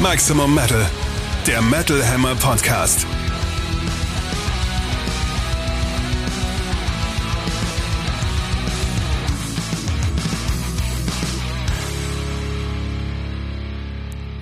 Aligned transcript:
Maximum 0.00 0.54
Metal, 0.54 0.88
der 1.46 1.60
Metal 1.60 2.00
Hammer 2.08 2.36
Podcast. 2.36 3.04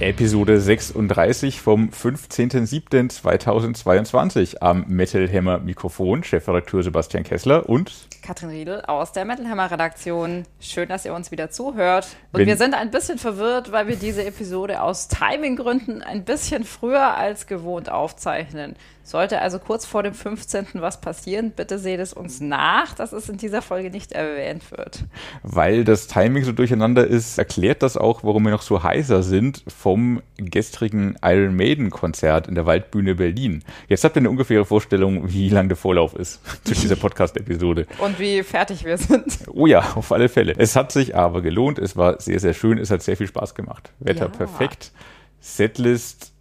Episode 0.07 0.61
36 0.61 1.61
vom 1.61 1.88
15.07.2022 1.91 4.59
am 4.61 4.84
Metal 4.86 5.29
Hammer 5.29 5.59
Mikrofon, 5.59 6.23
Chefredakteur 6.23 6.84
Sebastian 6.84 7.25
Kessler 7.25 7.68
und 7.68 7.93
Katrin 8.23 8.50
Riedel 8.50 8.82
aus 8.82 9.11
der 9.11 9.24
Metal 9.24 9.48
Hammer 9.48 9.69
Redaktion. 9.69 10.45
Schön, 10.61 10.88
dass 10.88 11.05
ihr 11.06 11.12
uns 11.12 11.33
wieder 11.33 11.50
zuhört. 11.50 12.06
Und 12.33 12.38
Wenn- 12.41 12.47
wir 12.47 12.56
sind 12.56 12.74
ein 12.74 12.92
bisschen 12.92 13.19
verwirrt, 13.19 13.73
weil 13.73 13.88
wir 13.88 13.97
diese 13.97 14.24
Episode 14.24 14.80
aus 14.80 15.09
Timinggründen 15.09 16.02
ein 16.02 16.25
bisschen 16.25 16.62
früher 16.62 17.16
als 17.16 17.48
gewohnt 17.48 17.91
aufzeichnen. 17.91 18.77
Sollte 19.02 19.41
also 19.41 19.59
kurz 19.61 19.86
vor 19.86 20.02
dem 20.02 20.14
15. 20.14 20.80
was 20.83 21.00
passieren, 21.00 21.52
bitte 21.55 21.78
seht 21.78 22.00
es 22.00 22.12
uns 22.12 22.41
nach, 22.41 22.92
dass 22.95 23.12
es 23.12 23.28
in 23.28 23.36
dieser 23.36 23.62
Folge 23.62 23.91
nicht 23.91 24.11
erwähnt 24.12 24.69
wird. 24.73 25.05
weil 25.45 25.84
das 25.84 26.06
Timing 26.09 26.42
so 26.45 26.50
durcheinander 26.52 27.06
ist, 27.06 27.38
erklärt 27.38 27.83
das 27.84 27.97
auch, 27.97 28.25
warum 28.25 28.42
wir 28.45 28.50
noch 28.50 28.62
so 28.62 28.83
heiser 28.83 29.23
sind 29.23 29.62
vom 29.69 29.95
gestrigen 30.36 31.16
Iron 31.23 31.56
Maiden 31.56 31.91
Konzert 31.91 32.48
in 32.48 32.55
der 32.55 32.66
Waldbühne 32.66 33.14
Berlin. 33.14 33.62
Jetzt 33.88 34.05
habt 34.05 34.16
ihr 34.16 34.20
eine 34.20 34.30
ungefähre 34.30 34.64
Vorstellung, 34.64 35.32
wie 35.32 35.48
lang 35.48 35.69
der 35.69 35.77
Vorlauf 35.77 36.14
ist 36.14 36.41
zu 36.64 36.74
dieser 36.74 36.96
Podcast-Episode. 36.96 37.86
Und 37.98 38.19
wie 38.19 38.42
fertig 38.42 38.84
wir 38.84 38.98
sind. 38.98 39.38
Oh 39.52 39.66
ja, 39.66 39.80
auf 39.95 40.12
alle 40.12 40.28
Fälle. 40.28 40.55
Es 40.59 40.77
hat 40.77 40.92
sich 40.92 41.16
aber 41.16 41.42
gelohnt. 41.42 41.78
Es 41.78 41.96
war 41.96 42.20
sehr, 42.20 42.41
sehr 42.41 42.55
schön. 42.55 42.78
Es 42.78 42.91
hat 42.91 43.02
sehr 43.02 43.16
viel 43.16 43.27
Spaß 43.27 43.55
gemacht. 43.55 43.92
Wetter 44.00 44.27
Ja. 44.27 44.28
perfekt. 44.28 44.92
Setlist. 45.41 46.33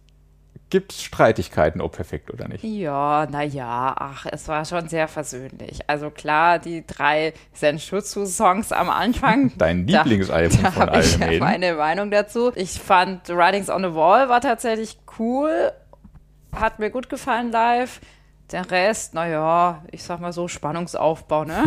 Gibt's 0.68 1.00
Streitigkeiten, 1.02 1.80
ob 1.80 1.92
perfekt 1.92 2.30
oder 2.32 2.48
nicht? 2.48 2.64
Ja, 2.64 3.26
naja, 3.30 3.94
ach, 3.96 4.26
es 4.30 4.48
war 4.48 4.64
schon 4.64 4.88
sehr 4.88 5.06
versöhnlich. 5.06 5.78
Also 5.88 6.10
klar, 6.10 6.58
die 6.58 6.84
drei 6.84 7.34
Senshutsu-Songs 7.52 8.72
am 8.72 8.90
Anfang. 8.90 9.52
Dein 9.58 9.86
da- 9.86 10.02
Lieblingsalbum 10.02 10.60
da 10.62 10.70
von 10.72 10.82
habe 10.90 11.00
ich 11.00 11.18
Maiden. 11.18 11.38
meine 11.38 11.74
Meinung 11.74 12.10
dazu. 12.10 12.50
Ich 12.56 12.80
fand 12.80 13.28
Writings 13.28 13.70
on 13.70 13.82
the 13.84 13.94
Wall 13.94 14.28
war 14.28 14.40
tatsächlich 14.40 14.98
cool. 15.20 15.70
Hat 16.54 16.78
mir 16.80 16.90
gut 16.90 17.08
gefallen 17.08 17.52
live. 17.52 18.00
Der 18.52 18.70
Rest, 18.70 19.12
naja, 19.14 19.82
ich 19.90 20.02
sag 20.04 20.20
mal 20.20 20.32
so, 20.32 20.46
Spannungsaufbau, 20.46 21.44
ne? 21.44 21.64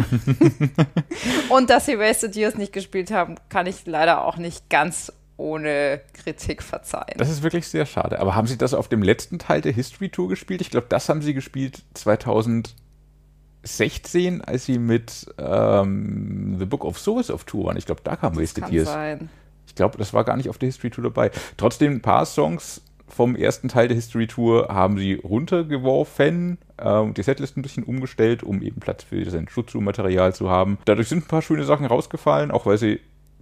Und 1.50 1.70
dass 1.70 1.86
sie 1.86 2.00
Wasted 2.00 2.36
Years 2.38 2.55
nicht 2.55 2.72
gespielt 2.73 3.11
haben, 3.11 3.36
kann 3.50 3.66
ich 3.67 3.86
leider 3.86 4.23
auch 4.25 4.38
nicht 4.38 4.70
ganz 4.70 5.11
ohne 5.39 6.01
Kritik 6.13 6.61
verzeihen. 6.61 7.17
Das 7.17 7.29
ist 7.29 7.41
wirklich 7.43 7.67
sehr 7.67 7.85
schade. 7.85 8.19
Aber 8.19 8.35
haben 8.35 8.47
Sie 8.47 8.57
das 8.57 8.73
auf 8.73 8.89
dem 8.89 9.01
letzten 9.01 9.39
Teil 9.39 9.61
der 9.61 9.71
History 9.71 10.09
Tour 10.09 10.27
gespielt? 10.29 10.61
Ich 10.61 10.69
glaube, 10.69 10.87
das 10.89 11.09
haben 11.09 11.21
Sie 11.21 11.33
gespielt 11.33 11.83
2016, 11.93 14.41
als 14.41 14.65
Sie 14.65 14.77
mit 14.77 15.33
ähm, 15.37 16.57
The 16.59 16.65
Book 16.65 16.85
of 16.85 16.99
Souls 16.99 17.31
auf 17.31 17.45
Tour 17.45 17.65
waren. 17.65 17.77
Ich 17.77 17.85
glaube, 17.85 18.01
da 18.03 18.15
kam 18.15 18.39
Wasted 18.39 18.65
kann 18.65 18.73
Years. 18.73 18.89
sein. 18.89 19.29
Ich 19.65 19.75
glaube, 19.75 19.97
das 19.97 20.13
war 20.13 20.23
gar 20.23 20.37
nicht 20.37 20.49
auf 20.49 20.57
der 20.57 20.67
History 20.67 20.89
Tour 20.89 21.05
dabei. 21.05 21.31
Trotzdem, 21.57 21.93
ein 21.93 22.01
paar 22.01 22.25
Songs 22.25 22.81
vom 23.07 23.35
ersten 23.35 23.69
Teil 23.69 23.87
der 23.87 23.95
History 23.95 24.27
Tour 24.27 24.67
haben 24.69 24.97
sie 24.97 25.15
runtergeworfen 25.15 26.57
äh, 26.77 26.93
und 26.93 27.17
die 27.17 27.23
Setlist 27.23 27.57
ein 27.57 27.61
bisschen 27.61 27.83
umgestellt, 27.83 28.43
um 28.43 28.61
eben 28.61 28.79
Platz 28.79 29.03
für 29.03 29.29
sein 29.29 29.47
Jutsu-Material 29.53 30.33
zu 30.33 30.49
haben. 30.49 30.77
Dadurch 30.85 31.09
sind 31.09 31.25
ein 31.25 31.27
paar 31.27 31.41
schöne 31.41 31.63
Sachen 31.63 31.85
rausgefallen, 31.85 32.51
auch 32.51 32.65
weil 32.65 32.77
sie 32.77 32.99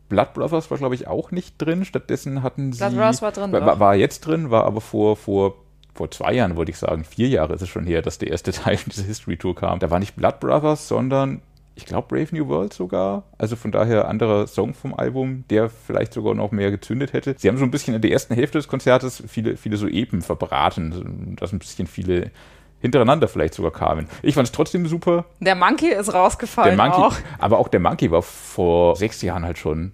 Blood 0.10 0.34
Brothers 0.34 0.72
war, 0.72 0.78
glaube 0.78 0.96
ich, 0.96 1.08
auch 1.08 1.32
nicht 1.32 1.56
drin. 1.58 1.86
Stattdessen 1.86 2.44
hatten 2.44 2.74
sie. 2.74 2.80
Blood 2.80 2.96
Brothers 2.96 3.22
war 3.22 3.32
drin, 3.32 3.52
War, 3.52 3.80
war 3.80 3.96
jetzt 3.96 4.22
drin, 4.22 4.50
war 4.50 4.66
aber 4.66 4.82
vor, 4.82 5.16
vor, 5.16 5.56
vor 5.94 6.12
zwei 6.12 6.34
Jahren, 6.34 6.56
wollte 6.56 6.72
ich 6.72 6.78
sagen. 6.78 7.04
Vier 7.04 7.28
Jahre 7.28 7.54
ist 7.54 7.62
es 7.62 7.70
schon 7.70 7.86
her, 7.86 8.02
dass 8.02 8.18
der 8.18 8.30
erste 8.30 8.52
Teil 8.54 8.78
dieser 8.86 9.04
History 9.04 9.38
Tour 9.38 9.56
kam. 9.56 9.80
Da 9.80 9.90
war 9.90 10.00
nicht 10.00 10.16
Blood 10.16 10.40
Brothers, 10.40 10.88
sondern 10.88 11.42
ich 11.76 11.86
glaube 11.86 12.08
Brave 12.08 12.36
New 12.36 12.48
World 12.48 12.74
sogar. 12.74 13.24
Also 13.38 13.56
von 13.56 13.72
daher 13.72 14.08
anderer 14.08 14.48
Song 14.48 14.74
vom 14.74 14.96
Album, 14.96 15.44
der 15.50 15.70
vielleicht 15.70 16.14
sogar 16.14 16.34
noch 16.34 16.52
mehr 16.52 16.72
gezündet 16.72 17.14
hätte. 17.14 17.36
Sie 17.38 17.48
haben 17.48 17.58
so 17.58 17.66
ein 17.66 17.72
bisschen 17.72 17.94
in 17.94 18.02
der 18.02 18.12
ersten 18.12 18.34
Hälfte 18.34 18.58
des 18.58 18.68
Konzertes 18.68 19.24
viele, 19.28 19.58
viele 19.58 19.78
so 19.78 19.88
Epen 19.88 20.22
verbraten, 20.24 21.36
dass 21.40 21.54
ein 21.54 21.60
bisschen 21.60 21.86
viele 21.86 22.32
hintereinander 22.80 23.28
vielleicht 23.28 23.54
sogar 23.54 23.72
kamen. 23.72 24.08
Ich 24.22 24.36
fand 24.36 24.48
es 24.48 24.52
trotzdem 24.52 24.88
super. 24.88 25.26
Der 25.40 25.56
Monkey 25.56 25.90
ist 25.90 26.08
Der 26.08 26.16
rausgefallen 26.16 26.78
Monkey, 26.78 26.98
auch. 26.98 27.16
aber 27.40 27.58
auch 27.58 27.68
der 27.68 27.80
Monkey 27.80 28.12
war 28.12 28.22
vor 28.22 28.96
sechs 28.96 29.22
Jahren 29.22 29.44
halt 29.44 29.58
schon. 29.58 29.94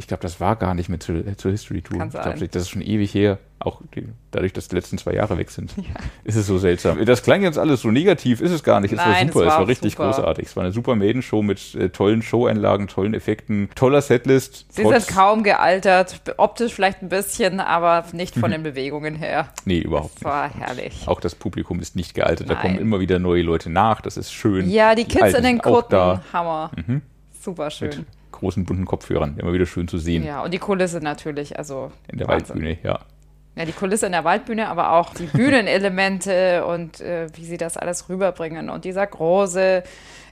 Ich 0.00 0.06
glaube, 0.06 0.22
das 0.22 0.40
war 0.40 0.56
gar 0.56 0.72
nicht 0.74 0.88
mehr 0.88 0.98
zur, 0.98 1.36
zur 1.36 1.50
History 1.50 1.82
Tour. 1.82 2.02
Ich 2.02 2.10
glaube, 2.10 2.48
das 2.48 2.62
ist 2.62 2.70
schon 2.70 2.80
ewig 2.80 3.12
her. 3.12 3.38
Auch 3.58 3.82
die, 3.94 4.08
dadurch, 4.30 4.54
dass 4.54 4.68
die 4.68 4.74
letzten 4.76 4.96
zwei 4.96 5.12
Jahre 5.12 5.36
weg 5.36 5.50
sind, 5.50 5.74
ist 6.24 6.36
es 6.36 6.46
so 6.46 6.56
seltsam. 6.56 7.04
Das 7.04 7.22
klang 7.22 7.42
jetzt 7.42 7.58
alles 7.58 7.82
so 7.82 7.90
negativ, 7.90 8.40
ist 8.40 8.50
es 8.52 8.62
gar 8.62 8.80
nicht. 8.80 8.92
Es 8.92 8.98
war 8.98 9.08
Nein, 9.08 9.26
super, 9.28 9.40
es 9.40 9.46
es 9.48 9.52
war 9.52 9.60
war 9.60 9.68
richtig 9.68 9.92
super. 9.92 10.06
großartig. 10.06 10.46
Es 10.46 10.56
war 10.56 10.62
eine 10.64 10.72
super 10.72 10.96
Maiden-Show 10.96 11.42
mit 11.42 11.74
äh, 11.74 11.90
tollen 11.90 12.22
Showeinlagen, 12.22 12.86
tollen 12.88 13.12
Effekten, 13.12 13.68
toller 13.74 14.00
Setlist. 14.00 14.64
Sie 14.70 14.82
sind 14.86 15.06
kaum 15.08 15.42
gealtert, 15.42 16.22
optisch 16.38 16.72
vielleicht 16.72 17.02
ein 17.02 17.10
bisschen, 17.10 17.60
aber 17.60 18.06
nicht 18.14 18.34
von 18.36 18.50
den 18.50 18.62
Bewegungen 18.62 19.14
her. 19.16 19.50
Nee, 19.66 19.80
überhaupt 19.80 20.14
Das 20.14 20.22
nicht. 20.22 20.24
war 20.24 20.48
herrlich. 20.54 21.02
Auch 21.06 21.20
das 21.20 21.34
Publikum 21.34 21.78
ist 21.80 21.94
nicht 21.94 22.14
gealtert. 22.14 22.48
Da 22.48 22.54
Nein. 22.54 22.62
kommen 22.62 22.78
immer 22.78 23.00
wieder 23.00 23.18
neue 23.18 23.42
Leute 23.42 23.68
nach. 23.68 24.00
Das 24.00 24.16
ist 24.16 24.32
schön. 24.32 24.70
Ja, 24.70 24.94
die 24.94 25.04
Kids 25.04 25.22
Alten 25.22 25.36
in 25.36 25.44
den 25.44 25.58
Kutten, 25.58 25.90
da 25.90 26.14
Mhm. 26.14 26.32
Hammer. 26.32 26.70
Super 27.42 27.64
mit 27.64 27.72
schön. 27.74 28.06
Großen 28.32 28.64
bunten 28.64 28.84
Kopfhörern. 28.84 29.36
Immer 29.38 29.52
wieder 29.52 29.66
schön 29.66 29.88
zu 29.88 29.98
sehen 29.98 30.24
Ja, 30.24 30.42
und 30.42 30.52
die 30.54 30.58
Kulisse 30.58 30.98
natürlich, 31.00 31.58
also 31.58 31.90
in 32.08 32.18
der 32.18 32.28
Wahnsinn. 32.28 32.48
Waldbühne. 32.56 32.78
Ja. 32.82 33.00
Ja, 33.56 33.64
die 33.64 33.72
Kulisse 33.72 34.06
in 34.06 34.12
der 34.12 34.24
Waldbühne, 34.24 34.68
aber 34.68 34.92
auch 34.92 35.12
die 35.14 35.24
Bühnenelemente 35.36 36.64
und 36.64 37.00
äh, 37.00 37.26
wie 37.34 37.44
sie 37.44 37.56
das 37.56 37.76
alles 37.76 38.08
rüberbringen. 38.08 38.70
Und 38.70 38.84
dieser 38.84 39.06
große 39.06 39.82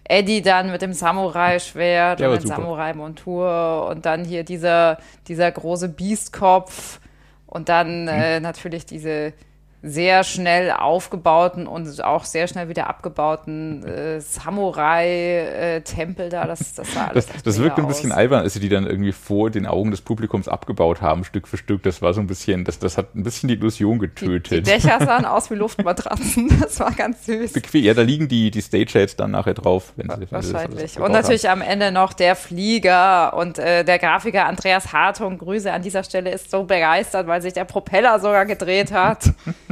Eddie 0.04 0.40
dann 0.40 0.70
mit 0.70 0.80
dem 0.82 0.92
Samurai-Schwert 0.92 2.20
und 2.22 2.42
super. 2.42 2.54
Samurai-Montur 2.56 3.86
und 3.90 4.06
dann 4.06 4.24
hier 4.24 4.44
dieser, 4.44 4.98
dieser 5.26 5.50
große 5.50 5.88
Biestkopf 5.88 7.00
und 7.46 7.68
dann 7.68 8.02
Mhm. 8.02 8.08
äh, 8.08 8.40
natürlich 8.40 8.86
diese 8.86 9.32
sehr 9.80 10.24
schnell 10.24 10.72
aufgebauten 10.72 11.68
und 11.68 12.02
auch 12.02 12.24
sehr 12.24 12.48
schnell 12.48 12.68
wieder 12.68 12.88
abgebauten 12.88 13.84
äh, 13.86 14.20
Samurai-Tempel 14.20 16.30
da. 16.30 16.46
Das, 16.46 16.74
das 16.74 16.92
sah 16.92 17.06
alles 17.08 17.26
Das, 17.26 17.42
das 17.42 17.58
wirkt 17.58 17.78
ein 17.78 17.86
bisschen 17.86 18.10
aus. 18.10 18.18
albern, 18.18 18.42
als 18.42 18.54
sie 18.54 18.60
die 18.60 18.68
dann 18.68 18.86
irgendwie 18.86 19.12
vor 19.12 19.50
den 19.50 19.66
Augen 19.66 19.90
des 19.92 20.00
Publikums 20.00 20.48
abgebaut 20.48 21.00
haben, 21.00 21.22
Stück 21.24 21.46
für 21.46 21.56
Stück. 21.56 21.82
Das 21.84 22.02
war 22.02 22.12
so 22.12 22.20
ein 22.20 22.26
bisschen, 22.26 22.64
das, 22.64 22.78
das 22.80 22.98
hat 22.98 23.14
ein 23.14 23.22
bisschen 23.22 23.48
die 23.48 23.54
Illusion 23.54 24.00
Die, 24.00 24.08
getötet. 24.08 24.66
die 24.66 24.70
Dächer 24.70 24.98
sahen 25.04 25.24
aus 25.24 25.50
wie 25.50 25.54
Luftmatratzen. 25.54 26.48
Das 26.60 26.80
war 26.80 26.90
ganz 26.92 27.26
süß. 27.26 27.52
Bequem. 27.52 27.84
Ja, 27.84 27.94
da 27.94 28.02
liegen 28.02 28.26
die, 28.28 28.50
die 28.50 28.62
Stageheads 28.62 29.16
dann 29.16 29.30
nachher 29.30 29.54
drauf. 29.54 29.92
Wenn 29.96 30.08
sie, 30.10 30.20
wenn 30.22 30.30
Wahrscheinlich. 30.32 30.90
abgebaut 30.92 31.06
Und 31.06 31.12
natürlich 31.12 31.48
am 31.48 31.62
Ende 31.62 31.92
noch 31.92 32.12
der 32.12 32.34
Flieger 32.34 33.34
und 33.34 33.58
äh, 33.58 33.84
der 33.84 33.98
Grafiker 33.98 34.46
Andreas 34.46 34.92
Hartung. 34.92 35.38
Grüße 35.38 35.72
an 35.72 35.82
dieser 35.82 36.02
Stelle 36.02 36.30
ist 36.30 36.50
so 36.50 36.64
begeistert, 36.64 37.28
weil 37.28 37.40
sich 37.42 37.52
der 37.52 37.64
Propeller 37.64 38.18
sogar 38.18 38.44
gedreht 38.44 38.92
hat. 38.92 39.24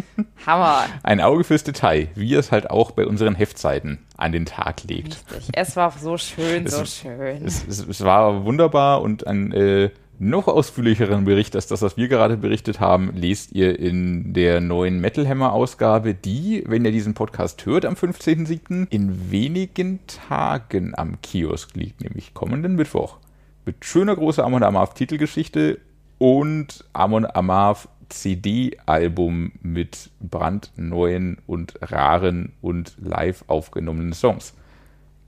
Hammer. 0.47 0.87
Ein 1.03 1.21
Auge 1.21 1.45
fürs 1.45 1.65
Detail, 1.65 2.09
wie 2.15 2.35
es 2.35 2.53
halt 2.53 2.71
auch 2.71 2.93
bei 2.93 3.07
unseren 3.07 3.35
Heftseiten 3.35 3.99
an 4.17 4.33
den 4.33 4.47
Tag 4.47 4.85
legt. 4.85 5.25
Richtig. 5.31 5.51
Es 5.53 5.77
war 5.77 5.93
so 5.93 6.17
schön, 6.19 6.67
so 6.67 6.85
schön. 6.85 7.45
Es, 7.45 7.67
es, 7.67 7.87
es 7.87 8.05
war 8.05 8.45
wunderbar 8.45 9.03
und 9.03 9.27
ein 9.27 9.53
äh, 9.53 9.91
noch 10.19 10.49
ausführlicheren 10.49 11.25
Bericht 11.25 11.55
als 11.55 11.67
das, 11.67 11.83
was 11.83 11.97
wir 11.97 12.09
gerade 12.09 12.37
berichtet 12.37 12.81
haben, 12.81 13.13
lest 13.15 13.53
ihr 13.53 13.79
in 13.79 14.33
der 14.33 14.61
neuen 14.61 15.01
Metal 15.01 15.29
Hammer 15.29 15.53
Ausgabe, 15.53 16.15
die, 16.15 16.65
wenn 16.67 16.85
ihr 16.85 16.93
diesen 16.93 17.15
Podcast 17.15 17.67
hört 17.67 17.85
am 17.85 17.95
15.07., 17.95 18.87
in 18.91 19.31
wenigen 19.31 20.01
Tagen 20.07 20.95
am 20.97 21.21
Kiosk 21.21 21.77
liegt, 21.77 22.01
nämlich 22.01 22.35
kommenden 22.35 22.77
Mittwoch. 22.77 23.19
Mit 23.65 23.85
schöner 23.85 24.17
großer 24.17 24.45
Amon 24.45 24.63
Amarth 24.63 24.95
Titelgeschichte 24.95 25.81
und 26.19 26.85
Amon 26.93 27.27
Amarth 27.27 27.89
CD-Album 28.09 29.53
mit 29.63 30.11
brandneuen 30.21 31.39
und 31.47 31.75
raren 31.83 32.53
und 32.61 32.95
live 32.99 33.45
aufgenommenen 33.49 34.13
Songs 34.13 34.55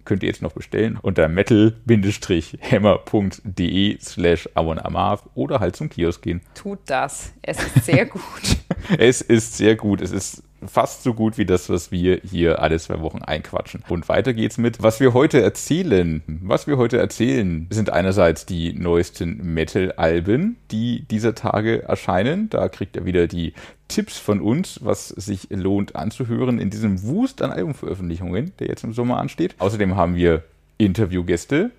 könnt 0.08 0.22
ihr 0.22 0.28
jetzt 0.28 0.42
noch 0.42 0.52
bestellen 0.52 0.98
unter 1.00 1.28
metal-hammer.de 1.28 3.98
slash 4.00 4.48
amonamav 4.54 5.28
oder 5.34 5.60
halt 5.60 5.76
zum 5.76 5.90
Kiosk 5.90 6.22
gehen. 6.22 6.40
Tut 6.54 6.78
das. 6.86 7.34
Es 7.42 7.62
ist 7.62 7.84
sehr 7.84 8.06
gut. 8.06 8.22
Es 8.96 9.20
ist 9.20 9.58
sehr 9.58 9.76
gut. 9.76 10.00
Es 10.00 10.12
ist 10.12 10.42
fast 10.66 11.02
so 11.02 11.14
gut 11.14 11.38
wie 11.38 11.44
das, 11.44 11.69
was 11.69 11.90
wir 11.93 12.20
hier 12.25 12.60
alle 12.60 12.78
zwei 12.78 13.00
Wochen 13.00 13.22
einquatschen. 13.22 13.82
Und 13.88 14.08
weiter 14.08 14.34
geht's 14.34 14.58
mit, 14.58 14.82
was 14.82 15.00
wir 15.00 15.14
heute 15.14 15.40
erzählen. 15.40 16.22
Was 16.43 16.66
wir 16.66 16.76
heute 16.76 16.99
erzählen, 16.99 17.66
sind 17.70 17.90
einerseits 17.90 18.46
die 18.46 18.72
neuesten 18.72 19.55
Metal-Alben, 19.55 20.56
die 20.70 21.02
dieser 21.10 21.34
Tage 21.34 21.82
erscheinen. 21.82 22.50
Da 22.50 22.69
kriegt 22.69 22.96
ihr 22.96 23.05
wieder 23.05 23.26
die 23.26 23.55
Tipps 23.88 24.19
von 24.19 24.40
uns, 24.40 24.81
was 24.82 25.08
sich 25.08 25.49
lohnt 25.50 25.96
anzuhören 25.96 26.58
in 26.58 26.70
diesem 26.70 27.02
Wust 27.02 27.40
an 27.43 27.52
Albumveröffentlichungen, 27.52 28.52
der 28.58 28.69
jetzt 28.69 28.84
im 28.84 28.93
Sommer 28.93 29.19
ansteht. 29.19 29.54
Außerdem 29.58 29.96
haben 29.96 30.16
wir 30.16 30.43
Interviewgäste. 30.76 31.70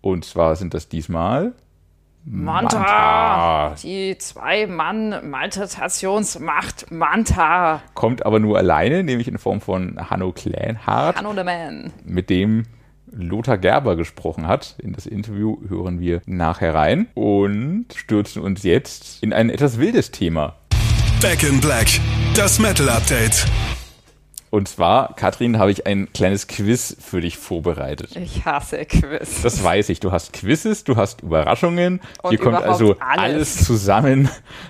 Und 0.00 0.24
zwar 0.24 0.56
sind 0.56 0.74
das 0.74 0.88
diesmal 0.88 1.52
Manta. 2.26 2.78
Manta. 2.78 3.74
Die 3.82 4.16
Zwei-Mann-Maltratationsmacht 4.16 6.90
Manta. 6.90 7.82
Kommt 7.92 8.24
aber 8.24 8.40
nur 8.40 8.56
alleine, 8.56 9.04
nämlich 9.04 9.28
in 9.28 9.36
Form 9.36 9.60
von 9.60 9.98
Hanno 10.10 10.32
Klänhardt, 10.32 11.18
Hanno 11.18 11.34
the 11.34 11.44
Man. 11.44 11.92
mit 12.04 12.30
dem 12.30 12.62
Lothar 13.10 13.58
Gerber 13.58 13.96
gesprochen 13.96 14.48
hat. 14.48 14.76
In 14.82 14.94
das 14.94 15.04
Interview 15.06 15.58
hören 15.68 16.00
wir 16.00 16.22
nachher 16.26 16.74
rein 16.74 17.08
und 17.14 17.88
stürzen 17.94 18.40
uns 18.42 18.62
jetzt 18.62 19.22
in 19.22 19.34
ein 19.34 19.50
etwas 19.50 19.78
wildes 19.78 20.10
Thema. 20.10 20.56
Back 21.20 21.42
in 21.42 21.60
Black. 21.60 21.88
Das 22.34 22.58
Metal 22.58 22.88
Update. 22.88 23.46
Und 24.54 24.68
zwar, 24.68 25.16
Katrin, 25.16 25.58
habe 25.58 25.72
ich 25.72 25.84
ein 25.84 26.12
kleines 26.12 26.46
Quiz 26.46 26.96
für 27.00 27.20
dich 27.20 27.38
vorbereitet. 27.38 28.14
Ich 28.14 28.44
hasse 28.44 28.84
Quiz. 28.84 29.42
Das 29.42 29.64
weiß 29.64 29.88
ich. 29.88 29.98
Du 29.98 30.12
hast 30.12 30.32
Quizzes, 30.32 30.84
du 30.84 30.94
hast 30.94 31.22
Überraschungen. 31.22 32.00
Und 32.22 32.30
Hier 32.30 32.38
kommt 32.38 32.62
also 32.62 32.94
alles. 33.00 33.18
alles 33.18 33.64
zusammen, 33.64 34.28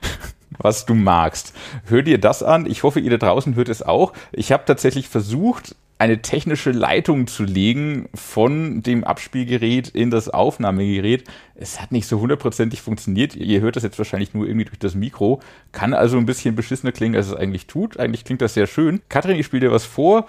was 0.58 0.86
du 0.86 0.94
magst. 0.94 1.52
Hör 1.84 2.00
dir 2.00 2.16
das 2.16 2.42
an. 2.42 2.64
Ich 2.64 2.82
hoffe, 2.82 2.98
ihr 2.98 3.10
da 3.10 3.18
draußen 3.18 3.56
hört 3.56 3.68
es 3.68 3.82
auch. 3.82 4.14
Ich 4.32 4.52
habe 4.52 4.64
tatsächlich 4.64 5.10
versucht, 5.10 5.76
eine 6.04 6.20
technische 6.20 6.70
Leitung 6.70 7.26
zu 7.26 7.44
legen 7.44 8.10
von 8.14 8.82
dem 8.82 9.04
Abspielgerät 9.04 9.88
in 9.88 10.10
das 10.10 10.28
Aufnahmegerät. 10.28 11.24
Es 11.54 11.80
hat 11.80 11.92
nicht 11.92 12.06
so 12.06 12.20
hundertprozentig 12.20 12.82
funktioniert. 12.82 13.34
Ihr 13.34 13.62
hört 13.62 13.76
das 13.76 13.84
jetzt 13.84 13.96
wahrscheinlich 13.96 14.34
nur 14.34 14.46
irgendwie 14.46 14.66
durch 14.66 14.78
das 14.78 14.94
Mikro. 14.94 15.40
Kann 15.72 15.94
also 15.94 16.18
ein 16.18 16.26
bisschen 16.26 16.56
beschissener 16.56 16.92
klingen, 16.92 17.16
als 17.16 17.28
es 17.28 17.34
eigentlich 17.34 17.66
tut. 17.66 17.98
Eigentlich 17.98 18.26
klingt 18.26 18.42
das 18.42 18.52
sehr 18.52 18.66
schön. 18.66 19.00
Katrin, 19.08 19.38
ich 19.38 19.46
spiele 19.46 19.68
dir 19.68 19.72
was 19.72 19.86
vor. 19.86 20.26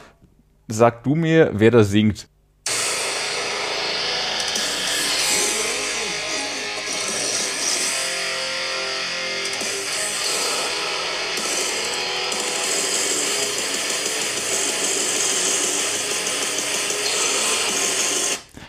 Sag 0.70 1.04
du 1.04 1.14
mir, 1.14 1.52
wer 1.54 1.72
da 1.72 1.84
singt. 1.84 2.30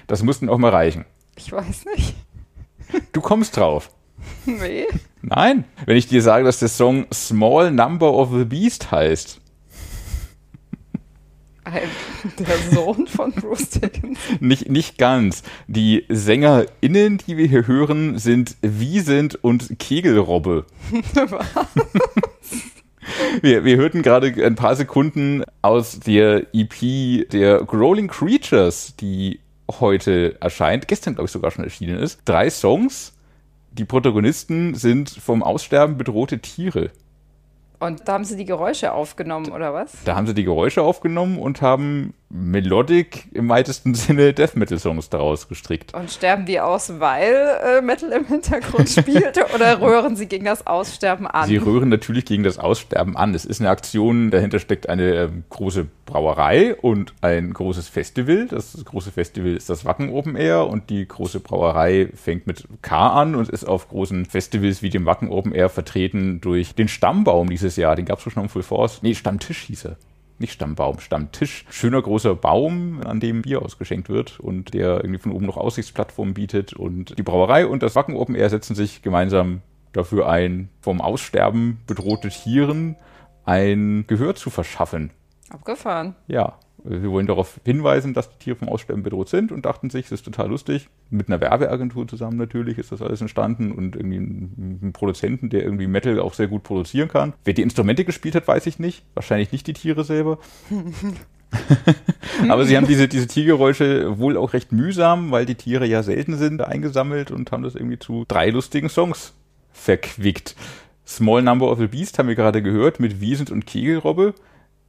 Das 0.07 0.23
mussten 0.23 0.49
auch 0.49 0.59
mal 0.59 0.71
reichen. 0.71 1.05
Ich 1.37 1.51
weiß 1.51 1.85
nicht. 1.97 2.15
Du 3.13 3.21
kommst 3.21 3.57
drauf. 3.57 3.91
Nee. 4.47 4.87
Nein. 5.23 5.65
Wenn 5.85 5.97
ich 5.97 6.09
dir 6.09 6.23
sage, 6.23 6.45
dass 6.45 6.59
der 6.59 6.69
Song 6.69 7.07
Small 7.13 7.71
Number 7.71 8.13
of 8.13 8.31
the 8.33 8.45
Beast 8.45 8.91
heißt. 8.91 9.41
Ein, 11.65 11.83
der 12.39 12.59
Sohn 12.73 13.07
von 13.07 13.33
Bruce 13.33 13.71
Dickinson. 13.71 14.17
Nicht, 14.41 14.69
nicht 14.69 14.99
ganz. 14.99 15.43
Die 15.67 16.05
SängerInnen, 16.09 17.19
die 17.19 17.37
wir 17.37 17.47
hier 17.47 17.67
hören, 17.67 18.19
sind 18.19 18.57
Wiesent 18.63 19.37
und 19.43 19.79
Kegelrobbe. 19.79 20.65
Wir, 23.41 23.65
wir 23.65 23.77
hörten 23.77 24.03
gerade 24.03 24.35
ein 24.45 24.57
paar 24.57 24.75
Sekunden 24.75 25.45
aus 25.63 26.01
der 26.01 26.53
EP 26.53 27.29
der 27.31 27.59
Growling 27.59 28.09
Creatures, 28.09 28.95
die 28.97 29.39
heute 29.71 30.41
erscheint, 30.41 30.89
gestern 30.89 31.15
glaube 31.15 31.27
ich 31.27 31.33
sogar 31.33 31.51
schon 31.51 31.65
erschienen 31.65 31.99
ist. 31.99 32.21
Drei 32.25 32.51
Songs. 32.51 33.13
Die 33.73 33.85
Protagonisten 33.85 34.75
sind 34.75 35.11
vom 35.11 35.43
Aussterben 35.43 35.99
bedrohte 35.99 36.39
Tiere. 36.39 36.91
Und 37.79 38.09
da 38.09 38.15
haben 38.15 38.25
sie 38.25 38.37
die 38.37 38.47
Geräusche 38.47 38.93
aufgenommen, 38.93 39.51
oder 39.51 39.75
was? 39.75 39.93
Da 40.05 40.17
haben 40.17 40.27
sie 40.27 40.33
die 40.33 40.45
Geräusche 40.45 40.83
aufgenommen 40.83 41.39
und 41.39 41.61
haben 41.61 42.15
Melodic 42.29 43.29
im 43.33 43.49
weitesten 43.49 43.95
Sinne 43.95 44.33
Death 44.33 44.57
Metal 44.57 44.79
Songs 44.79 45.09
daraus 45.09 45.49
gestrickt. 45.49 45.95
Und 45.95 46.11
sterben 46.11 46.45
die 46.45 46.59
aus, 46.61 46.99
weil 46.99 47.35
äh, 47.65 47.81
Metal 47.81 48.11
im 48.11 48.27
Hintergrund 48.27 48.89
spielt? 48.89 49.39
oder 49.55 49.81
röhren 49.81 50.17
sie 50.17 50.27
gegen 50.27 50.45
das 50.45 50.67
Aussterben 50.67 51.27
an? 51.29 51.47
Sie 51.47 51.57
rühren 51.57 51.89
natürlich 51.89 52.25
gegen 52.25 52.43
das 52.43 52.59
Aussterben 52.59 53.17
an. 53.17 53.33
Es 53.35 53.45
ist 53.45 53.61
eine 53.61 53.71
Aktion, 53.71 54.31
dahinter 54.31 54.59
steckt 54.59 54.89
eine 54.89 55.15
ähm, 55.15 55.45
große 55.51 55.87
Brauerei 56.05 56.75
und 56.75 57.15
ein 57.21 57.53
großes 57.53 57.89
Festival. 57.89 58.47
Das 58.49 58.77
große 58.85 59.13
Festival 59.13 59.55
ist 59.55 59.71
das 59.71 59.85
Wacken 59.85 60.11
Open 60.11 60.35
Air 60.35 60.67
und 60.67 60.91
die 60.91 61.07
große 61.07 61.39
Brauerei 61.41 62.11
fängt 62.15 62.47
mit 62.49 62.67
K 62.83 63.09
an 63.09 63.37
und 63.37 63.49
ist 63.49 63.65
auf 63.65 63.89
großen 63.89 64.25
Festivals 64.25 64.83
wie 64.83 64.91
dem 64.91 65.07
Wacken 65.07 65.31
Open 65.31 65.53
Air 65.53 65.69
vertreten 65.69 66.41
durch 66.41 66.75
den 66.75 66.89
Stammbaum 66.89 67.51
dieses 67.51 67.77
Jahr. 67.77 67.95
Den 67.95 68.05
gab 68.05 68.19
es 68.19 68.33
schon 68.33 68.43
am 68.43 68.49
Full 68.49 68.65
Force. 68.65 69.01
Nee, 69.03 69.15
Stammtisch 69.15 69.63
hieß 69.63 69.87
er. 69.87 69.97
Nicht 70.39 70.53
Stammbaum, 70.53 71.01
Stammtisch. 71.01 71.65
Schöner 71.71 72.03
großer 72.03 72.35
Baum, 72.35 73.01
an 73.05 73.21
dem 73.21 73.43
Bier 73.43 73.63
ausgeschenkt 73.63 74.09
wird 74.09 74.39
und 74.39 74.75
der 74.75 75.03
irgendwie 75.03 75.21
von 75.21 75.33
oben 75.33 75.47
noch 75.47 75.57
Aussichtsplattformen 75.57 76.35
bietet. 76.35 76.75
Und 76.75 77.19
die 77.19 77.23
Brauerei 77.23 77.67
und 77.67 77.83
das 77.83 77.97
Wacken 77.97 78.17
Open 78.17 78.35
Air 78.35 78.51
setzen 78.51 78.75
sich 78.75 79.03
gemeinsam 79.03 79.63
dafür 79.93 80.29
ein, 80.29 80.69
vom 80.81 81.01
Aussterben 81.01 81.79
bedrohte 81.87 82.29
Tieren 82.29 82.97
ein 83.45 84.05
Gehör 84.07 84.35
zu 84.35 84.51
verschaffen. 84.51 85.11
Abgefahren. 85.49 86.17
Ja, 86.27 86.59
wir 86.89 87.11
wollen 87.11 87.27
darauf 87.27 87.61
hinweisen, 87.65 88.15
dass 88.15 88.31
die 88.31 88.39
Tiere 88.39 88.57
vom 88.57 88.69
Aussterben 88.69 89.03
bedroht 89.03 89.29
sind 89.29 89.53
und 89.53 89.67
dachten 89.67 89.91
sich, 89.91 90.05
das 90.05 90.21
ist 90.21 90.25
total 90.25 90.49
lustig. 90.49 90.89
Mit 91.11 91.29
einer 91.29 91.41
Werbeagentur 91.41 92.07
zusammen 92.07 92.37
natürlich 92.37 92.79
ist 92.79 92.93
das 92.93 93.03
alles 93.03 93.21
entstanden 93.21 93.73
und 93.73 93.97
irgendwie 93.97 94.17
einem 94.17 94.93
Produzenten, 94.93 95.49
der 95.51 95.63
irgendwie 95.63 95.87
Metal 95.87 96.21
auch 96.21 96.35
sehr 96.35 96.49
gut 96.49 96.63
produzieren 96.63 97.09
kann. 97.09 97.33
Wer 97.45 97.55
die 97.55 97.63
Instrumente 97.63 98.05
gespielt 98.05 98.35
hat, 98.35 98.47
weiß 98.47 98.67
ich 98.67 98.79
nicht. 98.79 99.05
Wahrscheinlich 99.15 99.53
nicht 99.53 99.67
die 99.67 99.73
Tiere 99.73 100.05
selber. 100.05 100.39
Aber 102.49 102.65
sie 102.65 102.77
haben 102.77 102.87
diese, 102.87 103.09
diese 103.09 103.27
Tiergeräusche 103.27 104.19
wohl 104.19 104.37
auch 104.37 104.53
recht 104.53 104.73
mühsam, 104.73 105.31
weil 105.31 105.47
die 105.47 105.55
Tiere 105.55 105.87
ja 105.87 106.03
selten 106.03 106.37
sind, 106.37 106.63
eingesammelt 106.63 107.31
und 107.31 107.53
haben 107.53 107.63
das 107.63 107.75
irgendwie 107.75 107.99
zu 107.99 108.25
drei 108.27 108.51
lustigen 108.51 108.89
Songs 108.89 109.33
verquickt. 109.73 110.57
Small 111.07 111.43
Number 111.43 111.71
of 111.71 111.79
the 111.79 111.87
Beast 111.87 112.19
haben 112.19 112.29
wir 112.29 112.35
gerade 112.35 112.63
gehört 112.63 112.99
mit 112.99 113.21
Wiesent 113.21 113.51
und 113.51 113.67
Kegelrobbe. 113.67 114.35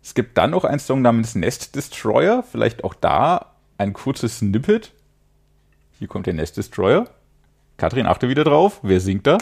Es 0.07 0.13
gibt 0.13 0.38
dann 0.38 0.51
noch 0.51 0.63
einen 0.63 0.80
Song 0.80 1.01
namens 1.01 1.36
Nest 1.36 1.75
Destroyer, 1.75 2.42
vielleicht 2.42 2.86
auch 2.86 2.94
da 2.94 3.57
ein 3.77 3.92
kurzes 3.92 4.38
Snippet. 4.38 4.94
Hier 6.00 6.07
kommt 6.07 6.27
der 6.27 6.33
Nest 6.33 6.56
Destroyer. 6.56 7.09
Katrin, 7.75 8.06
achte 8.06 8.30
wieder 8.30 8.45
drauf. 8.45 8.80
Wer 8.83 9.01
singt 9.01 9.27
da? 9.27 9.38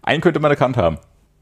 Einen 0.00 0.22
könnte 0.22 0.40
man 0.40 0.50
erkannt 0.50 0.78
haben. 0.78 0.96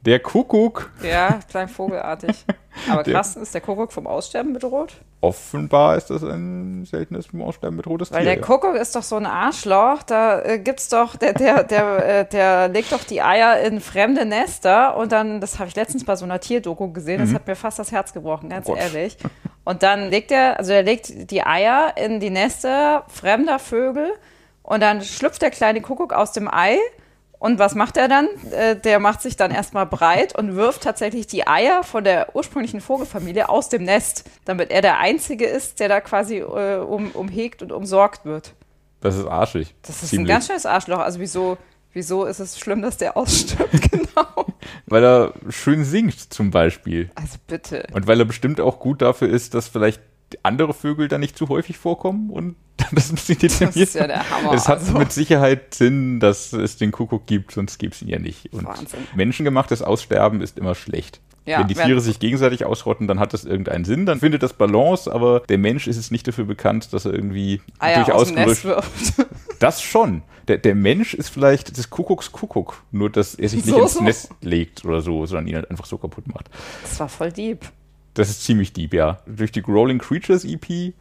Der 0.04 0.20
Kuckuck. 0.20 0.90
Ja, 1.02 1.40
klein 1.50 1.68
vogelartig. 1.68 2.44
Aber 2.90 3.04
krass, 3.04 3.36
ist 3.36 3.54
der 3.54 3.60
Kuckuck 3.60 3.92
vom 3.92 4.06
Aussterben 4.06 4.52
bedroht? 4.52 4.92
Offenbar 5.20 5.96
ist 5.96 6.10
das 6.10 6.22
ein 6.22 6.84
seltenes 6.84 7.26
vom 7.26 7.40
Aussterben 7.40 7.76
bedrohtes 7.76 8.12
Weil 8.12 8.24
Tier. 8.24 8.34
der 8.34 8.40
Kuckuck 8.42 8.74
ist 8.74 8.94
doch 8.94 9.02
so 9.02 9.16
ein 9.16 9.24
Arschloch, 9.24 10.02
da 10.02 10.42
äh, 10.42 10.58
gibt's 10.58 10.90
doch, 10.90 11.16
der, 11.16 11.32
der, 11.32 11.64
der, 11.64 12.20
äh, 12.20 12.28
der 12.28 12.68
legt 12.68 12.92
doch 12.92 13.02
die 13.04 13.22
Eier 13.22 13.60
in 13.60 13.80
fremde 13.80 14.26
Nester 14.26 14.96
und 14.96 15.12
dann, 15.12 15.40
das 15.40 15.58
habe 15.58 15.68
ich 15.68 15.76
letztens 15.76 16.04
bei 16.04 16.16
so 16.16 16.24
einer 16.26 16.40
Tierdoku 16.40 16.92
gesehen, 16.92 17.20
das 17.20 17.32
hat 17.32 17.46
mir 17.46 17.56
fast 17.56 17.78
das 17.78 17.90
Herz 17.90 18.12
gebrochen, 18.12 18.50
ganz 18.50 18.66
Gott. 18.66 18.76
ehrlich. 18.78 19.16
Und 19.64 19.82
dann 19.82 20.10
legt 20.10 20.30
er, 20.30 20.58
also 20.58 20.72
er 20.72 20.82
legt 20.82 21.30
die 21.30 21.42
Eier 21.42 21.94
in 21.96 22.20
die 22.20 22.30
Nester 22.30 23.04
fremder 23.08 23.58
Vögel 23.58 24.12
und 24.62 24.82
dann 24.82 25.00
schlüpft 25.02 25.40
der 25.40 25.50
kleine 25.50 25.80
Kuckuck 25.80 26.12
aus 26.12 26.32
dem 26.32 26.52
Ei. 26.52 26.76
Und 27.44 27.58
was 27.58 27.74
macht 27.74 27.98
er 27.98 28.08
dann? 28.08 28.26
Äh, 28.52 28.74
der 28.74 28.98
macht 29.00 29.20
sich 29.20 29.36
dann 29.36 29.50
erstmal 29.50 29.84
breit 29.84 30.34
und 30.34 30.56
wirft 30.56 30.82
tatsächlich 30.82 31.26
die 31.26 31.46
Eier 31.46 31.84
von 31.84 32.02
der 32.02 32.34
ursprünglichen 32.34 32.80
Vogelfamilie 32.80 33.50
aus 33.50 33.68
dem 33.68 33.82
Nest, 33.82 34.24
damit 34.46 34.70
er 34.70 34.80
der 34.80 34.98
Einzige 34.98 35.44
ist, 35.44 35.78
der 35.78 35.90
da 35.90 36.00
quasi 36.00 36.38
äh, 36.38 36.76
um, 36.76 37.10
umhegt 37.10 37.60
und 37.60 37.70
umsorgt 37.70 38.24
wird. 38.24 38.54
Das 39.02 39.14
ist 39.18 39.26
arschig. 39.26 39.74
Das 39.82 39.96
ist 39.96 40.04
ein 40.04 40.08
Ziemlich. 40.08 40.28
ganz 40.28 40.46
schönes 40.46 40.64
Arschloch. 40.64 41.00
Also 41.00 41.20
wieso, 41.20 41.58
wieso 41.92 42.24
ist 42.24 42.40
es 42.40 42.58
schlimm, 42.58 42.80
dass 42.80 42.96
der 42.96 43.14
ausstirbt? 43.14 43.90
genau. 43.90 44.46
Weil 44.86 45.04
er 45.04 45.34
schön 45.50 45.84
singt, 45.84 46.32
zum 46.32 46.50
Beispiel. 46.50 47.10
Also 47.14 47.36
bitte. 47.46 47.86
Und 47.92 48.06
weil 48.06 48.20
er 48.20 48.24
bestimmt 48.24 48.58
auch 48.58 48.78
gut 48.78 49.02
dafür 49.02 49.28
ist, 49.28 49.52
dass 49.52 49.68
vielleicht 49.68 50.00
andere 50.42 50.74
Vögel 50.74 51.08
da 51.08 51.18
nicht 51.18 51.36
zu 51.36 51.48
häufig 51.48 51.76
vorkommen 51.78 52.30
und 52.30 52.56
das 52.92 53.12
muss 53.12 53.28
nicht 53.28 53.42
Das 53.42 53.76
ist 53.76 53.94
ja 53.94 54.06
der 54.06 54.28
Hammer. 54.30 54.52
Es 54.52 54.68
hat 54.68 54.80
also. 54.80 54.98
mit 54.98 55.12
Sicherheit 55.12 55.74
Sinn, 55.74 56.20
dass 56.20 56.52
es 56.52 56.76
den 56.76 56.90
Kuckuck 56.90 57.26
gibt, 57.26 57.52
sonst 57.52 57.78
gäbe 57.78 57.94
es 57.94 58.02
ihn 58.02 58.08
ja 58.08 58.18
nicht. 58.18 58.52
Und 58.52 58.64
Wahnsinn. 58.64 59.00
menschengemachtes 59.14 59.82
Aussterben 59.82 60.40
ist 60.40 60.58
immer 60.58 60.74
schlecht. 60.74 61.20
Ja, 61.46 61.60
wenn 61.60 61.68
die 61.68 61.74
Tiere 61.74 62.00
sich 62.00 62.20
gegenseitig 62.20 62.64
ausrotten, 62.64 63.06
dann 63.06 63.20
hat 63.20 63.34
das 63.34 63.44
irgendeinen 63.44 63.84
Sinn, 63.84 64.06
dann 64.06 64.20
findet 64.20 64.42
das 64.42 64.54
Balance, 64.54 65.12
aber 65.12 65.40
der 65.40 65.58
Mensch 65.58 65.86
ist 65.86 65.98
es 65.98 66.10
nicht 66.10 66.26
dafür 66.26 66.44
bekannt, 66.44 66.92
dass 66.94 67.04
er 67.04 67.12
irgendwie 67.12 67.60
Eier 67.78 68.02
durch 68.02 68.12
aus 68.12 68.34
wirft. 68.34 68.66
Das 69.58 69.82
schon. 69.82 70.22
Der, 70.48 70.58
der 70.58 70.74
Mensch 70.74 71.14
ist 71.14 71.28
vielleicht 71.28 71.76
des 71.76 71.90
Kuckucks 71.90 72.32
Kuckuck, 72.32 72.82
nur 72.92 73.10
dass 73.10 73.34
er 73.34 73.48
sich 73.48 73.64
nicht 73.64 73.74
So, 73.74 73.82
ins 73.82 73.94
so. 73.94 74.02
Nest 74.02 74.30
legt 74.40 74.84
oder 74.84 75.00
so, 75.00 75.26
sondern 75.26 75.46
ihn 75.46 75.54
halt 75.54 75.70
einfach 75.70 75.86
so 75.86 75.98
kaputt 75.98 76.26
macht. 76.28 76.50
Das 76.82 76.98
war 76.98 77.08
voll 77.08 77.32
deep. 77.32 77.60
Das 78.14 78.30
ist 78.30 78.44
ziemlich 78.44 78.72
deep, 78.72 78.94
ja. 78.94 79.18
Durch 79.26 79.52
die 79.52 79.62
Growling 79.62 79.98
Creatures 79.98 80.44
EP 80.44 80.94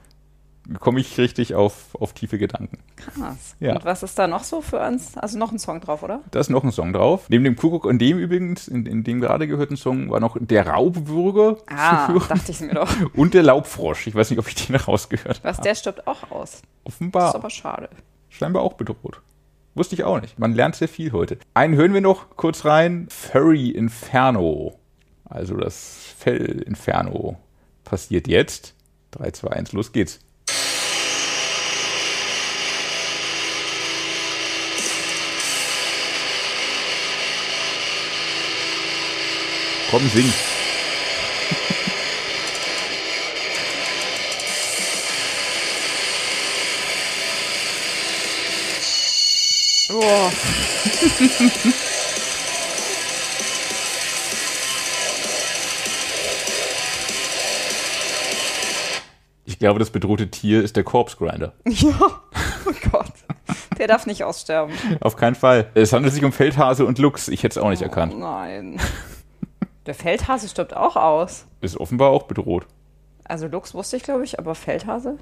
komme 0.79 1.01
ich 1.01 1.17
richtig 1.17 1.55
auf, 1.55 1.93
auf 1.99 2.13
tiefe 2.13 2.37
Gedanken. 2.37 2.79
Krass. 2.95 3.55
Ja. 3.59 3.75
Und 3.75 3.83
was 3.85 4.01
ist 4.01 4.17
da 4.17 4.27
noch 4.27 4.43
so 4.45 4.61
für 4.61 4.79
uns? 4.79 5.17
Also 5.17 5.37
noch 5.37 5.51
ein 5.51 5.59
Song 5.59 5.81
drauf, 5.81 6.03
oder? 6.03 6.21
Da 6.31 6.39
ist 6.39 6.49
noch 6.49 6.63
ein 6.63 6.71
Song 6.71 6.93
drauf. 6.93 7.25
Neben 7.29 7.43
dem 7.43 7.55
Kuckuck 7.57 7.83
und 7.85 7.99
dem 7.99 8.17
übrigens, 8.17 8.67
in, 8.69 8.85
in 8.85 9.03
dem 9.03 9.19
gerade 9.19 9.47
gehörten 9.47 9.75
Song, 9.75 10.09
war 10.09 10.19
noch 10.21 10.37
der 10.39 10.65
Raubwürger 10.67 11.57
Ah, 11.67 12.07
zu 12.07 12.13
hören 12.13 12.27
dachte 12.29 12.51
ich 12.51 12.61
mir 12.61 12.75
doch. 12.75 12.89
und 13.13 13.33
der 13.33 13.43
Laubfrosch. 13.43 14.07
Ich 14.07 14.15
weiß 14.15 14.29
nicht, 14.29 14.39
ob 14.39 14.47
ich 14.47 14.55
den 14.55 14.75
rausgehört 14.77 15.43
Was, 15.43 15.57
habe. 15.57 15.67
der 15.67 15.75
stirbt 15.75 16.07
auch 16.07 16.31
aus. 16.31 16.51
Das 16.51 16.61
ist 16.61 16.67
Offenbar. 16.85 17.35
aber 17.35 17.49
schade. 17.49 17.89
Scheinbar 18.29 18.63
auch 18.63 18.73
bedroht. 18.73 19.21
Wusste 19.75 19.95
ich 19.95 20.03
auch 20.03 20.21
nicht. 20.21 20.39
Man 20.39 20.53
lernt 20.53 20.75
sehr 20.75 20.87
viel 20.87 21.11
heute. 21.11 21.37
Einen 21.53 21.75
hören 21.75 21.93
wir 21.93 22.01
noch 22.01 22.37
kurz 22.37 22.63
rein. 22.63 23.07
Furry 23.09 23.69
Inferno. 23.69 24.79
Also 25.25 25.55
das 25.55 25.97
Fell 26.17 26.61
Inferno 26.65 27.37
passiert 27.83 28.27
jetzt. 28.27 28.75
3, 29.11 29.31
2, 29.31 29.49
1, 29.49 29.71
los 29.73 29.91
geht's. 29.91 30.19
Komm, 39.91 40.09
sing. 40.09 40.33
Boah. 49.89 50.31
Ich 59.63 59.65
glaube, 59.65 59.79
das 59.79 59.91
bedrohte 59.91 60.29
Tier 60.29 60.61
ist 60.61 60.75
der 60.75 60.83
Corpse 60.83 61.15
Grinder. 61.15 61.53
Ja. 61.65 61.97
Oh 62.65 62.89
Gott. 62.91 63.13
Der 63.77 63.87
darf 63.87 64.05
nicht 64.05 64.25
aussterben. 64.25 64.73
Auf 64.99 65.15
keinen 65.15 65.35
Fall. 65.35 65.69
Es 65.73 65.93
handelt 65.93 66.13
sich 66.13 66.25
um 66.25 66.33
Feldhase 66.33 66.85
und 66.85 66.99
Luchs. 66.99 67.29
Ich 67.29 67.43
hätte 67.43 67.57
es 67.57 67.63
auch 67.63 67.69
nicht 67.69 67.81
Oh 67.81 67.85
erkannt. 67.85 68.19
nein. 68.19 68.77
Der 69.85 69.95
Feldhase 69.95 70.49
stirbt 70.49 70.75
auch 70.75 70.97
aus. 70.97 71.45
Ist 71.61 71.77
offenbar 71.77 72.09
auch 72.09 72.23
bedroht. 72.23 72.67
Also 73.23 73.47
Luchs 73.47 73.73
wusste 73.73 73.95
ich, 73.95 74.03
glaube 74.03 74.25
ich, 74.25 74.37
aber 74.37 74.53
Feldhase? 74.53 75.17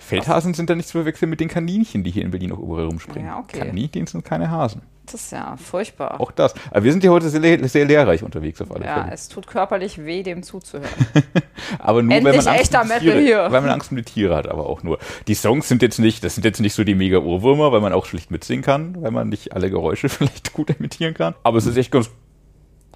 Feldhasen 0.00 0.54
sind 0.54 0.70
da 0.70 0.74
nicht 0.74 0.88
zu 0.88 0.98
verwechseln 0.98 1.30
mit 1.30 1.40
den 1.40 1.48
Kaninchen, 1.48 2.02
die 2.04 2.10
hier 2.10 2.24
in 2.24 2.30
Berlin 2.30 2.52
auch 2.52 2.58
überall 2.58 2.86
rumspringen. 2.86 3.28
Ja, 3.28 3.38
okay. 3.38 3.58
Kaninchen 3.58 4.06
sind 4.06 4.24
keine 4.24 4.50
Hasen. 4.50 4.82
Das 5.12 5.22
ist 5.22 5.32
ja 5.32 5.56
furchtbar. 5.56 6.20
Auch 6.20 6.30
das. 6.30 6.54
Aber 6.70 6.84
wir 6.84 6.92
sind 6.92 7.02
hier 7.02 7.10
heute 7.10 7.28
sehr, 7.28 7.68
sehr 7.68 7.84
lehrreich 7.84 8.22
unterwegs 8.22 8.60
auf 8.62 8.72
alle 8.72 8.84
ja, 8.84 9.02
Fälle. 9.02 9.12
es 9.12 9.28
tut 9.28 9.46
körperlich 9.46 10.04
weh, 10.04 10.22
dem 10.22 10.42
zuzuhören. 10.42 10.88
Aber 11.78 12.02
nur, 12.02 12.14
Endlich 12.14 12.36
wenn 12.36 12.44
man, 12.44 12.56
Angst 12.56 12.74
um 12.74 12.98
Tiere, 13.00 13.20
hier. 13.20 13.38
weil 13.50 13.60
man 13.60 13.70
Angst 13.70 13.90
um 13.90 13.96
die 13.96 14.02
Tiere 14.02 14.34
hat, 14.36 14.48
aber 14.48 14.66
auch 14.66 14.82
nur. 14.82 14.98
Die 15.28 15.34
Songs 15.34 15.68
sind 15.68 15.82
jetzt 15.82 15.98
nicht, 15.98 16.24
das 16.24 16.34
sind 16.34 16.44
jetzt 16.44 16.60
nicht 16.60 16.74
so 16.74 16.84
die 16.84 16.94
mega 16.94 17.18
Ohrwürmer, 17.18 17.70
weil 17.70 17.80
man 17.80 17.92
auch 17.92 18.06
schlicht 18.06 18.30
mitsingen 18.30 18.64
kann, 18.64 19.00
weil 19.02 19.10
man 19.10 19.28
nicht 19.28 19.52
alle 19.52 19.70
Geräusche 19.70 20.08
vielleicht 20.08 20.52
gut 20.52 20.70
imitieren 20.70 21.14
kann. 21.14 21.34
Aber 21.42 21.58
es 21.58 21.66
ist 21.66 21.76
echt 21.76 21.92
ganz 21.92 22.10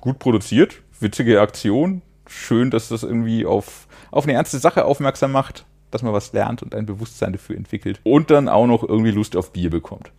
gut 0.00 0.18
produziert, 0.18 0.82
witzige 1.00 1.40
Aktion. 1.40 2.02
Schön, 2.26 2.70
dass 2.70 2.88
das 2.88 3.02
irgendwie 3.02 3.44
auf, 3.44 3.87
auf 4.11 4.25
eine 4.25 4.32
ernste 4.32 4.58
Sache 4.58 4.84
aufmerksam 4.87 5.32
macht, 5.32 5.66
dass 5.94 6.02
man 6.02 6.12
was 6.12 6.32
lernt 6.32 6.62
und 6.62 6.74
ein 6.74 6.86
Bewusstsein 6.86 7.32
dafür 7.32 7.56
entwickelt. 7.56 8.00
Und 8.02 8.30
dann 8.30 8.48
auch 8.48 8.66
noch 8.66 8.82
irgendwie 8.82 9.12
Lust 9.12 9.36
auf 9.36 9.52
Bier 9.52 9.70
bekommt. 9.70 10.10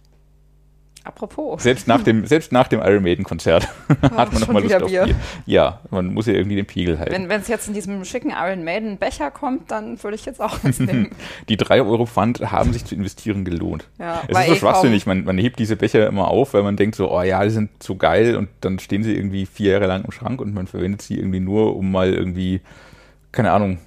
Apropos. 1.06 1.62
Selbst 1.62 1.88
nach 1.88 2.02
dem, 2.02 2.26
selbst 2.26 2.52
nach 2.52 2.68
dem 2.68 2.80
Iron 2.82 3.04
Maiden 3.04 3.24
Konzert 3.24 3.68
hat 4.02 4.34
man 4.34 4.42
nochmal 4.42 4.64
Lust 4.64 4.82
auf 4.82 4.90
Bier. 4.90 5.04
Bier. 5.04 5.16
Ja, 5.46 5.82
man 5.92 6.14
muss 6.14 6.26
ja 6.26 6.34
irgendwie 6.34 6.56
den 6.56 6.66
Pegel 6.66 6.98
halten. 6.98 7.30
Wenn 7.30 7.42
es 7.42 7.48
jetzt 7.48 7.68
in 7.68 7.76
diesem 7.76 8.04
schicken 8.06 8.32
Iron 8.32 8.64
Maiden 8.64 8.98
Becher 8.98 9.30
kommt, 9.30 9.70
dann 9.70 10.02
würde 10.02 10.16
ich 10.16 10.26
jetzt 10.26 10.42
auch 10.42 10.64
eins 10.64 10.80
nehmen. 10.80 11.12
die 11.50 11.58
3 11.58 11.84
Euro 11.84 12.08
Pfand 12.08 12.52
haben 12.52 12.74
sich 12.74 12.86
zu 12.86 12.96
investieren 12.96 13.46
gelohnt. 13.46 13.88
Ja, 14.00 14.24
es 14.28 14.40
ist 14.40 14.46
so 14.48 14.54
eh 14.54 14.56
schwachsinnig, 14.56 15.06
man, 15.06 15.26
man 15.26 15.38
hebt 15.38 15.60
diese 15.60 15.76
Becher 15.76 16.08
immer 16.08 16.28
auf, 16.28 16.56
weil 16.56 16.64
man 16.64 16.76
denkt 16.76 16.96
so, 16.96 17.12
oh 17.12 17.22
ja, 17.22 17.44
die 17.44 17.52
sind 17.52 17.84
so 17.84 17.98
geil 17.98 18.36
und 18.36 18.50
dann 18.62 18.80
stehen 18.80 19.04
sie 19.04 19.16
irgendwie 19.16 19.46
vier 19.46 19.74
Jahre 19.74 19.86
lang 19.86 20.06
im 20.06 20.12
Schrank 20.12 20.42
und 20.42 20.56
man 20.56 20.66
verwendet 20.66 21.04
sie 21.04 21.20
irgendwie 21.20 21.40
nur, 21.40 21.76
um 21.76 21.92
mal 21.92 22.12
irgendwie, 22.12 22.62
keine 23.36 23.52
Ahnung, 23.52 23.78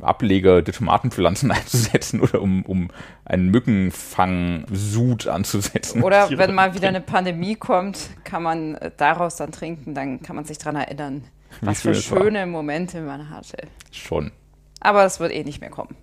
Ableger 0.00 0.62
der 0.62 0.72
Tomatenpflanzen 0.72 1.50
einzusetzen 1.52 2.20
oder 2.20 2.40
um, 2.40 2.64
um 2.64 2.88
einen 3.24 3.50
Mückenfang-Sud 3.50 5.26
anzusetzen. 5.26 6.02
Oder 6.02 6.30
wenn 6.38 6.54
mal 6.54 6.74
wieder 6.74 6.88
eine 6.88 7.00
Pandemie 7.00 7.56
kommt, 7.56 8.10
kann 8.24 8.42
man 8.42 8.74
äh, 8.76 8.90
daraus 8.96 9.36
dann 9.36 9.52
trinken, 9.52 9.94
dann 9.94 10.22
kann 10.22 10.36
man 10.36 10.44
sich 10.44 10.58
dran 10.58 10.76
erinnern, 10.76 11.24
Wie 11.60 11.66
was 11.66 11.82
schön 11.82 11.92
für 11.94 11.98
es 11.98 12.10
war. 12.10 12.22
schöne 12.22 12.46
Momente 12.46 13.00
man 13.02 13.28
hatte. 13.30 13.58
Schon. 13.90 14.30
Aber 14.80 15.04
es 15.04 15.20
wird 15.20 15.32
eh 15.32 15.44
nicht 15.44 15.60
mehr 15.60 15.70
kommen. 15.70 15.94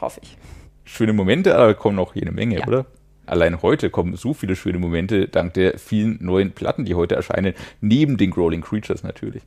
Hoffe 0.00 0.20
ich. 0.22 0.36
Schöne 0.84 1.12
Momente, 1.12 1.56
aber 1.56 1.74
kommen 1.74 1.96
noch 1.96 2.14
jede 2.14 2.32
Menge, 2.32 2.58
Ja. 2.58 2.66
oder? 2.66 2.86
Allein 3.24 3.62
heute 3.62 3.88
kommen 3.88 4.16
so 4.16 4.34
viele 4.34 4.56
schöne 4.56 4.78
Momente 4.80 5.28
dank 5.28 5.54
der 5.54 5.78
vielen 5.78 6.18
neuen 6.20 6.52
Platten, 6.52 6.84
die 6.84 6.96
heute 6.96 7.14
erscheinen, 7.14 7.54
neben 7.80 8.16
den 8.16 8.32
Growling 8.32 8.62
Creatures 8.62 9.04
natürlich. 9.04 9.42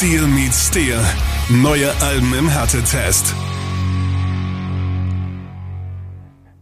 Steel 0.00 0.26
meets 0.28 0.68
Steel. 0.68 0.98
Neue 1.50 1.90
Alben 2.00 2.32
im 2.32 2.48
Härtetest. 2.48 3.34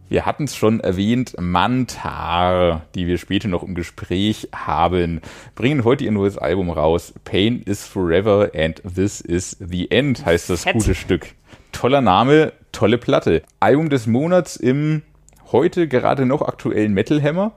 Wir 0.09 0.25
hatten 0.25 0.43
es 0.43 0.57
schon 0.57 0.81
erwähnt, 0.81 1.37
Mantar, 1.39 2.81
die 2.95 3.07
wir 3.07 3.17
später 3.17 3.47
noch 3.47 3.63
im 3.63 3.75
Gespräch 3.75 4.49
haben, 4.53 5.21
bringen 5.55 5.85
heute 5.85 6.03
ihr 6.03 6.11
neues 6.11 6.37
Album 6.37 6.69
raus. 6.69 7.13
Pain 7.23 7.61
is 7.61 7.87
Forever 7.87 8.51
and 8.53 8.81
This 8.83 9.21
is 9.21 9.55
the 9.61 9.89
End 9.89 10.25
heißt 10.25 10.49
das 10.49 10.63
Fett. 10.63 10.73
gute 10.73 10.93
Stück. 10.93 11.27
Toller 11.71 12.01
Name, 12.01 12.51
tolle 12.73 12.97
Platte. 12.97 13.43
Album 13.61 13.87
des 13.87 14.05
Monats 14.05 14.57
im 14.57 15.01
heute 15.53 15.87
gerade 15.87 16.25
noch 16.25 16.41
aktuellen 16.41 16.93
Metal 16.93 17.23
Hammer. 17.23 17.53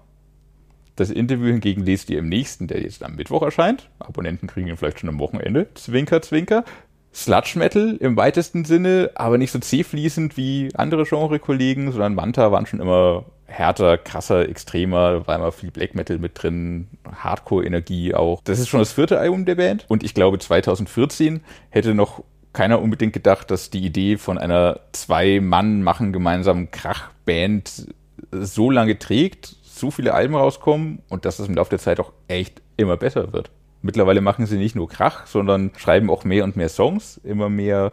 Das 1.02 1.10
Interview 1.10 1.46
hingegen 1.46 1.84
lest 1.84 2.10
ihr 2.10 2.20
im 2.20 2.28
nächsten, 2.28 2.68
der 2.68 2.80
jetzt 2.80 3.02
am 3.02 3.16
Mittwoch 3.16 3.42
erscheint. 3.42 3.90
Abonnenten 3.98 4.46
kriegen 4.46 4.68
ihn 4.68 4.76
vielleicht 4.76 5.00
schon 5.00 5.08
am 5.08 5.18
Wochenende. 5.18 5.66
Zwinker, 5.74 6.22
zwinker. 6.22 6.64
Sludge 7.12 7.58
Metal 7.58 7.96
im 7.98 8.16
weitesten 8.16 8.64
Sinne, 8.64 9.10
aber 9.16 9.36
nicht 9.36 9.50
so 9.50 9.58
zähfließend 9.58 10.36
wie 10.36 10.68
andere 10.76 11.02
Genre-Kollegen, 11.02 11.90
sondern 11.90 12.14
Manta 12.14 12.52
waren 12.52 12.66
schon 12.66 12.78
immer 12.78 13.24
härter, 13.46 13.98
krasser, 13.98 14.48
extremer, 14.48 15.26
war 15.26 15.34
immer 15.34 15.50
viel 15.50 15.72
Black 15.72 15.96
Metal 15.96 16.18
mit 16.18 16.40
drin, 16.40 16.86
Hardcore-Energie 17.12 18.14
auch. 18.14 18.40
Das 18.44 18.60
ist 18.60 18.68
schon 18.68 18.78
das 18.78 18.92
vierte 18.92 19.18
Album 19.18 19.44
der 19.44 19.56
Band 19.56 19.84
und 19.88 20.04
ich 20.04 20.14
glaube 20.14 20.38
2014 20.38 21.40
hätte 21.70 21.94
noch 21.94 22.22
keiner 22.52 22.80
unbedingt 22.80 23.12
gedacht, 23.12 23.50
dass 23.50 23.70
die 23.70 23.84
Idee 23.84 24.18
von 24.18 24.38
einer 24.38 24.78
Zwei-Mann-machen 24.92 26.12
gemeinsamen 26.12 26.70
Krach-Band 26.70 27.88
so 28.30 28.70
lange 28.70 29.00
trägt, 29.00 29.56
so 29.78 29.90
viele 29.90 30.14
Alben 30.14 30.34
rauskommen 30.34 31.02
und 31.08 31.24
dass 31.24 31.38
es 31.38 31.48
im 31.48 31.54
Laufe 31.54 31.70
der 31.70 31.78
Zeit 31.78 32.00
auch 32.00 32.12
echt 32.28 32.62
immer 32.76 32.96
besser 32.96 33.32
wird. 33.32 33.50
Mittlerweile 33.82 34.20
machen 34.20 34.46
sie 34.46 34.58
nicht 34.58 34.76
nur 34.76 34.88
Krach, 34.88 35.26
sondern 35.26 35.72
schreiben 35.76 36.08
auch 36.10 36.24
mehr 36.24 36.44
und 36.44 36.56
mehr 36.56 36.68
Songs, 36.68 37.20
immer 37.24 37.48
mehr 37.48 37.92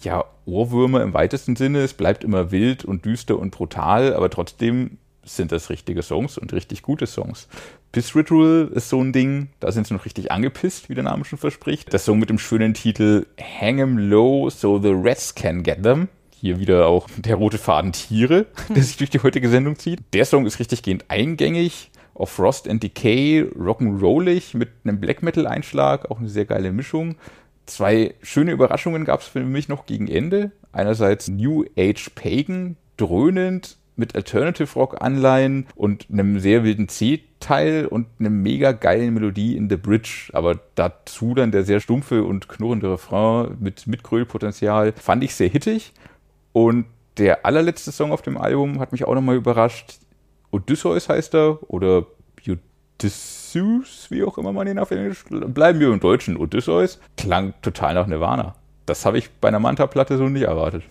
ja, 0.00 0.24
Ohrwürmer 0.46 1.02
im 1.02 1.14
weitesten 1.14 1.54
Sinne. 1.54 1.80
Es 1.80 1.94
bleibt 1.94 2.24
immer 2.24 2.50
wild 2.50 2.84
und 2.84 3.04
düster 3.04 3.38
und 3.38 3.50
brutal, 3.50 4.14
aber 4.14 4.30
trotzdem 4.30 4.98
sind 5.24 5.52
das 5.52 5.70
richtige 5.70 6.02
Songs 6.02 6.38
und 6.38 6.52
richtig 6.52 6.82
gute 6.82 7.06
Songs. 7.06 7.48
Piss 7.92 8.16
Ritual 8.16 8.70
ist 8.74 8.88
so 8.88 9.00
ein 9.00 9.12
Ding, 9.12 9.50
da 9.60 9.70
sind 9.70 9.86
sie 9.86 9.94
noch 9.94 10.04
richtig 10.04 10.32
angepisst, 10.32 10.88
wie 10.88 10.94
der 10.94 11.04
Name 11.04 11.24
schon 11.24 11.38
verspricht. 11.38 11.92
Das 11.92 12.04
Song 12.04 12.18
mit 12.18 12.30
dem 12.30 12.38
schönen 12.38 12.74
Titel 12.74 13.26
Hang 13.38 13.78
'em 13.78 13.98
Low 13.98 14.48
so 14.50 14.80
the 14.80 14.92
Rats 14.92 15.34
can 15.34 15.62
get 15.62 15.82
them. 15.82 16.08
Hier 16.42 16.58
wieder 16.58 16.88
auch 16.88 17.06
der 17.18 17.36
rote 17.36 17.56
Faden 17.56 17.92
Tiere, 17.92 18.46
der 18.68 18.82
sich 18.82 18.96
durch 18.96 19.10
die 19.10 19.20
heutige 19.20 19.48
Sendung 19.48 19.78
zieht. 19.78 20.00
Der 20.12 20.24
Song 20.24 20.44
ist 20.44 20.58
richtig 20.58 20.82
gehend 20.82 21.04
eingängig, 21.06 21.92
auf 22.14 22.30
Frost 22.30 22.68
and 22.68 22.82
Decay, 22.82 23.42
rock'n'rollig 23.56 24.56
mit 24.56 24.70
einem 24.82 24.98
Black 24.98 25.22
Metal 25.22 25.46
Einschlag, 25.46 26.10
auch 26.10 26.18
eine 26.18 26.28
sehr 26.28 26.44
geile 26.44 26.72
Mischung. 26.72 27.14
Zwei 27.66 28.16
schöne 28.22 28.50
Überraschungen 28.50 29.04
gab 29.04 29.20
es 29.20 29.28
für 29.28 29.44
mich 29.44 29.68
noch 29.68 29.86
gegen 29.86 30.08
Ende. 30.08 30.50
Einerseits 30.72 31.28
New 31.28 31.64
Age 31.78 32.10
Pagan, 32.16 32.76
dröhnend 32.96 33.76
mit 33.94 34.16
Alternative 34.16 34.74
Rock 34.74 35.00
Anleihen 35.00 35.68
und 35.76 36.08
einem 36.10 36.40
sehr 36.40 36.64
wilden 36.64 36.88
C-Teil 36.88 37.86
und 37.86 38.08
einem 38.18 38.42
mega 38.42 38.72
geilen 38.72 39.14
Melodie 39.14 39.56
in 39.56 39.70
The 39.70 39.76
Bridge, 39.76 40.30
aber 40.32 40.58
dazu 40.74 41.36
dann 41.36 41.52
der 41.52 41.62
sehr 41.62 41.78
stumpfe 41.78 42.24
und 42.24 42.48
knurrende 42.48 42.90
Refrain 42.90 43.56
mit 43.60 43.86
Mitgrölpotenzial 43.86 44.92
fand 44.96 45.22
ich 45.22 45.36
sehr 45.36 45.48
hittig 45.48 45.92
und 46.52 46.86
der 47.18 47.44
allerletzte 47.44 47.92
Song 47.92 48.12
auf 48.12 48.22
dem 48.22 48.38
Album 48.38 48.80
hat 48.80 48.92
mich 48.92 49.04
auch 49.04 49.14
nochmal 49.14 49.36
überrascht. 49.36 49.98
Odysseus 50.50 51.08
heißt 51.08 51.34
er 51.34 51.58
oder 51.70 52.06
Odysseus, 53.02 54.06
wie 54.10 54.22
auch 54.24 54.38
immer 54.38 54.52
man 54.52 54.66
ihn 54.66 54.78
auf 54.78 54.90
Englisch, 54.90 55.24
bleiben 55.28 55.80
wir 55.80 55.88
im 55.92 56.00
Deutschen, 56.00 56.36
Odysseus, 56.36 57.00
klang 57.16 57.54
total 57.62 57.94
nach 57.94 58.06
Nirvana. 58.06 58.54
Das 58.86 59.04
habe 59.06 59.18
ich 59.18 59.30
bei 59.40 59.48
einer 59.48 59.58
Manta-Platte 59.60 60.16
so 60.18 60.28
nicht 60.28 60.42
erwartet. 60.42 60.82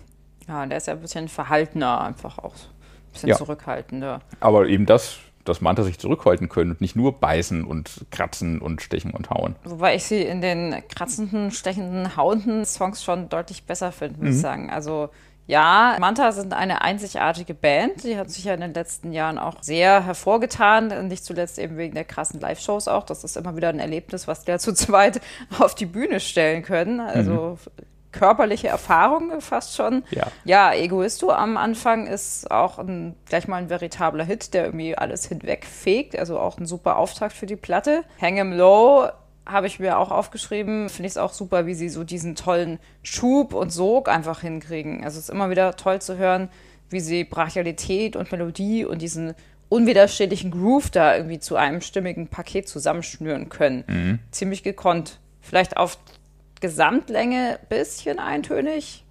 Ja, 0.48 0.66
der 0.66 0.78
ist 0.78 0.88
ja 0.88 0.94
ein 0.94 1.02
bisschen 1.02 1.28
verhaltener, 1.28 2.02
einfach 2.02 2.38
auch. 2.40 2.54
Ein 2.54 3.14
bisschen 3.14 3.30
Ja. 3.30 3.36
zurückhaltender. 3.38 4.22
Aber 4.40 4.68
eben 4.68 4.86
das, 4.86 5.18
dass 5.46 5.62
Manta 5.62 5.84
sich 5.84 6.00
zurückhalten 6.00 6.50
können 6.50 6.72
und 6.72 6.82
nicht 6.82 6.96
nur 6.96 7.20
beißen 7.20 7.64
und 7.64 8.06
kratzen 8.12 8.60
und 8.60 8.82
stechen 8.82 9.12
und 9.12 9.30
hauen. 9.30 9.56
Wobei 9.64 9.96
ich 9.96 10.04
sie 10.04 10.22
in 10.22 10.42
den 10.42 10.76
kratzenden, 10.90 11.52
stechenden, 11.52 12.16
hauenden 12.18 12.66
Songs 12.66 13.04
schon 13.04 13.30
deutlich 13.30 13.64
besser 13.66 13.92
finde, 13.92 14.20
muss 14.24 14.36
ich 14.36 14.42
sagen. 14.42 14.70
Also 14.70 15.10
Ja, 15.52 15.98
Manta 16.00 16.32
sind 16.32 16.54
eine 16.54 16.82
einzigartige 16.82 17.54
Band. 17.54 18.06
Die 18.06 18.18
hat 18.18 18.30
sich 18.30 18.46
ja 18.46 18.54
in 18.54 18.62
den 18.62 18.74
letzten 18.74 19.12
Jahren 19.12 19.38
auch 19.38 19.56
sehr 19.60 20.06
hervorgetan. 20.06 21.10
Nicht 21.10 21.26
zuletzt 21.26 21.60
eben 21.60 21.76
wegen 21.76 21.94
der 21.94 22.06
krassen 22.06 22.40
Live-Shows 22.40 22.88
auch. 22.88 23.04
Das 23.04 23.26
ist 23.26 23.36
immer 23.36 23.58
wieder 23.58 23.68
ein 23.68 23.80
Erlebnis, 23.80 24.30
was 24.30 24.46
die 24.46 24.52
ja 24.52 24.60
zu 24.60 24.74
zweit 24.74 25.20
auf 25.60 25.76
die 25.76 25.88
Bühne 25.88 26.22
stellen 26.22 26.64
können. 26.64 27.02
Also 27.02 27.58
mhm 27.66 27.72
körperliche 28.12 28.68
Erfahrung 28.68 29.40
fast 29.40 29.76
schon. 29.76 30.04
Ja. 30.12 30.28
ja, 30.44 30.74
Egoisto 30.74 31.32
am 31.32 31.56
Anfang 31.56 32.08
ist 32.08 32.52
auch 32.52 32.78
ein, 32.78 33.16
gleich 33.26 33.48
mal 33.48 33.56
ein 33.56 33.70
veritabler 33.70 34.26
Hit, 34.26 34.54
der 34.54 34.66
irgendwie 34.66 34.98
alles 34.98 35.28
hinwegfegt. 35.28 36.20
Also 36.20 36.38
auch 36.38 36.58
ein 36.58 36.66
super 36.66 36.98
Auftakt 36.98 37.34
für 37.34 37.46
die 37.46 37.56
Platte. 37.56 38.04
Hang 38.22 38.38
'em 38.38 38.52
Low 38.52 39.08
habe 39.46 39.68
ich 39.68 39.80
mir 39.80 39.98
auch 39.98 40.12
aufgeschrieben. 40.12 40.90
Finde 40.90 41.08
ich 41.08 41.14
es 41.14 41.18
auch 41.18 41.34
super, 41.34 41.66
wie 41.66 41.74
sie 41.74 41.90
so 41.90 42.04
diesen 42.04 42.36
tollen 42.36 42.80
Schub 43.04 43.54
und 43.54 43.72
Sog 43.72 44.08
einfach 44.10 44.42
hinkriegen. 44.42 45.04
Also 45.04 45.18
es 45.18 45.26
ist 45.26 45.30
immer 45.30 45.50
wieder 45.50 45.76
toll 45.76 46.02
zu 46.02 46.18
hören, 46.18 46.50
wie 46.90 47.00
sie 47.00 47.24
Brachialität 47.24 48.16
und 48.16 48.32
Melodie 48.32 48.86
und 48.86 49.02
diesen 49.02 49.34
unwiderstehlichen 49.70 50.52
Groove 50.52 50.90
da 50.90 51.16
irgendwie 51.16 51.40
zu 51.40 51.56
einem 51.56 51.82
stimmigen 51.82 52.28
Paket 52.28 52.68
zusammenschnüren 52.68 53.50
können. 53.50 53.84
Mhm. 53.88 54.20
Ziemlich 54.32 54.64
gekonnt. 54.64 55.20
Vielleicht 55.40 55.78
auf 55.78 55.98
Gesamtlänge 56.60 57.58
ein 57.60 57.68
bisschen 57.70 58.20
eintönig, 58.20 59.06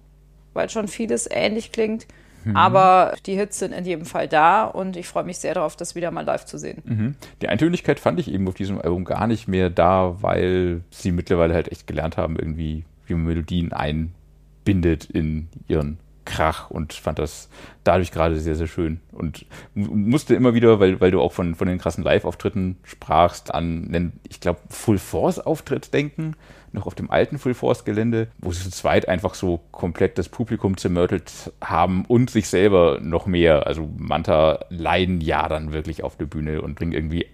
weil 0.53 0.69
schon 0.69 0.87
vieles 0.87 1.27
ähnlich 1.29 1.71
klingt. 1.71 2.07
Mhm. 2.43 2.55
Aber 2.55 3.15
die 3.25 3.35
Hits 3.35 3.59
sind 3.59 3.73
in 3.73 3.85
jedem 3.85 4.05
Fall 4.05 4.27
da 4.27 4.65
und 4.65 4.97
ich 4.97 5.07
freue 5.07 5.23
mich 5.23 5.37
sehr 5.37 5.53
darauf, 5.53 5.75
das 5.75 5.95
wieder 5.95 6.11
mal 6.11 6.25
live 6.25 6.45
zu 6.45 6.57
sehen. 6.57 6.81
Mhm. 6.85 7.15
Die 7.41 7.49
Eintönigkeit 7.49 7.99
fand 7.99 8.19
ich 8.19 8.31
eben 8.31 8.47
auf 8.47 8.55
diesem 8.55 8.79
Album 8.79 9.05
gar 9.05 9.27
nicht 9.27 9.47
mehr 9.47 9.69
da, 9.69 10.17
weil 10.21 10.81
sie 10.89 11.11
mittlerweile 11.11 11.53
halt 11.53 11.71
echt 11.71 11.87
gelernt 11.87 12.17
haben, 12.17 12.35
irgendwie, 12.35 12.85
wie 13.05 13.13
man 13.13 13.25
Melodien 13.25 13.73
einbindet 13.73 15.05
in 15.05 15.49
ihren 15.67 15.97
Krach 16.25 16.69
und 16.69 16.93
fand 16.93 17.19
das 17.19 17.49
dadurch 17.83 18.11
gerade 18.11 18.39
sehr, 18.39 18.55
sehr 18.55 18.67
schön. 18.67 18.99
Und 19.11 19.45
musste 19.73 20.35
immer 20.35 20.53
wieder, 20.53 20.79
weil, 20.79 21.01
weil 21.01 21.11
du 21.11 21.19
auch 21.19 21.31
von, 21.33 21.55
von 21.55 21.67
den 21.67 21.77
krassen 21.77 22.03
Live-Auftritten 22.03 22.77
sprachst, 22.83 23.53
an 23.53 23.87
einen, 23.87 24.19
ich 24.29 24.39
glaube, 24.39 24.59
Full 24.69 24.99
Force-Auftritt 24.99 25.93
denken, 25.93 26.35
noch 26.73 26.87
auf 26.87 26.95
dem 26.95 27.11
alten 27.11 27.37
Full 27.37 27.53
Force-Gelände, 27.53 28.27
wo 28.39 28.51
sie 28.51 28.63
zu 28.63 28.71
zweit 28.71 29.07
einfach 29.07 29.33
so 29.33 29.61
komplett 29.71 30.17
das 30.17 30.29
Publikum 30.29 30.77
zermörtelt 30.77 31.51
haben 31.61 32.05
und 32.05 32.29
sich 32.29 32.47
selber 32.47 32.99
noch 33.01 33.25
mehr. 33.25 33.67
Also 33.67 33.89
Manta 33.97 34.65
leiden 34.69 35.21
ja 35.21 35.47
dann 35.47 35.73
wirklich 35.73 36.03
auf 36.03 36.17
der 36.17 36.25
Bühne 36.25 36.61
und 36.61 36.75
bringen 36.75 36.93
irgendwie 36.93 37.27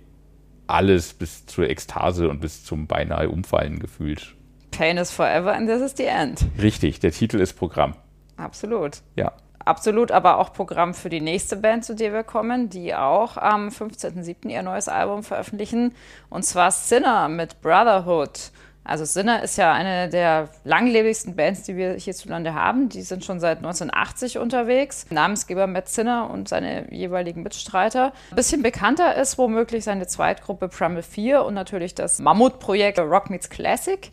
alles 0.68 1.14
bis 1.14 1.46
zur 1.46 1.70
Ekstase 1.70 2.30
und 2.30 2.42
bis 2.42 2.64
zum 2.64 2.88
beinahe 2.88 3.30
Umfallen 3.30 3.80
gefühlt. 3.80 4.36
Pain 4.72 4.98
is 4.98 5.12
forever 5.12 5.54
and 5.54 5.68
this 5.68 5.82
is 5.82 5.94
the 5.98 6.06
end. 6.06 6.46
Richtig, 6.62 7.00
der 7.00 7.12
Titel 7.12 7.40
ist 7.40 7.54
Programm. 7.54 7.96
Absolut. 8.36 9.02
Ja. 9.16 9.34
Absolut, 9.68 10.12
aber 10.12 10.38
auch 10.38 10.54
Programm 10.54 10.94
für 10.94 11.10
die 11.10 11.20
nächste 11.20 11.58
Band, 11.58 11.84
zu 11.84 11.94
der 11.94 12.14
wir 12.14 12.24
kommen, 12.24 12.70
die 12.70 12.96
auch 12.96 13.36
am 13.36 13.68
15.07. 13.68 14.48
ihr 14.48 14.62
neues 14.62 14.88
Album 14.88 15.24
veröffentlichen. 15.24 15.94
Und 16.30 16.44
zwar 16.44 16.72
Sinner 16.72 17.28
mit 17.28 17.60
Brotherhood. 17.62 18.52
Also 18.88 19.04
Sinner 19.04 19.44
ist 19.44 19.58
ja 19.58 19.74
eine 19.74 20.08
der 20.08 20.48
langlebigsten 20.64 21.36
Bands, 21.36 21.64
die 21.64 21.76
wir 21.76 21.94
hierzulande 21.94 22.54
haben. 22.54 22.88
Die 22.88 23.02
sind 23.02 23.26
schon 23.26 23.42
seit 23.42 23.58
1980 23.58 24.38
unterwegs. 24.38 25.06
Namensgeber 25.10 25.68
Matt 25.68 25.90
Sinner 25.90 26.30
und 26.30 26.48
seine 26.48 26.92
jeweiligen 26.94 27.44
Mitstreiter. 27.44 28.14
Ein 28.32 28.36
bisschen 28.38 28.64
bekannter 28.64 29.16
ist 29.16 29.38
womöglich 29.38 29.84
seine 29.84 30.08
Zweitgruppe 30.08 30.70
Primal 30.70 31.04
4 31.04 31.44
und 31.44 31.54
natürlich 31.54 31.96
das 31.96 32.20
Mammutprojekt 32.20 32.98
Rock 33.00 33.30
Meets 33.30 33.50
Classic. 33.50 34.10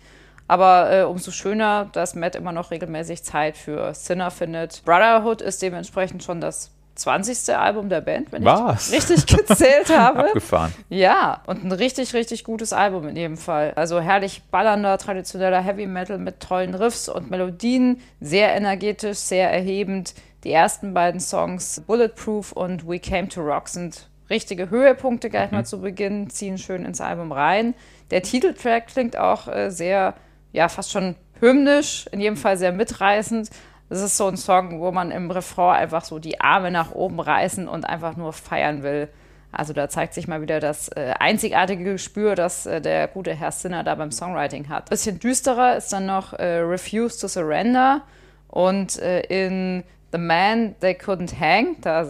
Aber 0.49 0.93
äh, 0.93 1.03
umso 1.05 1.31
schöner, 1.31 1.89
dass 1.93 2.17
Matt 2.17 2.35
immer 2.35 2.53
noch 2.53 2.73
regelmäßig 2.73 3.23
Zeit 3.23 3.57
für 3.57 3.95
Sinner 3.95 4.33
findet. 4.33 4.83
Brotherhood 4.85 5.41
ist 5.41 5.63
dementsprechend 5.63 6.25
schon 6.25 6.41
das 6.41 6.73
20. 6.95 7.55
Album 7.57 7.89
der 7.89 8.01
Band, 8.01 8.33
wenn 8.33 8.45
Was? 8.45 8.93
ich 8.93 8.97
richtig 8.97 9.27
gezählt 9.27 9.89
habe. 9.97 10.27
Abgefahren. 10.27 10.73
Ja, 10.89 11.43
und 11.47 11.65
ein 11.65 11.73
richtig, 11.73 12.15
richtig 12.15 12.45
gutes 12.45 12.73
Album 12.73 13.09
in 13.09 13.17
jedem 13.17 13.37
Fall. 13.37 13.73
Also 13.77 14.01
herrlich 14.01 14.43
ballernder, 14.51 14.99
traditioneller 14.99 15.61
Heavy 15.61 15.87
Metal 15.87 16.19
mit 16.19 16.41
tollen 16.41 16.75
Riffs 16.75 17.09
und 17.09 17.31
Melodien, 17.31 18.01
sehr 18.21 18.55
energetisch, 18.55 19.19
sehr 19.19 19.51
erhebend. 19.51 20.15
Die 20.45 20.53
ersten 20.53 20.95
beiden 20.95 21.21
Songs, 21.21 21.83
Bulletproof 21.87 22.53
und 22.53 22.87
We 22.87 22.99
Came 22.99 23.29
to 23.29 23.41
Rock, 23.41 23.69
sind 23.69 24.09
richtige 24.31 24.71
Höhepunkte 24.71 25.31
gleich 25.31 25.51
mhm. 25.51 25.59
mal 25.59 25.65
zu 25.65 25.81
Beginn, 25.81 26.31
ziehen 26.31 26.59
schön 26.59 26.85
ins 26.85 27.01
Album 27.01 27.33
rein. 27.33 27.75
Der 28.11 28.23
Titeltrack 28.23 28.89
klingt 28.89 29.17
auch 29.17 29.49
äh, 29.49 29.71
sehr 29.71 30.15
ja 30.53 30.69
fast 30.69 30.93
schon 30.93 31.17
hymnisch, 31.41 32.07
in 32.13 32.21
jedem 32.21 32.37
Fall 32.37 32.57
sehr 32.57 32.73
mitreißend. 32.73 33.51
Das 33.95 34.03
ist 34.03 34.17
so 34.17 34.27
ein 34.27 34.37
Song, 34.37 34.81
wo 34.81 34.91
man 34.91 35.13
im 35.13 35.31
Refrain 35.31 35.77
einfach 35.77 36.05
so 36.05 36.19
die 36.19 36.41
Arme 36.41 36.73
nach 36.73 36.91
oben 36.91 37.21
reißen 37.21 37.69
und 37.69 37.85
einfach 37.85 38.17
nur 38.17 38.33
feiern 38.33 38.83
will. 38.83 39.09
Also 39.53 39.73
da 39.73 39.89
zeigt 39.89 40.15
sich 40.15 40.27
mal 40.27 40.43
wieder 40.43 40.59
das 40.59 40.89
äh, 40.89 41.15
einzigartige 41.21 41.85
Gespür, 41.85 42.35
das 42.35 42.67
äh, 42.67 42.81
der 42.81 43.07
gute 43.07 43.33
Herr 43.33 43.53
Sinner 43.53 43.85
da 43.85 43.95
beim 43.95 44.11
Songwriting 44.11 44.69
hat. 44.69 44.87
Ein 44.87 44.91
bisschen 44.91 45.21
düsterer 45.21 45.77
ist 45.77 45.93
dann 45.93 46.07
noch 46.07 46.33
äh, 46.33 46.57
Refuse 46.57 47.21
to 47.21 47.29
Surrender 47.29 48.03
und 48.49 48.99
äh, 48.99 49.21
in 49.29 49.85
The 50.11 50.19
Man 50.19 50.75
They 50.81 50.95
Couldn't 50.95 51.39
Hang, 51.39 51.77
da 51.81 52.05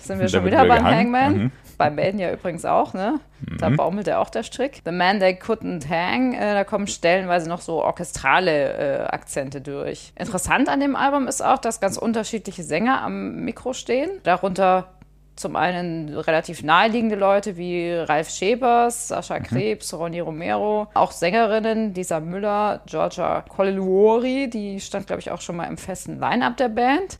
sind 0.00 0.18
wir 0.18 0.28
schon 0.28 0.46
wieder 0.46 0.64
beim 0.64 0.86
Hangman. 0.86 1.36
Mhm. 1.36 1.52
Bei 1.76 1.90
Maiden 1.90 2.18
ja 2.18 2.32
übrigens 2.32 2.64
auch, 2.64 2.94
ne? 2.94 3.20
Da 3.58 3.70
mhm. 3.70 3.76
baumelt 3.76 4.06
ja 4.06 4.18
auch 4.18 4.30
der 4.30 4.42
Strick. 4.42 4.80
The 4.84 4.92
Man 4.92 5.20
They 5.20 5.34
Couldn't 5.34 5.88
Hang, 5.88 6.34
äh, 6.34 6.54
da 6.54 6.64
kommen 6.64 6.86
stellenweise 6.86 7.48
noch 7.48 7.60
so 7.60 7.82
orchestrale 7.82 8.72
äh, 8.72 9.06
Akzente 9.06 9.60
durch. 9.60 10.12
Interessant 10.18 10.68
an 10.68 10.80
dem 10.80 10.96
Album 10.96 11.28
ist 11.28 11.42
auch, 11.42 11.58
dass 11.58 11.80
ganz 11.80 11.98
unterschiedliche 11.98 12.62
Sänger 12.62 13.02
am 13.02 13.44
Mikro 13.44 13.72
stehen. 13.72 14.10
Darunter 14.22 14.88
zum 15.36 15.54
einen 15.54 16.08
relativ 16.08 16.62
naheliegende 16.62 17.14
Leute 17.14 17.58
wie 17.58 17.92
Ralf 17.92 18.30
Schäbers, 18.30 19.08
Sascha 19.08 19.38
mhm. 19.38 19.42
Krebs, 19.44 19.92
mhm. 19.92 19.98
Ronny 19.98 20.20
Romero, 20.20 20.88
auch 20.94 21.12
Sängerinnen, 21.12 21.94
Lisa 21.94 22.20
Müller, 22.20 22.80
Georgia 22.86 23.42
Colluori, 23.42 24.48
die 24.48 24.80
stand, 24.80 25.06
glaube 25.06 25.20
ich, 25.20 25.30
auch 25.30 25.42
schon 25.42 25.56
mal 25.56 25.66
im 25.66 25.76
festen 25.76 26.18
Line-Up 26.18 26.56
der 26.56 26.70
Band. 26.70 27.18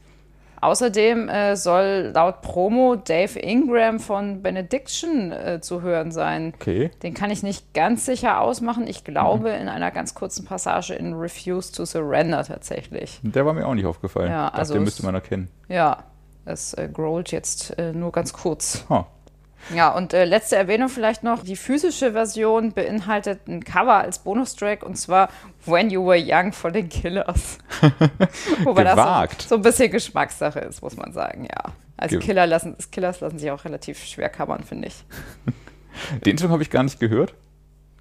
Außerdem 0.67 1.29
äh, 1.29 1.55
soll 1.55 2.11
laut 2.13 2.41
Promo 2.41 2.97
Dave 2.97 3.39
Ingram 3.39 4.01
von 4.01 4.43
Benediction 4.43 5.31
äh, 5.31 5.61
zu 5.61 5.81
hören 5.81 6.11
sein. 6.11 6.55
Okay. 6.57 6.91
Den 7.05 7.15
kann 7.15 7.31
ich 7.31 7.45
nicht 7.45 7.73
ganz 7.73 8.05
sicher 8.05 8.41
ausmachen. 8.41 8.89
Ich 8.89 9.05
glaube, 9.05 9.51
mhm. 9.51 9.61
in 9.61 9.69
einer 9.69 9.93
ganz 9.93 10.17
kurzen 10.17 10.45
Passage 10.45 10.93
in 10.93 11.15
Refuse 11.15 11.71
to 11.73 11.85
Surrender 11.85 12.43
tatsächlich. 12.43 13.21
Der 13.23 13.47
war 13.47 13.53
mir 13.53 13.65
auch 13.65 13.75
nicht 13.75 13.87
aufgefallen. 13.87 14.33
Ja, 14.33 14.49
also 14.49 14.75
den 14.75 14.83
müsste 14.83 15.05
man 15.05 15.15
erkennen. 15.15 15.49
Ja, 15.69 15.99
es 16.45 16.75
äh, 16.75 16.89
grollt 16.93 17.31
jetzt 17.31 17.79
äh, 17.79 17.93
nur 17.93 18.11
ganz 18.11 18.33
kurz. 18.33 18.85
Huh. 18.89 19.05
Ja, 19.75 19.91
und 19.91 20.13
äh, 20.13 20.25
letzte 20.25 20.57
Erwähnung 20.57 20.89
vielleicht 20.89 21.23
noch. 21.23 21.43
Die 21.43 21.57
physische 21.57 22.13
Version 22.13 22.73
beinhaltet 22.73 23.49
ein 23.49 23.65
Cover 23.65 23.97
als 23.97 24.21
Bonustrack 24.21 24.83
und 24.83 24.97
zwar 24.97 25.29
When 25.65 25.91
You 25.91 26.07
Were 26.07 26.23
Young 26.23 26.53
von 26.53 26.73
den 26.73 26.89
Killers. 26.89 27.59
Wobei 28.65 28.85
Gewagt. 28.85 29.39
das 29.39 29.45
so, 29.45 29.49
so, 29.49 29.55
ein 29.57 29.63
bisschen 29.63 29.91
Geschmackssache 29.91 30.61
ist, 30.61 30.83
muss 30.83 30.97
man 30.97 31.13
sagen, 31.13 31.45
ja. 31.45 31.73
Also 31.97 32.19
Killer 32.19 32.47
lassen, 32.47 32.77
Killers 32.93 33.21
lassen 33.21 33.39
sich 33.39 33.51
auch 33.51 33.65
relativ 33.65 34.05
schwer 34.05 34.29
covern, 34.29 34.63
finde 34.63 34.89
ich. 34.89 35.05
Den 36.25 36.37
Song 36.37 36.51
habe 36.51 36.63
ich 36.63 36.71
gar 36.71 36.83
nicht 36.83 37.01
gehört. 37.01 37.35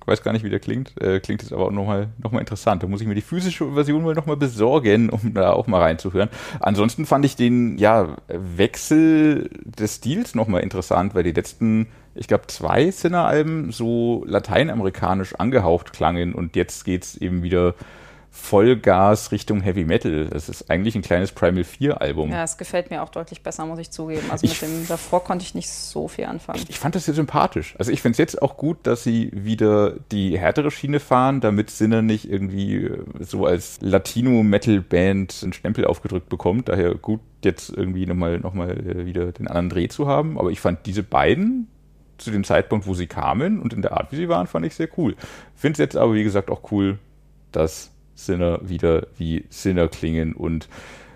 Weiß 0.06 0.22
gar 0.22 0.34
nicht, 0.34 0.44
wie 0.44 0.50
der 0.50 0.60
klingt. 0.60 1.00
Äh, 1.02 1.20
klingt 1.20 1.42
jetzt 1.42 1.52
aber 1.52 1.66
auch 1.66 1.72
nochmal 1.72 2.10
noch 2.22 2.32
mal 2.32 2.40
interessant. 2.40 2.84
Da 2.84 2.88
muss 2.88 3.02
ich 3.02 3.08
mir 3.08 3.16
die 3.16 3.22
physische 3.22 3.74
Version 3.74 4.04
wohl 4.04 4.14
nochmal 4.14 4.38
besorgen, 4.38 5.10
um 5.10 5.34
da 5.34 5.52
auch 5.52 5.68
mal 5.68 5.82
reinzuhören. 5.82 6.30
Ansonsten 6.60 7.06
fand 7.06 7.26
ich 7.26 7.36
den 7.36 7.78
ja, 7.78 8.16
Wechsel 8.28 9.50
des 9.64 9.96
Stils 9.96 10.36
nochmal 10.36 10.62
interessant, 10.62 11.16
weil 11.16 11.24
die 11.24 11.32
letzten, 11.32 11.88
ich 12.14 12.28
glaube, 12.28 12.48
zwei 12.48 12.92
Sinner-Alben 12.92 13.72
so 13.72 14.24
lateinamerikanisch 14.28 15.36
angehaucht 15.36 15.94
klangen 15.94 16.34
und 16.34 16.56
jetzt 16.56 16.86
geht 16.86 17.04
es 17.04 17.18
eben 17.18 17.42
wieder 17.44 17.74
Vollgas 18.36 19.32
Richtung 19.32 19.62
Heavy 19.62 19.86
Metal. 19.86 20.26
Das 20.26 20.50
ist 20.50 20.70
eigentlich 20.70 20.94
ein 20.96 21.02
kleines 21.02 21.32
Primal 21.32 21.64
4 21.64 22.02
Album. 22.02 22.32
Ja, 22.32 22.44
es 22.44 22.58
gefällt 22.58 22.92
mir 22.92 23.02
auch 23.02 23.10
deutlich 23.10 23.42
besser, 23.42 23.66
muss 23.66 23.80
ich 23.80 23.92
zugeben. 23.92 24.30
Also 24.30 24.46
ich 24.46 24.62
mit 24.62 24.70
dem 24.70 24.88
davor 24.88 25.24
konnte 25.24 25.44
ich 25.44 25.56
nicht 25.56 25.70
so 25.70 26.10
viel 26.10 26.26
anfangen. 26.26 26.60
Ich, 26.62 26.72
ich 26.72 26.80
fand 26.80 26.96
das 26.96 27.06
sehr 27.06 27.14
sympathisch. 27.14 27.76
Also 27.80 27.92
ich 27.92 28.02
finde 28.02 28.12
es 28.12 28.18
jetzt 28.18 28.42
auch 28.42 28.58
gut, 28.58 28.78
dass 28.84 29.04
sie 29.04 29.32
wieder 29.34 29.94
die 30.12 30.38
härtere 30.38 30.70
Schiene 30.70 31.00
fahren, 31.00 31.40
damit 31.40 31.70
Sinner 31.70 32.02
nicht 32.02 32.30
irgendwie 32.30 32.76
äh, 32.76 33.04
so 33.22 33.46
als 33.46 33.80
Latino-Metal-Band 33.82 35.40
einen 35.42 35.54
Stempel 35.54 35.86
aufgedrückt 35.86 36.28
bekommt. 36.28 36.68
Daher 36.68 36.94
gut, 36.94 37.22
jetzt 37.44 37.70
irgendwie 37.70 38.06
nochmal 38.06 38.40
noch 38.40 38.54
mal 38.54 38.72
äh, 38.72 39.06
wieder 39.06 39.32
den 39.32 39.48
anderen 39.48 39.70
Dreh 39.70 39.88
zu 39.88 40.08
haben. 40.08 40.38
Aber 40.38 40.52
ich 40.52 40.60
fand 40.60 40.86
diese 40.86 41.04
beiden 41.04 41.68
zu 42.18 42.32
dem 42.32 42.44
Zeitpunkt, 42.44 42.86
wo 42.86 42.94
sie 42.94 43.08
kamen 43.08 43.60
und 43.62 43.74
in 43.74 43.82
der 43.82 43.94
Art, 43.94 44.12
wie 44.12 44.18
sie 44.18 44.30
waren, 44.30 44.46
fand 44.46 44.66
ich 44.66 44.76
sehr 44.76 44.90
cool. 44.98 45.16
Finde 45.56 45.74
es 45.74 45.80
jetzt 45.80 45.98
aber, 45.98 46.14
wie 46.14 46.24
gesagt, 46.24 46.50
auch 46.50 46.72
cool, 46.72 47.00
dass 47.52 47.95
Sinner 48.16 48.60
wieder 48.68 49.08
wie 49.18 49.46
Sinner 49.50 49.88
klingen 49.88 50.34
und 50.34 50.68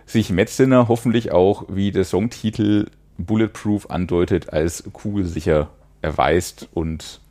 sich 0.06 0.32
Matt 0.32 0.50
Sinner 0.50 0.88
hoffentlich 0.88 1.32
auch, 1.32 1.66
wie 1.70 1.92
der 1.92 2.04
Songtitel 2.04 2.88
Bulletproof 3.18 3.90
andeutet, 3.90 4.54
als 4.54 4.84
kugelsicher 4.94 5.70
erweist 6.02 6.68
und 6.74 7.22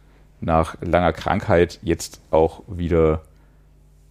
nach 0.41 0.77
langer 0.81 1.13
Krankheit 1.13 1.79
jetzt 1.83 2.21
auch 2.31 2.63
wieder 2.69 3.23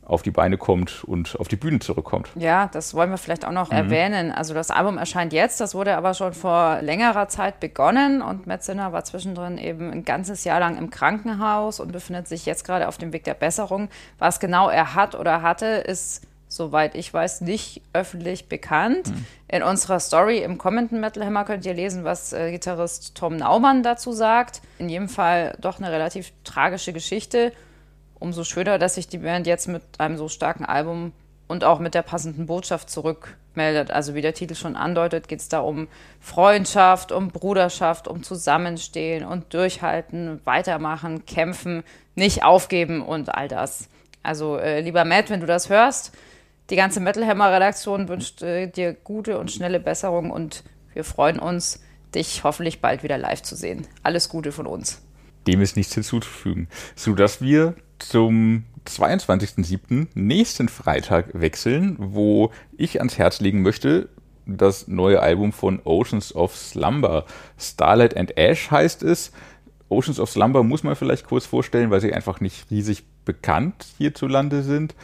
auf 0.08 0.22
die 0.22 0.32
Beine 0.32 0.58
kommt 0.58 1.04
und 1.04 1.38
auf 1.40 1.48
die 1.48 1.58
Bühne 1.58 1.80
zurückkommt. 1.80 2.30
Ja, 2.36 2.68
das 2.72 2.94
wollen 2.94 3.10
wir 3.10 3.18
vielleicht 3.18 3.46
auch 3.46 3.52
noch 3.52 3.72
mhm. 3.72 3.78
erwähnen. 3.78 4.32
Also 4.32 4.54
das 4.54 4.72
Album 4.72 4.98
erscheint 4.98 5.34
jetzt, 5.34 5.60
das 5.60 5.76
wurde 5.76 5.98
aber 5.98 6.14
schon 6.14 6.34
vor 6.34 6.82
längerer 6.82 7.28
Zeit 7.28 7.60
begonnen 7.60 8.22
und 8.22 8.48
Matt 8.48 8.64
Sinner 8.64 8.94
war 8.94 9.04
zwischendrin 9.04 9.58
eben 9.58 9.92
ein 9.92 10.06
ganzes 10.06 10.46
Jahr 10.46 10.62
lang 10.62 10.78
im 10.78 10.90
Krankenhaus 10.90 11.80
und 11.80 11.92
befindet 11.92 12.28
sich 12.28 12.46
jetzt 12.46 12.64
gerade 12.64 12.88
auf 12.88 12.98
dem 12.98 13.12
Weg 13.12 13.26
der 13.26 13.34
Besserung. 13.34 13.90
Was 14.18 14.40
genau 14.40 14.70
er 14.70 14.96
hat 14.96 15.14
oder 15.14 15.42
hatte, 15.42 15.66
ist 15.66 16.26
soweit 16.50 16.96
ich 16.96 17.14
weiß, 17.14 17.42
nicht 17.42 17.82
öffentlich 17.92 18.48
bekannt. 18.48 19.10
Mhm. 19.10 19.26
In 19.50 19.64
unserer 19.64 20.00
Story 20.00 20.40
im 20.40 20.58
Commenten 20.58 21.02
Metal 21.02 21.26
Hammer 21.26 21.44
könnt 21.44 21.66
ihr 21.66 21.74
lesen, 21.74 22.06
was 22.06 22.32
äh, 22.32 22.52
Gitarrist 22.52 23.16
Tom 23.16 23.36
Naumann 23.36 23.84
dazu 23.84 24.14
sagt. 24.14 24.62
In 24.80 24.88
jedem 24.88 25.10
Fall 25.10 25.58
doch 25.60 25.80
eine 25.80 25.92
relativ 25.92 26.32
tragische 26.46 26.94
Geschichte 26.94 27.52
umso 28.20 28.44
schöner, 28.44 28.78
dass 28.80 28.96
sich 28.96 29.08
die 29.08 29.20
Band 29.20 29.48
jetzt 29.48 29.68
mit 29.68 29.84
einem 29.98 30.18
so 30.18 30.28
starken 30.28 30.66
Album 30.66 31.12
und 31.48 31.64
auch 31.64 31.80
mit 31.80 31.94
der 31.94 32.02
passenden 32.02 32.46
Botschaft 32.46 32.90
zurückmeldet. 32.90 33.92
Also 33.92 34.16
wie 34.16 34.22
der 34.22 34.34
Titel 34.34 34.56
schon 34.56 34.76
andeutet, 34.76 35.28
geht 35.28 35.40
es 35.40 35.50
da 35.50 35.60
um 35.60 35.88
Freundschaft, 36.20 37.12
um 37.12 37.30
Bruderschaft, 37.30 38.08
um 38.08 38.24
Zusammenstehen 38.24 39.26
und 39.26 39.54
Durchhalten, 39.54 40.42
weitermachen, 40.44 41.26
kämpfen, 41.26 41.84
nicht 42.16 42.44
aufgeben 42.44 43.02
und 43.02 43.34
all 43.34 43.48
das. 43.48 43.90
Also 44.24 44.58
äh, 44.58 44.82
lieber 44.82 45.06
Matt, 45.06 45.30
wenn 45.30 45.40
du 45.40 45.46
das 45.46 45.70
hörst, 45.70 46.12
die 46.70 46.76
ganze 46.76 47.00
Metal 47.00 47.26
Hammer 47.26 47.52
Redaktion 47.54 48.10
wünscht 48.10 48.42
äh, 48.42 48.68
dir 48.68 48.94
gute 48.94 49.40
und 49.40 49.52
schnelle 49.52 49.80
Besserung 49.80 50.32
und 50.32 50.64
wir 50.94 51.06
freuen 51.06 51.40
uns, 51.40 51.82
dich 52.14 52.44
hoffentlich 52.44 52.82
bald 52.82 53.04
wieder 53.04 53.18
live 53.18 53.42
zu 53.42 53.56
sehen. 53.56 53.88
Alles 54.04 54.28
Gute 54.28 54.52
von 54.52 54.68
uns. 54.68 55.02
Dem 55.46 55.62
ist 55.62 55.78
nichts 55.78 55.94
hinzuzufügen, 55.94 56.68
sodass 56.96 57.42
wir 57.42 57.76
zum 58.00 58.64
22.07. 58.86 60.08
nächsten 60.14 60.70
Freitag 60.70 61.30
wechseln, 61.34 61.96
wo 62.00 62.52
ich 62.78 63.00
ans 63.00 63.18
Herz 63.18 63.40
legen 63.42 63.62
möchte, 63.62 64.10
das 64.46 64.88
neue 64.88 65.22
Album 65.22 65.52
von 65.52 65.82
Oceans 65.84 66.34
of 66.34 66.56
Slumber. 66.56 67.26
Starlight 67.60 68.16
and 68.16 68.38
Ash 68.38 68.72
heißt 68.72 69.04
es. 69.04 69.32
Oceans 69.90 70.20
of 70.20 70.30
Slumber 70.30 70.64
muss 70.64 70.84
man 70.84 70.96
vielleicht 70.96 71.28
kurz 71.28 71.46
vorstellen, 71.46 71.92
weil 71.92 72.02
sie 72.02 72.14
einfach 72.14 72.40
nicht 72.40 72.70
riesig 72.72 73.04
bekannt 73.26 73.86
hierzulande 73.98 74.64
sind. 74.64 74.96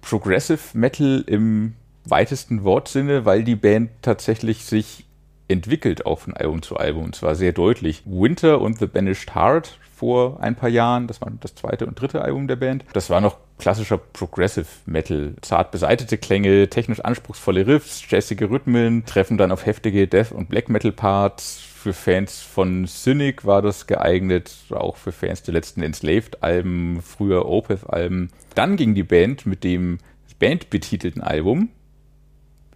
Progressive 0.00 0.60
Metal 0.72 1.22
im 1.26 1.74
weitesten 2.04 2.64
Wortsinne, 2.64 3.24
weil 3.26 3.44
die 3.44 3.56
Band 3.56 3.90
tatsächlich 4.02 4.64
sich 4.64 5.04
entwickelt 5.48 6.06
auch 6.06 6.20
von 6.20 6.34
Album 6.34 6.62
zu 6.62 6.76
Album, 6.76 7.04
und 7.04 7.14
zwar 7.14 7.34
sehr 7.34 7.52
deutlich. 7.52 8.02
Winter 8.06 8.60
und 8.60 8.78
The 8.78 8.86
Banished 8.86 9.34
Heart 9.34 9.78
vor 10.00 10.42
ein 10.42 10.56
paar 10.56 10.70
Jahren. 10.70 11.06
Das 11.08 11.20
war 11.20 11.30
das 11.40 11.54
zweite 11.54 11.84
und 11.84 12.00
dritte 12.00 12.22
Album 12.22 12.48
der 12.48 12.56
Band. 12.56 12.86
Das 12.94 13.10
war 13.10 13.20
noch 13.20 13.36
klassischer 13.58 13.98
Progressive 13.98 14.66
Metal. 14.86 15.34
Zart 15.42 15.72
beseitete 15.72 16.16
Klänge, 16.16 16.70
technisch 16.70 17.00
anspruchsvolle 17.00 17.66
Riffs, 17.66 18.02
jazzige 18.08 18.48
Rhythmen, 18.48 19.04
treffen 19.04 19.36
dann 19.36 19.52
auf 19.52 19.66
heftige 19.66 20.08
Death- 20.08 20.32
und 20.32 20.48
Black 20.48 20.70
Metal 20.70 20.90
Parts. 20.90 21.60
Für 21.60 21.92
Fans 21.92 22.40
von 22.40 22.86
Cynic 22.86 23.44
war 23.44 23.60
das 23.60 23.86
geeignet, 23.86 24.54
auch 24.70 24.96
für 24.96 25.12
Fans 25.12 25.42
der 25.42 25.52
letzten 25.52 25.82
Enslaved-Alben, 25.82 27.02
früher 27.02 27.44
Opeth-Alben. 27.44 28.30
Dann 28.54 28.76
ging 28.76 28.94
die 28.94 29.02
Band 29.02 29.44
mit 29.44 29.64
dem 29.64 29.98
bandbetitelten 30.38 31.20
Album, 31.20 31.68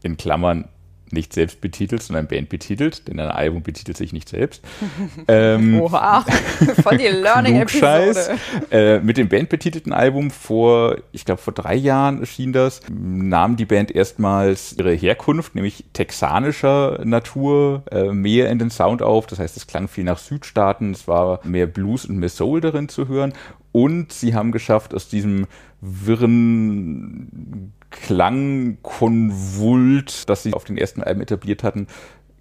in 0.02 0.18
Klammern 0.18 0.68
nicht 1.14 1.32
selbst 1.32 1.62
betitelt, 1.62 2.02
sondern 2.02 2.26
Band 2.26 2.50
betitelt, 2.50 3.08
denn 3.08 3.18
ein 3.18 3.30
Album 3.30 3.62
betitelt 3.62 3.96
sich 3.96 4.12
nicht 4.12 4.28
selbst. 4.28 4.62
ähm, 5.28 5.80
Oha, 5.80 6.26
von 6.82 6.98
die 6.98 7.06
Learning-Episode. 7.08 8.36
Äh, 8.70 8.98
mit 9.00 9.16
dem 9.16 9.30
Band 9.30 9.48
betitelten 9.48 9.94
Album 9.94 10.30
vor, 10.30 10.98
ich 11.12 11.24
glaube 11.24 11.40
vor 11.40 11.54
drei 11.54 11.74
Jahren 11.74 12.20
erschien 12.20 12.52
das, 12.52 12.82
nahm 12.90 13.56
die 13.56 13.64
Band 13.64 13.90
erstmals 13.90 14.74
ihre 14.78 14.92
Herkunft, 14.92 15.54
nämlich 15.54 15.84
texanischer 15.94 17.00
Natur, 17.04 17.84
äh, 17.90 18.12
mehr 18.12 18.50
in 18.50 18.58
den 18.58 18.70
Sound 18.70 19.02
auf. 19.02 19.26
Das 19.26 19.38
heißt, 19.38 19.56
es 19.56 19.66
klang 19.66 19.88
viel 19.88 20.04
nach 20.04 20.18
Südstaaten, 20.18 20.90
es 20.92 21.08
war 21.08 21.40
mehr 21.44 21.66
Blues 21.66 22.04
und 22.04 22.18
mehr 22.18 22.28
Soul 22.28 22.60
darin 22.60 22.88
zu 22.90 23.08
hören. 23.08 23.32
Und 23.72 24.12
sie 24.12 24.34
haben 24.34 24.52
geschafft, 24.52 24.94
aus 24.94 25.08
diesem 25.08 25.46
wirren 25.80 27.72
Klangkonvult, 27.94 30.28
das 30.28 30.42
sie 30.42 30.52
auf 30.52 30.64
den 30.64 30.76
ersten 30.76 31.02
Alben 31.02 31.20
etabliert 31.20 31.62
hatten, 31.62 31.86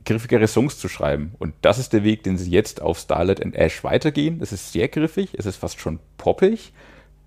griffigere 0.03 0.47
Songs 0.47 0.79
zu 0.79 0.89
schreiben. 0.89 1.33
Und 1.39 1.53
das 1.61 1.77
ist 1.77 1.93
der 1.93 2.03
Weg, 2.03 2.23
den 2.23 2.37
sie 2.37 2.51
jetzt 2.51 2.81
auf 2.81 2.97
Starlet 2.97 3.41
and 3.41 3.55
Ash 3.55 3.83
weitergehen. 3.83 4.39
Es 4.41 4.51
ist 4.51 4.73
sehr 4.73 4.87
griffig, 4.87 5.29
es 5.37 5.45
ist 5.45 5.57
fast 5.57 5.79
schon 5.79 5.99
poppig, 6.17 6.73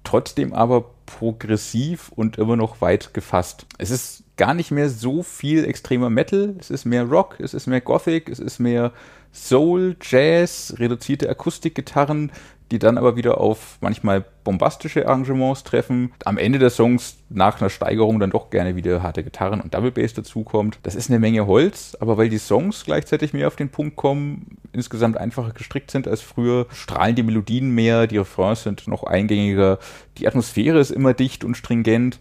trotzdem 0.05 0.53
aber 0.53 0.91
progressiv 1.07 2.11
und 2.15 2.37
immer 2.37 2.57
noch 2.57 2.81
weit 2.81 3.15
gefasst. 3.15 3.67
Es 3.79 3.91
ist 3.91 4.25
gar 4.37 4.55
nicht 4.55 4.73
mehr 4.73 4.91
so 4.91 5.23
viel 5.23 5.65
extremer 5.65 6.11
Metal, 6.11 6.57
es 6.59 6.71
ist 6.71 6.85
mehr 6.85 7.05
Rock, 7.05 7.37
es 7.39 7.55
ist 7.55 7.69
mehr 7.69 7.81
Gothic, 7.81 8.29
es 8.29 8.41
ist 8.41 8.59
mehr 8.59 8.93
Soul, 9.33 9.97
Jazz, 10.03 10.75
reduzierte 10.79 11.31
Akustikgitarren, 11.31 12.33
die 12.70 12.79
dann 12.79 12.98
aber 12.98 13.16
wieder 13.16 13.40
auf 13.40 13.79
manchmal 13.81 14.24
bombastische 14.44 15.07
Arrangements 15.07 15.62
treffen. 15.62 16.12
Am 16.24 16.38
Ende 16.38 16.59
der 16.59 16.70
Songs 16.70 17.18
nach 17.29 17.61
einer 17.61 17.70
Steigerung 17.70 18.18
dann 18.18 18.31
doch 18.31 18.50
gerne 18.50 18.76
wieder 18.76 19.02
harte 19.02 19.22
Gitarren 19.22 19.61
und 19.61 19.74
Double 19.74 19.92
Bass 19.92 20.14
dazukommt. 20.14 20.79
Das 20.83 20.94
ist 20.94 21.11
eine 21.11 21.18
Menge 21.18 21.46
Holz, 21.46 21.96
aber 22.00 22.16
weil 22.16 22.29
die 22.29 22.38
Songs 22.38 22.85
gleichzeitig 22.85 23.33
mehr 23.33 23.46
auf 23.46 23.57
den 23.57 23.68
Punkt 23.68 23.96
kommen, 23.96 24.59
insgesamt 24.72 25.16
einfacher 25.16 25.52
gestrickt 25.52 25.90
sind 25.90 26.09
als 26.09 26.22
früher, 26.22 26.66
strahlen 26.70 27.14
die 27.14 27.22
Melodien 27.22 27.70
mehr, 27.70 28.07
die 28.07 28.18
Refrains 28.18 28.64
sind 28.64 28.88
noch 28.88 29.05
eingängiger, 29.05 29.79
die 30.18 30.26
Atmosphäre 30.26 30.79
ist 30.79 30.90
immer 30.90 31.14
dicht 31.14 31.44
und 31.44 31.57
stringent. 31.57 32.18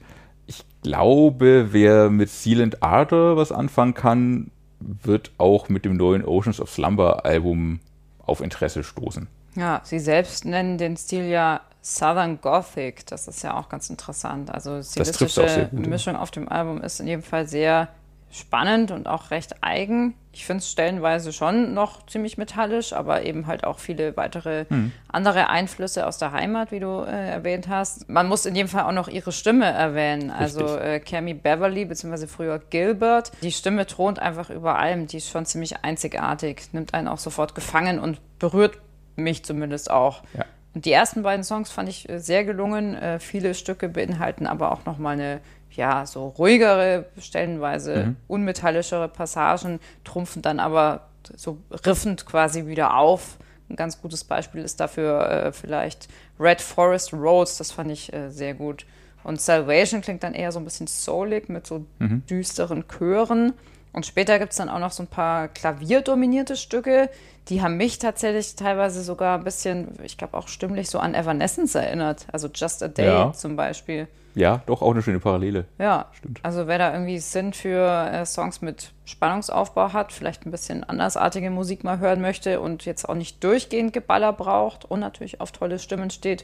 Ich 0.48 0.64
glaube, 0.84 1.70
wer 1.72 2.10
mit 2.10 2.30
Sealant 2.30 2.84
Ardor 2.84 3.38
was 3.38 3.52
anfangen 3.52 3.96
kann, 3.96 4.52
wird 4.80 5.32
auch 5.38 5.70
mit 5.70 5.86
dem 5.86 5.98
neuen 5.98 6.24
Oceans 6.24 6.62
of 6.62 6.70
Slumber 6.70 7.26
Album 7.26 7.80
auf 8.20 8.42
Interesse 8.42 8.84
stoßen. 8.84 9.28
Ja, 9.56 9.82
Sie 9.84 10.00
selbst 10.00 10.46
nennen 10.46 10.78
den 10.78 10.98
Stil 10.98 11.26
ja 11.26 11.62
Southern 11.82 12.42
Gothic. 12.42 13.06
Das 13.08 13.28
ist 13.28 13.44
ja 13.44 13.56
auch 13.58 13.70
ganz 13.70 13.90
interessant. 13.90 14.52
Also 14.52 14.82
stilistische 14.82 15.70
Mischung 15.72 16.16
auf 16.16 16.32
dem 16.32 16.50
Album 16.50 16.82
ist 16.82 17.00
in 17.00 17.08
jedem 17.08 17.24
Fall 17.24 17.48
sehr 17.48 17.90
spannend 18.32 18.92
und 18.92 19.08
auch 19.08 19.32
recht 19.32 19.64
eigen. 19.64 20.16
Ich 20.34 20.46
finde 20.46 20.60
es 20.60 20.70
stellenweise 20.70 21.32
schon 21.32 21.74
noch 21.74 22.06
ziemlich 22.08 22.38
metallisch, 22.38 22.92
aber 22.92 23.24
eben 23.24 23.48
halt 23.48 23.64
auch 23.64 23.80
viele 23.80 24.18
weitere 24.18 24.66
hm. 24.68 24.92
andere 25.08 25.50
Einflüsse 25.50 26.06
aus 26.06 26.18
der 26.18 26.34
Heimat, 26.34 26.72
wie 26.72 26.82
du 26.82 27.04
äh, 27.04 27.30
erwähnt 27.30 27.70
hast. 27.70 28.10
Man 28.10 28.28
muss 28.28 28.46
in 28.46 28.56
jedem 28.56 28.68
Fall 28.68 28.84
auch 28.84 28.92
noch 28.92 29.08
ihre 29.08 29.32
Stimme 29.32 29.66
erwähnen. 29.66 30.32
Richtig. 30.32 30.62
Also 30.62 30.78
äh, 30.78 31.00
Cammy 31.00 31.34
Beverly, 31.34 31.86
beziehungsweise 31.86 32.28
früher 32.28 32.60
Gilbert. 32.60 33.32
Die 33.42 33.54
Stimme 33.54 33.86
thront 33.86 34.20
einfach 34.20 34.50
über 34.50 34.78
allem. 34.78 35.08
Die 35.08 35.18
ist 35.18 35.30
schon 35.30 35.46
ziemlich 35.46 35.84
einzigartig, 35.84 36.74
nimmt 36.74 36.94
einen 36.94 37.08
auch 37.08 37.20
sofort 37.20 37.56
gefangen 37.56 38.00
und 38.00 38.20
berührt 38.40 38.78
mich 39.16 39.44
zumindest 39.44 39.90
auch. 39.92 40.24
Ja. 40.34 40.46
Und 40.74 40.86
die 40.86 40.92
ersten 40.92 41.24
beiden 41.24 41.44
Songs 41.44 41.72
fand 41.72 41.90
ich 41.90 42.08
äh, 42.10 42.20
sehr 42.20 42.44
gelungen. 42.44 42.96
Äh, 42.96 43.20
viele 43.20 43.54
Stücke 43.54 43.90
beinhalten 43.90 44.46
aber 44.46 44.72
auch 44.72 44.86
nochmal 44.86 45.14
eine, 45.14 45.40
ja, 45.72 46.06
so 46.06 46.28
ruhigere, 46.28 47.06
stellenweise 47.20 48.08
mhm. 48.08 48.16
unmetallischere 48.28 49.08
Passagen, 49.08 49.80
trumpfen 50.04 50.42
dann 50.42 50.60
aber 50.60 51.08
so 51.36 51.58
riffend 51.86 52.26
quasi 52.26 52.68
wieder 52.68 52.98
auf. 52.98 53.38
Ein 53.70 53.78
ganz 53.78 54.02
gutes 54.02 54.24
Beispiel 54.24 54.62
ist 54.62 54.80
dafür 54.80 55.30
äh, 55.30 55.52
vielleicht 55.52 56.08
Red 56.40 56.62
Forest 56.62 57.14
Roads, 57.14 57.58
das 57.58 57.72
fand 57.72 57.92
ich 57.92 58.14
äh, 58.14 58.30
sehr 58.30 58.54
gut. 58.54 58.86
Und 59.24 59.42
Salvation 59.42 60.02
klingt 60.02 60.22
dann 60.22 60.36
eher 60.36 60.52
so 60.52 60.60
ein 60.60 60.66
bisschen 60.66 60.86
soulig 60.86 61.50
mit 61.50 61.66
so 61.66 61.86
mhm. 61.98 62.24
düsteren 62.28 62.84
Chören. 62.88 63.54
Und 63.96 64.06
später 64.06 64.40
gibt 64.40 64.52
es 64.52 64.58
dann 64.58 64.68
auch 64.68 64.80
noch 64.80 64.92
so 64.92 65.04
ein 65.04 65.08
paar 65.08 65.48
klavierdominierte 65.48 66.58
Stücke, 66.58 67.10
die 67.48 67.62
haben 67.62 67.78
mich 67.78 67.98
tatsächlich 67.98 68.56
teilweise 68.56 69.02
sogar 69.02 69.38
ein 69.38 69.46
bisschen, 69.46 69.94
ich 70.04 70.18
glaube 70.18 70.36
auch 70.36 70.50
stimmlich 70.50 70.90
so 70.90 71.00
an 71.00 71.16
Evanescence 71.16 71.76
erinnert. 71.76 72.28
Also 72.32 72.50
Just 72.54 72.84
a 72.84 72.90
Day 72.90 73.06
ja. 73.06 73.32
zum 73.32 73.56
Beispiel. 73.56 74.10
Ja, 74.34 74.62
doch 74.66 74.82
auch 74.82 74.92
eine 74.92 75.02
schöne 75.02 75.22
Parallele. 75.22 75.64
Ja, 75.80 76.08
stimmt. 76.12 76.42
Also 76.44 76.68
wer 76.68 76.78
da 76.78 76.92
irgendwie 76.92 77.20
Sinn 77.20 77.54
für 77.54 77.88
äh, 78.12 78.26
Songs 78.26 78.62
mit 78.62 78.92
Spannungsaufbau 79.06 79.94
hat, 79.94 80.12
vielleicht 80.12 80.46
ein 80.46 80.52
bisschen 80.52 80.84
andersartige 80.84 81.50
Musik 81.50 81.86
mal 81.86 82.00
hören 82.00 82.20
möchte 82.20 82.60
und 82.60 82.84
jetzt 82.84 83.08
auch 83.08 83.16
nicht 83.16 83.42
durchgehend 83.46 83.94
Geballer 83.94 84.34
braucht 84.34 84.84
und 84.84 85.00
natürlich 85.00 85.40
auf 85.40 85.54
tolle 85.54 85.80
Stimmen 85.80 86.10
steht, 86.10 86.44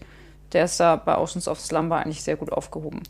der 0.54 0.66
ist 0.66 0.80
da 0.80 0.96
bei 0.96 1.18
Oceans 1.18 1.50
of 1.50 1.60
Slumber 1.60 1.98
eigentlich 1.98 2.24
sehr 2.24 2.38
gut 2.38 2.54
aufgehoben. 2.54 3.04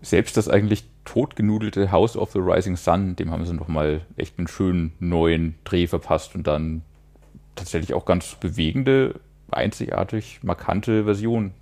Selbst 0.00 0.36
das 0.36 0.48
eigentlich 0.48 0.84
totgenudelte 1.04 1.90
House 1.90 2.16
of 2.16 2.32
the 2.32 2.38
Rising 2.38 2.76
Sun, 2.76 3.16
dem 3.16 3.30
haben 3.30 3.44
sie 3.44 3.54
nochmal 3.54 4.02
echt 4.16 4.38
einen 4.38 4.48
schönen 4.48 4.92
neuen 5.00 5.54
Dreh 5.64 5.86
verpasst 5.86 6.34
und 6.34 6.46
dann 6.46 6.82
tatsächlich 7.56 7.94
auch 7.94 8.04
ganz 8.04 8.36
bewegende, 8.36 9.20
einzigartig 9.50 10.40
markante 10.42 11.04
Version 11.04 11.52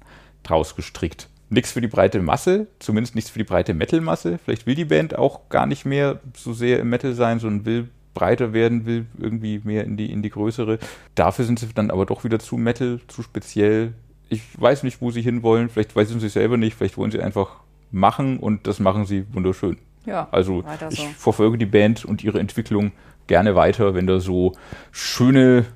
draus 0.43 0.77
gestrickt. 0.77 1.29
Nichts 1.49 1.73
für 1.73 1.81
die 1.81 1.89
breite 1.89 2.21
Masse, 2.21 2.67
zumindest 2.81 3.15
nichts 3.15 3.31
für 3.31 3.39
die 3.39 3.45
breite 3.45 3.73
Metal-Masse. 3.73 4.39
Vielleicht 4.45 4.67
will 4.67 4.75
die 4.75 4.85
Band 4.85 5.17
auch 5.17 5.49
gar 5.49 5.67
nicht 5.67 5.85
mehr 5.85 6.21
so 6.37 6.53
sehr 6.53 6.81
im 6.81 6.91
Metal 6.91 7.15
sein, 7.15 7.39
sondern 7.39 7.65
will 7.65 7.89
breiter 8.15 8.53
werden, 8.53 8.85
will 8.85 9.07
irgendwie 9.19 9.61
mehr 9.63 9.85
in 9.85 9.97
die, 9.97 10.11
in 10.11 10.23
die 10.23 10.31
größere. 10.31 10.79
Dafür 11.15 11.45
sind 11.45 11.61
sie 11.61 11.69
dann 11.73 11.91
aber 11.91 12.05
doch 12.05 12.25
wieder 12.25 12.41
zu 12.41 12.57
Metal, 12.57 12.99
zu 13.07 13.23
speziell. 13.23 13.93
Ich 14.29 14.43
weiß 14.61 14.83
nicht, 14.83 15.01
wo 15.01 15.13
sie 15.13 15.23
hinwollen. 15.23 15.69
Vielleicht 15.69 15.95
wissen 15.95 16.19
sie 16.19 16.29
selber 16.29 16.57
nicht. 16.57 16.77
Vielleicht 16.77 16.97
wollen 16.97 17.13
sie 17.13 17.21
einfach 17.21 17.61
machen 17.91 18.39
und 18.39 18.67
das 18.67 18.81
machen 18.81 19.07
sie 19.07 19.27
wunderschön. 19.33 19.79
Ja, 20.05 20.29
Also 20.31 20.63
ich 20.91 21.01
so. 21.01 21.07
verfolge 21.19 21.59
die 21.59 21.67
Band 21.67 22.05
und 22.05 22.23
ihre 22.23 22.39
Entwicklung 22.39 22.93
gerne 23.27 23.55
weiter, 23.57 23.95
wenn 23.95 24.07
da 24.07 24.21
so 24.21 24.53
schöne 24.93 25.67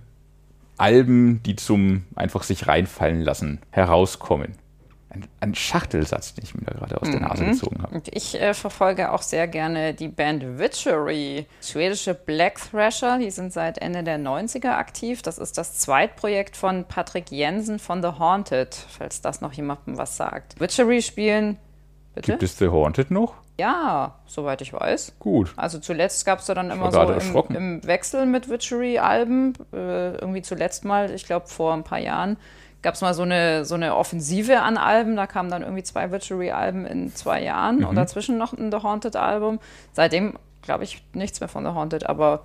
Alben, 0.77 1.43
die 1.43 1.57
zum 1.57 2.05
einfach 2.15 2.43
sich 2.43 2.67
reinfallen 2.69 3.21
lassen, 3.23 3.61
herauskommen. 3.71 4.53
Ein, 5.13 5.27
ein 5.41 5.55
Schachtelsatz, 5.57 6.35
den 6.35 6.45
ich 6.45 6.55
mir 6.55 6.63
da 6.67 6.73
gerade 6.75 7.03
aus 7.03 7.11
der 7.11 7.19
Nase 7.21 7.43
Mhm. 7.43 7.51
gezogen 7.51 7.83
habe. 7.83 7.95
Und 7.97 8.15
ich 8.15 8.41
äh, 8.41 8.55
verfolge 8.55 9.11
auch 9.11 9.23
sehr 9.23 9.49
gerne 9.49 9.93
die 9.93 10.07
Band 10.07 10.59
Witchery, 10.61 11.47
schwedische 11.61 12.15
Black 12.15 12.61
Thrasher. 12.71 13.19
Die 13.19 13.33
sind 13.33 13.53
seit 13.53 13.79
Ende 13.79 14.05
der 14.05 14.21
90er 14.21 14.71
aktiv. 14.77 15.21
Das 15.23 15.39
ist 15.39 15.59
das 15.59 15.75
Zweitprojekt 15.81 16.57
von 16.57 16.85
Patrick 16.85 17.33
Jensen 17.33 17.81
von 17.81 18.01
The 18.03 18.11
Haunted, 18.21 18.73
falls 18.73 19.21
das 19.21 19.41
noch 19.41 19.53
jemandem 19.53 19.99
was 19.99 20.17
sagt. 20.17 20.59
Witchery 20.61 21.03
spielen. 21.03 21.57
Bitte? 22.15 22.33
Gibt 22.33 22.43
es 22.43 22.59
The 22.59 22.69
Haunted 22.69 23.11
noch? 23.11 23.35
Ja, 23.59 24.15
soweit 24.27 24.63
ich 24.63 24.73
weiß. 24.73 25.13
Gut. 25.19 25.53
Also 25.57 25.79
zuletzt 25.79 26.25
gab 26.25 26.39
es 26.41 26.47
da 26.47 26.55
dann 26.55 26.71
immer 26.71 26.91
so 26.91 27.01
im, 27.03 27.57
im 27.57 27.87
Wechsel 27.87 28.27
mit 28.27 28.49
Witchery-Alben. 28.49 29.53
Äh, 29.73 30.15
irgendwie 30.17 30.43
zuletzt 30.43 30.85
mal, 30.85 31.11
ich 31.11 31.27
glaube 31.27 31.47
vor 31.47 31.75
ein 31.75 31.85
paar 31.85 31.99
Jahren, 31.99 32.37
gab 32.83 32.95
es 32.95 33.01
mal 33.03 33.13
so 33.15 33.23
eine, 33.23 33.65
so 33.65 33.75
eine 33.75 33.95
Offensive 33.97 34.61
an 34.63 34.77
Alben. 34.79 35.15
Da 35.17 35.27
kamen 35.27 35.51
dann 35.51 35.63
irgendwie 35.63 35.83
zwei 35.83 36.11
Witchery-Alben 36.11 36.87
in 36.87 37.15
zwei 37.15 37.43
Jahren 37.43 37.81
Mhm. 37.81 37.85
und 37.87 37.95
dazwischen 37.97 38.39
noch 38.39 38.53
ein 38.55 38.73
The 38.73 38.79
Haunted-Album. 38.79 39.61
Seitdem 39.93 40.35
glaube 40.63 40.85
ich 40.85 41.03
nichts 41.13 41.41
mehr 41.41 41.49
von 41.49 41.65
The 41.65 41.71
Haunted, 41.73 42.07
aber 42.09 42.41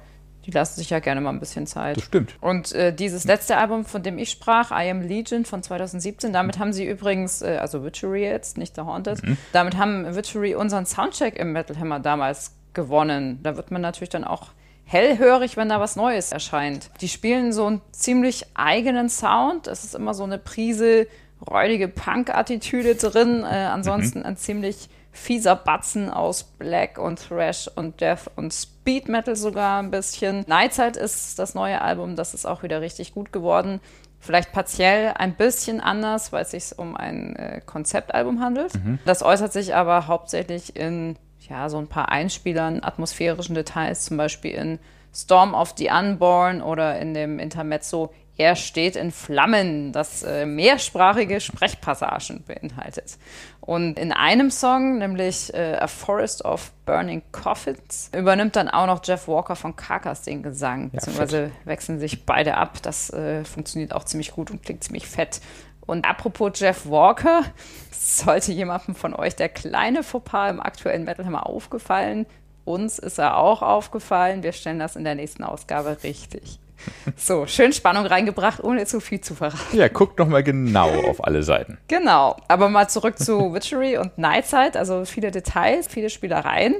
die 0.45 0.51
lassen 0.51 0.79
sich 0.79 0.89
ja 0.89 0.99
gerne 0.99 1.21
mal 1.21 1.31
ein 1.31 1.39
bisschen 1.39 1.67
Zeit. 1.67 1.97
Das 1.97 2.03
stimmt. 2.05 2.35
Und 2.41 2.71
äh, 2.73 2.93
dieses 2.93 3.25
letzte 3.25 3.57
Album, 3.57 3.85
von 3.85 4.03
dem 4.03 4.17
ich 4.17 4.29
sprach, 4.29 4.71
I 4.71 4.89
Am 4.89 5.01
Legion 5.01 5.45
von 5.45 5.63
2017, 5.63 6.33
damit 6.33 6.59
haben 6.59 6.73
sie 6.73 6.85
übrigens, 6.85 7.41
äh, 7.41 7.57
also 7.59 7.83
Witchery 7.83 8.23
jetzt, 8.23 8.57
nicht 8.57 8.75
The 8.75 8.81
Haunted, 8.81 9.21
damit 9.53 9.77
haben 9.77 10.15
Witchery 10.15 10.55
unseren 10.55 10.85
Soundcheck 10.85 11.35
im 11.37 11.51
Metal 11.51 11.77
Hammer 11.77 11.99
damals 11.99 12.53
gewonnen. 12.73 13.39
Da 13.41 13.55
wird 13.55 13.71
man 13.71 13.81
natürlich 13.81 14.09
dann 14.09 14.23
auch 14.23 14.49
hellhörig, 14.85 15.57
wenn 15.57 15.69
da 15.69 15.79
was 15.79 15.95
Neues 15.95 16.31
erscheint. 16.31 16.91
Die 17.01 17.07
spielen 17.07 17.51
so 17.51 17.65
einen 17.65 17.81
ziemlich 17.91 18.45
eigenen 18.53 19.09
Sound. 19.09 19.67
Es 19.67 19.83
ist 19.83 19.95
immer 19.95 20.13
so 20.13 20.23
eine 20.23 20.37
Prise 20.37 21.07
räudige 21.49 21.87
Punk-Attitüde 21.87 22.95
drin. 22.95 23.43
Äh, 23.43 23.55
ansonsten 23.55 24.23
ein 24.23 24.37
ziemlich 24.37 24.89
fieser 25.15 25.55
Batzen 25.55 26.09
aus 26.09 26.43
Black 26.43 26.97
und 26.97 27.27
Thrash 27.27 27.69
und 27.75 28.01
Death 28.01 28.29
und 28.35 28.53
Speed 28.53 29.07
Metal 29.07 29.35
sogar 29.35 29.81
ein 29.81 29.89
bisschen. 29.89 30.43
Nightside 30.47 30.99
ist 30.99 31.39
das 31.39 31.55
neue 31.55 31.81
Album, 31.81 32.15
das 32.15 32.33
ist 32.33 32.45
auch 32.45 32.63
wieder 32.63 32.81
richtig 32.81 33.13
gut 33.13 33.31
geworden. 33.31 33.79
Vielleicht 34.19 34.51
partiell 34.51 35.13
ein 35.15 35.35
bisschen 35.35 35.79
anders, 35.79 36.31
weil 36.31 36.41
es 36.41 36.51
sich 36.51 36.77
um 36.77 36.95
ein 36.95 37.35
äh, 37.35 37.61
Konzeptalbum 37.65 38.41
handelt. 38.41 38.73
Das 39.05 39.23
äußert 39.23 39.53
sich 39.53 39.75
aber 39.75 40.07
hauptsächlich 40.07 40.75
in 40.75 41.15
ja, 41.47 41.69
so 41.69 41.77
ein 41.77 41.87
paar 41.87 42.09
Einspielern, 42.09 42.83
atmosphärischen 42.83 43.55
Details, 43.55 44.05
zum 44.05 44.17
Beispiel 44.17 44.51
in 44.51 44.79
Storm 45.13 45.53
of 45.53 45.75
the 45.77 45.89
Unborn 45.89 46.61
oder 46.61 46.99
in 46.99 47.13
dem 47.13 47.39
Intermezzo 47.39 48.11
Er 48.37 48.55
steht 48.55 48.95
in 48.95 49.11
Flammen, 49.11 49.91
das 49.93 50.23
äh, 50.23 50.45
mehrsprachige 50.45 51.39
Sprechpassagen 51.39 52.43
beinhaltet. 52.43 53.17
Und 53.61 53.97
in 53.97 54.11
einem 54.11 54.51
Song, 54.51 54.97
nämlich 54.97 55.53
äh, 55.53 55.77
A 55.79 55.87
Forest 55.87 56.43
of 56.43 56.71
Burning 56.85 57.23
Coffins, 57.31 58.11
übernimmt 58.15 58.55
dann 58.55 58.69
auch 58.69 58.87
noch 58.87 59.01
Jeff 59.03 59.27
Walker 59.27 59.55
von 59.55 59.75
Carcass 59.75 60.21
den 60.23 60.43
Gesang, 60.43 60.91
beziehungsweise 60.91 61.51
wechseln 61.63 61.99
sich 61.99 62.25
beide 62.25 62.57
ab. 62.57 62.81
Das 62.81 63.09
äh, 63.11 63.45
funktioniert 63.45 63.93
auch 63.93 64.03
ziemlich 64.03 64.31
gut 64.31 64.51
und 64.51 64.61
klingt 64.63 64.83
ziemlich 64.83 65.07
fett. 65.07 65.39
Und 65.85 66.05
apropos 66.05 66.59
Jeff 66.59 66.89
Walker, 66.89 67.43
sollte 67.91 68.51
jemandem 68.51 68.95
von 68.95 69.13
euch 69.13 69.35
der 69.35 69.49
kleine 69.49 70.03
Fauxpas 70.03 70.49
im 70.49 70.59
aktuellen 70.59 71.05
Metal 71.05 71.25
Hammer 71.25 71.47
aufgefallen, 71.47 72.25
uns 72.65 72.97
ist 72.97 73.19
er 73.19 73.37
auch 73.37 73.61
aufgefallen. 73.61 74.41
Wir 74.41 74.51
stellen 74.51 74.79
das 74.79 74.95
in 74.95 75.03
der 75.03 75.15
nächsten 75.15 75.43
Ausgabe 75.43 75.97
richtig. 76.03 76.59
So, 77.15 77.45
schön 77.47 77.73
Spannung 77.73 78.05
reingebracht, 78.05 78.63
ohne 78.63 78.85
zu 78.85 78.99
viel 78.99 79.21
zu 79.21 79.35
verraten. 79.35 79.77
Ja, 79.77 79.87
guckt 79.87 80.19
noch 80.19 80.27
mal 80.27 80.43
genau 80.43 80.89
auf 81.09 81.23
alle 81.23 81.43
Seiten. 81.43 81.77
Genau, 81.87 82.35
aber 82.47 82.69
mal 82.69 82.87
zurück 82.87 83.17
zu 83.17 83.53
Witchery 83.53 83.97
und 83.97 84.17
Nightside, 84.17 84.77
also 84.77 85.05
viele 85.05 85.31
Details, 85.31 85.87
viele 85.87 86.09
Spielereien. 86.09 86.75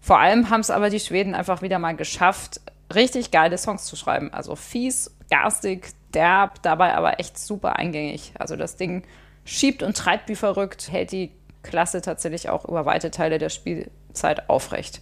Vor 0.00 0.18
allem 0.18 0.50
haben 0.50 0.60
es 0.60 0.70
aber 0.70 0.90
die 0.90 1.00
Schweden 1.00 1.34
einfach 1.34 1.62
wieder 1.62 1.78
mal 1.78 1.96
geschafft, 1.96 2.60
richtig 2.94 3.30
geile 3.30 3.58
Songs 3.58 3.84
zu 3.84 3.96
schreiben. 3.96 4.32
Also 4.32 4.56
fies, 4.56 5.14
garstig, 5.30 5.88
derb, 6.14 6.62
dabei 6.62 6.94
aber 6.94 7.20
echt 7.20 7.38
super 7.38 7.76
eingängig. 7.76 8.32
Also 8.38 8.56
das 8.56 8.76
Ding 8.76 9.04
schiebt 9.44 9.82
und 9.82 9.96
treibt 9.96 10.28
wie 10.28 10.36
verrückt, 10.36 10.90
hält 10.90 11.12
die 11.12 11.32
Klasse 11.62 12.00
tatsächlich 12.00 12.48
auch 12.48 12.64
über 12.64 12.86
weite 12.86 13.10
Teile 13.10 13.38
der 13.38 13.50
Spielzeit 13.50 14.48
aufrecht. 14.48 15.00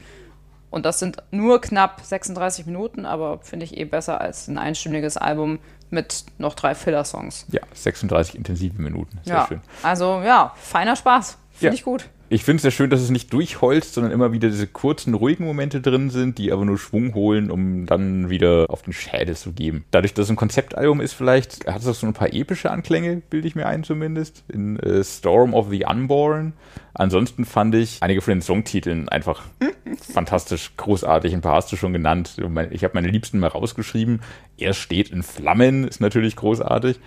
Und 0.71 0.85
das 0.85 0.99
sind 0.99 1.23
nur 1.31 1.61
knapp 1.61 2.01
36 2.03 2.67
Minuten, 2.67 3.07
aber 3.07 3.39
finde 3.39 3.65
ich 3.65 3.77
eh 3.77 3.85
besser 3.85 4.21
als 4.21 4.49
ein 4.49 4.59
einstündiges 4.59 5.17
Album 5.17 5.61
mit 5.91 6.25
noch 6.37 6.55
drei 6.55 6.75
Filler-Songs. 6.75 7.47
Ja, 7.51 7.63
36 7.73 8.35
intensive 8.35 8.81
Minuten. 8.81 9.19
Sehr 9.25 9.35
ja, 9.35 9.47
schön. 9.47 9.61
also 9.83 10.21
ja, 10.23 10.53
feiner 10.57 10.97
Spaß. 10.97 11.39
Finde 11.59 11.67
Ja. 11.67 11.73
ich 11.75 11.83
gut. 11.85 12.09
Ich 12.31 12.45
finde 12.45 12.57
es 12.57 12.63
sehr 12.63 12.71
schön, 12.71 12.91
dass 12.91 13.01
es 13.01 13.09
nicht 13.11 13.33
durchholzt, 13.33 13.95
sondern 13.95 14.13
immer 14.13 14.33
wieder 14.33 14.49
diese 14.51 14.67
kurzen, 14.67 15.15
ruhigen 15.15 15.45
Momente 15.47 15.81
drin 15.81 16.11
sind, 16.11 16.37
die 16.37 16.53
aber 16.53 16.65
nur 16.67 16.77
Schwung 16.77 17.15
holen, 17.15 17.51
um 17.51 17.87
dann 17.87 18.29
wieder 18.29 18.67
auf 18.69 18.83
den 18.83 18.93
Schädel 18.93 19.35
zu 19.35 19.53
geben. 19.53 19.85
Dadurch, 19.91 20.13
dass 20.13 20.25
es 20.27 20.31
ein 20.31 20.37
Konzeptalbum 20.37 21.01
ist, 21.01 21.15
vielleicht 21.15 21.67
hat 21.67 21.81
es 21.81 21.89
auch 21.89 21.95
so 21.95 22.07
ein 22.07 22.13
paar 22.13 22.33
epische 22.35 22.71
Anklänge, 22.71 23.23
bilde 23.31 23.49
ich 23.49 23.55
mir 23.55 23.67
ein 23.67 23.83
zumindest, 23.83 24.45
in 24.49 24.79
äh, 24.79 25.03
Storm 25.03 25.55
of 25.55 25.71
the 25.71 25.87
Unborn. 25.87 26.53
Ansonsten 26.93 27.47
fand 27.47 27.75
ich 27.75 27.99
einige 28.03 28.21
von 28.21 28.35
den 28.35 28.43
Songtiteln 28.43 29.09
einfach 29.09 29.43
fantastisch, 30.13 30.73
großartig. 30.77 31.33
Ein 31.33 31.41
paar 31.41 31.55
hast 31.57 31.73
du 31.73 31.77
schon 31.77 31.95
genannt. 31.95 32.37
Ich 32.71 32.85
habe 32.85 32.95
meine 32.95 33.09
Liebsten 33.09 33.39
mal 33.39 33.47
rausgeschrieben. 33.49 34.21
Er 34.59 34.75
steht 34.75 35.11
in 35.11 35.23
Flammen, 35.23 35.89
ist 35.89 36.01
natürlich 36.03 36.37
großartig. 36.37 37.01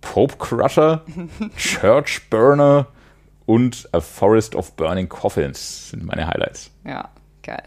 Pope 0.00 0.34
Crusher, 0.38 1.04
Church 1.56 2.22
Burner 2.28 2.88
und 3.46 3.88
A 3.92 4.00
Forest 4.00 4.54
of 4.54 4.72
Burning 4.76 5.08
Coffins 5.08 5.90
sind 5.90 6.04
meine 6.04 6.26
Highlights. 6.26 6.70
Ja, 6.84 7.10
geil. 7.42 7.64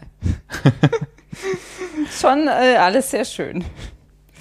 Schon 2.10 2.48
äh, 2.48 2.76
alles 2.76 3.10
sehr 3.10 3.24
schön. 3.24 3.64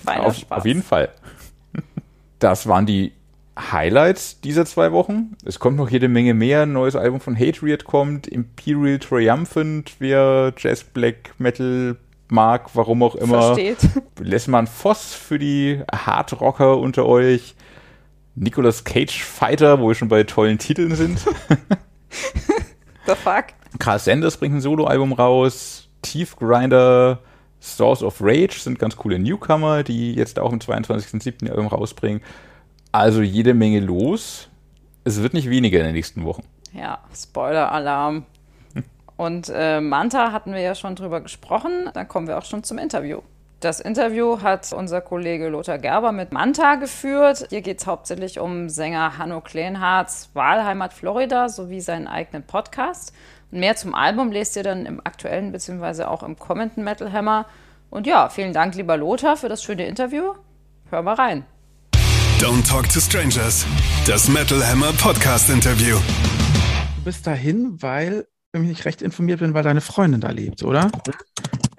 Feiner 0.04 0.26
Auf, 0.26 0.38
Spaß. 0.38 0.60
auf 0.60 0.65
jeden 0.65 0.84
Fall. 0.84 1.10
Das 2.39 2.67
waren 2.67 2.86
die 2.86 3.13
Highlights 3.60 4.39
dieser 4.41 4.65
zwei 4.65 4.91
Wochen. 4.91 5.36
Es 5.43 5.60
kommt 5.60 5.78
noch 5.78 5.89
jede 5.89 6.08
Menge 6.08 6.34
mehr. 6.34 6.63
Ein 6.63 6.73
neues 6.73 6.95
Album 6.95 7.19
von 7.19 7.38
Hatred 7.38 7.86
kommt. 7.86 8.28
Imperial 8.28 9.00
Triumphant, 9.00 9.95
wer 10.00 10.54
Jazz 10.58 10.84
Black 10.84 11.34
Metal 11.39 11.97
mag, 12.30 12.69
warum 12.73 13.04
auch 13.04 13.15
immer. 13.15 13.56
Versteht. 13.56 13.78
Lessmann 14.19 14.67
Voss 14.67 15.13
für 15.13 15.39
die 15.39 15.82
Hardrocker 15.91 16.78
unter 16.78 17.06
euch. 17.06 17.56
Nicolas 18.39 18.84
Cage 18.84 19.23
Fighter, 19.23 19.80
wo 19.80 19.88
wir 19.88 19.95
schon 19.95 20.10
bei 20.10 20.23
tollen 20.23 20.60
Titeln 20.60 20.95
sind. 20.95 21.19
The 23.08 23.15
fuck? 23.15 23.45
Carl 23.80 24.00
Sanders 24.00 24.38
bringt 24.38 24.56
ein 24.56 24.62
Soloalbum 24.62 25.13
raus. 25.13 25.89
Tief 26.04 26.36
Grinder, 26.36 27.19
Source 27.60 28.04
of 28.04 28.17
Rage 28.21 28.60
sind 28.60 28.78
ganz 28.78 28.95
coole 28.95 29.17
Newcomer, 29.17 29.84
die 29.84 30.13
jetzt 30.13 30.39
auch 30.39 30.54
am 30.54 30.60
22.07. 30.60 31.45
ihr 31.45 31.52
Album 31.52 31.67
rausbringen. 31.67 32.21
Also 32.91 33.21
jede 33.23 33.56
Menge 33.56 33.80
los. 33.80 34.50
Es 35.04 35.21
wird 35.21 35.34
nicht 35.34 35.50
weniger 35.50 35.80
in 35.80 35.86
den 35.86 35.95
nächsten 35.95 36.23
Wochen. 36.23 36.43
Ja, 36.73 37.00
Spoiler-Alarm. 37.15 38.26
Und 39.17 39.52
äh, 39.54 39.82
Manta 39.82 40.32
hatten 40.32 40.54
wir 40.54 40.62
ja 40.62 40.76
schon 40.76 40.95
drüber 40.95 41.21
gesprochen. 41.21 41.89
Dann 41.93 42.08
kommen 42.08 42.28
wir 42.28 42.38
auch 42.38 42.45
schon 42.45 42.63
zum 42.63 42.78
Interview. 42.78 43.21
Das 43.60 43.80
Interview 43.80 44.43
hat 44.43 44.72
unser 44.72 45.02
Kollege 45.02 45.50
Lothar 45.50 45.80
Gerber 45.80 46.12
mit 46.12 46.32
Manta 46.32 46.76
geführt. 46.76 47.48
Hier 47.50 47.62
geht 47.62 47.80
es 47.80 47.88
hauptsächlich 47.88 48.39
um 48.39 48.70
Sänger 48.70 49.17
Hanno 49.17 49.41
Kleinhards 49.41 50.30
Wahlheimat 50.34 50.93
Florida 50.93 51.50
sowie 51.50 51.82
seinen 51.82 52.08
eigenen 52.08 52.43
Podcast. 52.43 53.13
Und 53.52 53.60
mehr 53.60 53.76
zum 53.76 53.96
Album 53.96 54.32
lest 54.32 54.58
ihr 54.58 54.63
dann 54.63 54.86
im 54.86 55.02
aktuellen 55.04 55.52
bzw. 55.52 56.04
auch 56.04 56.22
im 56.22 56.38
kommenden 56.38 56.84
Metal 56.84 57.12
Hammer. 57.12 57.48
Und 57.89 58.06
ja, 58.06 58.30
vielen 58.30 58.54
Dank, 58.54 58.76
lieber 58.76 58.96
Lothar, 58.96 59.38
für 59.38 59.50
das 59.50 59.63
schöne 59.63 59.88
Interview. 59.88 60.34
Hör 60.91 61.02
mal 61.02 61.15
rein. 61.15 61.43
Don't 62.39 62.70
Talk 62.70 62.88
to 62.89 63.00
Strangers. 63.00 63.65
Das 64.06 64.30
Metal 64.30 64.63
Hammer 64.63 64.93
Podcast 65.02 65.50
Interview. 65.50 65.98
Du 66.98 67.04
bist 67.06 67.26
dahin, 67.26 67.82
weil, 67.82 68.28
wenn 68.52 68.62
ich 68.62 68.70
nicht 68.70 68.86
recht 68.86 69.02
informiert 69.02 69.39
bin, 69.39 69.56
weil 69.56 69.63
deine 69.63 69.82
Freundin 69.82 70.22
da 70.22 70.30
lebt, 70.30 70.62
oder? 70.62 70.91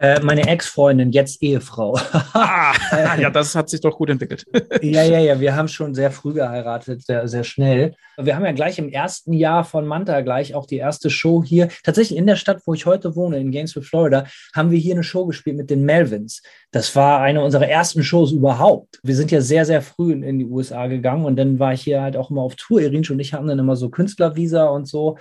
Äh, 0.01 0.21
meine 0.21 0.47
Ex-Freundin, 0.47 1.11
jetzt 1.11 1.43
Ehefrau. 1.43 1.99
Ah, 2.33 2.73
ja, 3.19 3.31
das 3.31 3.57
hat 3.57 3.69
sich 3.69 3.81
doch 3.81 3.97
gut 3.97 4.11
entwickelt. 4.11 4.45
ja, 4.81 5.03
ja, 5.03 5.19
ja, 5.19 5.41
wir 5.41 5.57
haben 5.57 5.67
schon 5.67 5.93
sehr 5.93 6.13
früh 6.13 6.35
geheiratet, 6.35 7.05
sehr, 7.05 7.27
sehr 7.27 7.43
schnell. 7.43 7.97
Wir 8.17 8.37
haben 8.37 8.45
ja 8.45 8.53
gleich 8.53 8.79
im 8.79 8.89
ersten 8.89 9.33
Jahr 9.33 9.65
von 9.65 9.89
Manta 9.89 10.21
gleich 10.21 10.55
auch 10.55 10.67
die 10.67 10.77
erste 10.77 11.11
Show 11.11 11.43
hier. 11.43 11.69
Tatsächlich 11.83 12.17
in 12.17 12.29
der 12.29 12.37
Stadt, 12.37 12.63
wo 12.65 12.75
ich 12.75 12.87
heute 12.87 13.17
wohne, 13.17 13.39
in 13.39 13.51
Gainesville, 13.51 13.85
Florida, 13.85 14.27
haben 14.55 14.71
wir 14.71 14.79
hier 14.79 14.95
eine 14.95 15.03
Show 15.03 15.27
gespielt 15.27 15.57
mit 15.57 15.69
den 15.69 15.85
Melvins. 15.85 16.43
Das 16.71 16.95
war 16.95 17.21
eine 17.21 17.43
unserer 17.43 17.67
ersten 17.67 18.05
Shows 18.05 18.31
überhaupt. 18.31 19.01
Wir 19.03 19.17
sind 19.17 19.33
ja 19.33 19.41
sehr, 19.41 19.65
sehr 19.65 19.83
früh 19.83 20.13
in, 20.13 20.23
in 20.23 20.39
die 20.39 20.47
USA 20.47 20.87
gegangen 20.87 21.25
und 21.25 21.35
dann 21.35 21.59
war 21.59 21.73
ich 21.73 21.83
hier 21.83 22.03
halt 22.03 22.17
auch 22.17 22.31
immer 22.31 22.43
auf 22.43 22.55
Tour. 22.55 22.81
Irinsch 22.81 23.11
und 23.11 23.19
ich 23.19 23.35
hatten 23.35 23.49
dann 23.49 23.59
immer 23.59 23.75
so 23.75 23.89
Künstlervisa 23.89 24.67
und 24.67 24.87
so. 24.87 25.19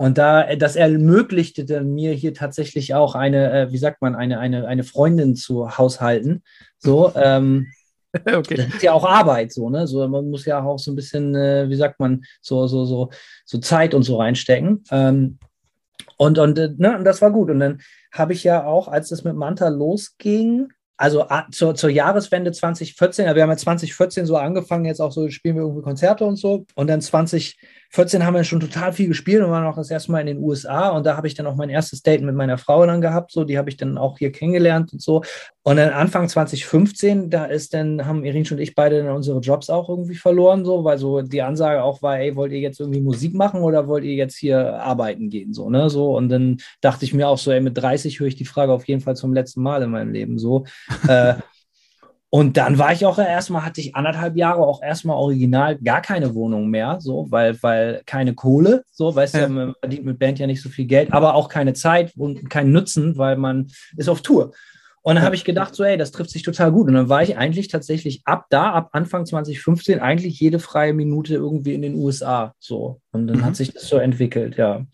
Und 0.00 0.16
da, 0.16 0.54
das 0.54 0.76
ermöglichte 0.76 1.64
dann 1.64 1.92
mir 1.92 2.12
hier 2.12 2.32
tatsächlich 2.32 2.94
auch 2.94 3.16
eine, 3.16 3.50
äh, 3.52 3.72
wie 3.72 3.78
sagt 3.78 4.00
man, 4.00 4.14
eine, 4.14 4.38
eine, 4.38 4.68
eine 4.68 4.84
Freundin 4.84 5.34
zu 5.34 5.76
haushalten. 5.76 6.44
So, 6.78 7.12
ähm, 7.16 7.66
okay. 8.14 8.54
Das 8.54 8.66
ist 8.68 8.82
ja 8.84 8.92
auch 8.92 9.04
Arbeit, 9.04 9.52
so, 9.52 9.68
ne? 9.68 9.88
So, 9.88 10.06
man 10.06 10.30
muss 10.30 10.44
ja 10.44 10.62
auch 10.62 10.78
so 10.78 10.92
ein 10.92 10.94
bisschen, 10.94 11.34
äh, 11.34 11.68
wie 11.68 11.74
sagt 11.74 11.98
man, 11.98 12.22
so, 12.40 12.68
so, 12.68 12.84
so, 12.84 13.10
so 13.44 13.58
Zeit 13.58 13.92
und 13.92 14.04
so 14.04 14.18
reinstecken. 14.18 14.84
Ähm, 14.92 15.38
und, 16.16 16.38
und, 16.38 16.56
äh, 16.60 16.70
ne, 16.76 16.96
und 16.96 17.04
das 17.04 17.20
war 17.20 17.32
gut. 17.32 17.50
Und 17.50 17.58
dann 17.58 17.80
habe 18.12 18.34
ich 18.34 18.44
ja 18.44 18.64
auch, 18.64 18.86
als 18.86 19.10
es 19.10 19.24
mit 19.24 19.34
Manta 19.34 19.66
losging, 19.66 20.68
also 20.96 21.26
zur, 21.50 21.74
zur 21.74 21.90
Jahreswende 21.90 22.52
2014, 22.52 23.24
wir 23.34 23.42
haben 23.42 23.50
ja 23.50 23.56
2014 23.56 24.26
so 24.26 24.36
angefangen, 24.36 24.84
jetzt 24.84 25.00
auch 25.00 25.12
so 25.12 25.28
spielen 25.28 25.56
wir 25.56 25.62
irgendwie 25.62 25.82
Konzerte 25.82 26.24
und 26.24 26.36
so. 26.36 26.66
Und 26.76 26.88
dann 26.88 27.00
2014 27.90 28.26
haben 28.26 28.34
wir 28.34 28.44
schon 28.44 28.60
total 28.60 28.92
viel 28.92 29.08
gespielt 29.08 29.42
und 29.42 29.50
waren 29.50 29.64
auch 29.66 29.76
das 29.76 29.90
erste 29.90 30.12
Mal 30.12 30.20
in 30.20 30.26
den 30.26 30.38
USA. 30.38 30.90
Und 30.90 31.06
da 31.06 31.16
habe 31.16 31.26
ich 31.26 31.34
dann 31.34 31.46
auch 31.46 31.56
mein 31.56 31.70
erstes 31.70 32.02
Date 32.02 32.22
mit 32.22 32.34
meiner 32.34 32.58
Frau 32.58 32.84
dann 32.84 33.00
gehabt. 33.00 33.32
So, 33.32 33.44
die 33.44 33.56
habe 33.56 33.70
ich 33.70 33.78
dann 33.78 33.96
auch 33.96 34.18
hier 34.18 34.30
kennengelernt 34.30 34.92
und 34.92 35.00
so. 35.00 35.22
Und 35.62 35.76
dann 35.76 35.90
Anfang 35.90 36.28
2015, 36.28 37.30
da 37.30 37.46
ist 37.46 37.72
dann, 37.72 38.04
haben 38.04 38.24
Irin 38.24 38.46
und 38.50 38.58
ich 38.58 38.74
beide 38.74 39.02
dann 39.02 39.14
unsere 39.14 39.40
Jobs 39.40 39.70
auch 39.70 39.88
irgendwie 39.88 40.16
verloren, 40.16 40.64
so, 40.64 40.84
weil 40.84 40.98
so 40.98 41.22
die 41.22 41.42
Ansage 41.42 41.82
auch 41.82 42.02
war, 42.02 42.18
ey, 42.18 42.36
wollt 42.36 42.52
ihr 42.52 42.60
jetzt 42.60 42.78
irgendwie 42.80 43.00
Musik 43.00 43.34
machen 43.34 43.62
oder 43.62 43.88
wollt 43.88 44.04
ihr 44.04 44.14
jetzt 44.14 44.36
hier 44.36 44.80
arbeiten 44.80 45.30
gehen? 45.30 45.54
So, 45.54 45.70
ne? 45.70 45.88
So, 45.88 46.16
und 46.16 46.28
dann 46.28 46.58
dachte 46.82 47.04
ich 47.06 47.14
mir 47.14 47.28
auch 47.28 47.38
so, 47.38 47.50
ey, 47.50 47.60
mit 47.60 47.76
30 47.76 48.20
höre 48.20 48.28
ich 48.28 48.36
die 48.36 48.44
Frage 48.44 48.72
auf 48.72 48.86
jeden 48.86 49.00
Fall 49.00 49.16
zum 49.16 49.32
letzten 49.32 49.62
Mal 49.62 49.82
in 49.82 49.90
meinem 49.90 50.12
Leben 50.12 50.38
so. 50.38 50.64
äh, 51.08 51.34
und 52.30 52.58
dann 52.58 52.78
war 52.78 52.92
ich 52.92 53.06
auch 53.06 53.18
erstmal, 53.18 53.64
hatte 53.64 53.80
ich 53.80 53.96
anderthalb 53.96 54.36
Jahre 54.36 54.60
auch 54.60 54.82
erstmal 54.82 55.16
original 55.16 55.78
gar 55.78 56.02
keine 56.02 56.34
Wohnung 56.34 56.68
mehr, 56.68 56.98
so, 57.00 57.26
weil, 57.30 57.60
weil 57.62 58.02
keine 58.04 58.34
Kohle, 58.34 58.84
so, 58.90 59.14
weißt 59.14 59.34
ja. 59.34 59.46
du, 59.46 59.52
man 59.52 59.74
verdient 59.80 60.04
mit 60.04 60.18
Band 60.18 60.38
ja 60.38 60.46
nicht 60.46 60.60
so 60.60 60.68
viel 60.68 60.84
Geld, 60.84 61.12
aber 61.12 61.34
auch 61.34 61.48
keine 61.48 61.72
Zeit 61.72 62.12
und 62.16 62.50
kein 62.50 62.70
Nutzen, 62.70 63.16
weil 63.16 63.36
man 63.36 63.68
ist 63.96 64.10
auf 64.10 64.20
Tour. 64.20 64.52
Und 65.00 65.14
dann 65.14 65.24
habe 65.24 65.36
ich 65.36 65.44
gedacht, 65.44 65.74
so, 65.74 65.84
ey, 65.84 65.96
das 65.96 66.10
trifft 66.10 66.28
sich 66.28 66.42
total 66.42 66.70
gut. 66.70 66.88
Und 66.88 66.94
dann 66.94 67.08
war 67.08 67.22
ich 67.22 67.38
eigentlich 67.38 67.68
tatsächlich 67.68 68.20
ab 68.26 68.44
da, 68.50 68.72
ab 68.72 68.90
Anfang 68.92 69.24
2015, 69.24 70.00
eigentlich 70.00 70.38
jede 70.38 70.58
freie 70.58 70.92
Minute 70.92 71.34
irgendwie 71.34 71.72
in 71.72 71.80
den 71.80 71.94
USA. 71.94 72.52
So. 72.58 73.00
Und 73.12 73.26
dann 73.26 73.38
mhm. 73.38 73.44
hat 73.46 73.56
sich 73.56 73.72
das 73.72 73.88
so 73.88 73.96
entwickelt, 73.96 74.58
ja. 74.58 74.84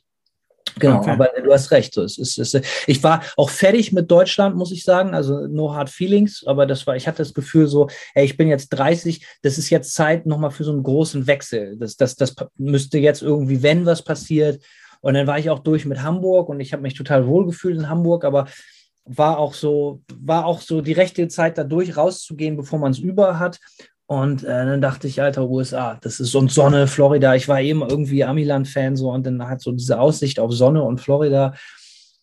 Genau, 0.79 0.99
okay. 0.99 1.11
aber 1.11 1.31
du 1.43 1.53
hast 1.53 1.71
recht. 1.71 1.97
es 1.97 2.19
ist, 2.19 2.39
es 2.39 2.55
ist, 2.55 2.67
ich 2.87 3.03
war 3.03 3.23
auch 3.37 3.51
fertig 3.51 3.93
mit 3.93 4.11
Deutschland, 4.11 4.57
muss 4.57 4.73
ich 4.73 4.85
sagen. 4.85 5.15
Also 5.15 5.47
no 5.47 5.75
hard 5.75 5.91
feelings, 5.91 6.45
aber 6.47 6.67
das 6.67 6.87
war, 6.87 6.97
ich 6.97 7.07
hatte 7.07 7.19
das 7.19 7.35
Gefühl 7.35 7.67
so, 7.67 7.89
ey, 8.15 8.25
ich 8.25 8.37
bin 8.37 8.49
jetzt 8.49 8.69
30, 8.71 9.25
das 9.43 9.59
ist 9.59 9.71
jetzt 9.71 9.95
Zeit 9.95 10.27
nochmal 10.27 10.51
für 10.51 10.65
so 10.65 10.73
einen 10.73 10.83
großen 10.83 11.27
Wechsel. 11.27 11.77
Das, 11.79 11.97
das, 11.97 12.17
das 12.17 12.35
müsste 12.57 12.99
jetzt 12.99 13.23
irgendwie, 13.23 13.63
wenn 13.63 13.87
was 13.87 14.03
passiert. 14.03 14.63
Und 15.01 15.15
dann 15.15 15.27
war 15.27 15.39
ich 15.39 15.51
auch 15.51 15.59
durch 15.59 15.85
mit 15.85 16.03
Hamburg 16.03 16.49
und 16.49 16.61
ich 16.61 16.73
habe 16.73 16.83
mich 16.83 16.95
total 16.95 17.27
wohl 17.27 17.47
gefühlt 17.47 17.77
in 17.77 17.89
Hamburg, 17.89 18.25
aber 18.25 18.47
war 19.05 19.39
auch 19.39 19.53
so, 19.53 20.03
war 20.15 20.47
auch 20.47 20.61
so 20.61 20.81
die 20.81 20.93
rechte 20.93 21.29
Zeit, 21.29 21.59
da 21.59 21.65
durch 21.65 21.97
rauszugehen, 21.97 22.57
bevor 22.57 22.79
man 22.79 22.93
es 22.93 22.99
über 22.99 23.39
hat. 23.39 23.61
Und 24.07 24.45
äh, 24.45 24.67
dann 24.67 24.83
dachte 24.83 25.09
ich, 25.09 25.23
Alter, 25.23 25.49
USA, 25.49 25.99
das 26.03 26.21
ist 26.21 26.31
so 26.31 26.47
Sonne, 26.49 26.87
Florida. 26.87 27.35
Ich 27.35 27.49
war 27.49 27.61
eben 27.61 27.83
irgendwie 27.83 28.25
Amiland-Fan 28.25 28.97
so 28.97 29.11
und 29.11 29.25
dann 29.25 29.49
hat 29.49 29.63
so 29.63 29.73
diese 29.73 29.99
Aussicht 29.99 30.39
auf 30.39 30.53
Sonne 30.53 30.83
und 30.83 31.01
Florida 31.01 31.55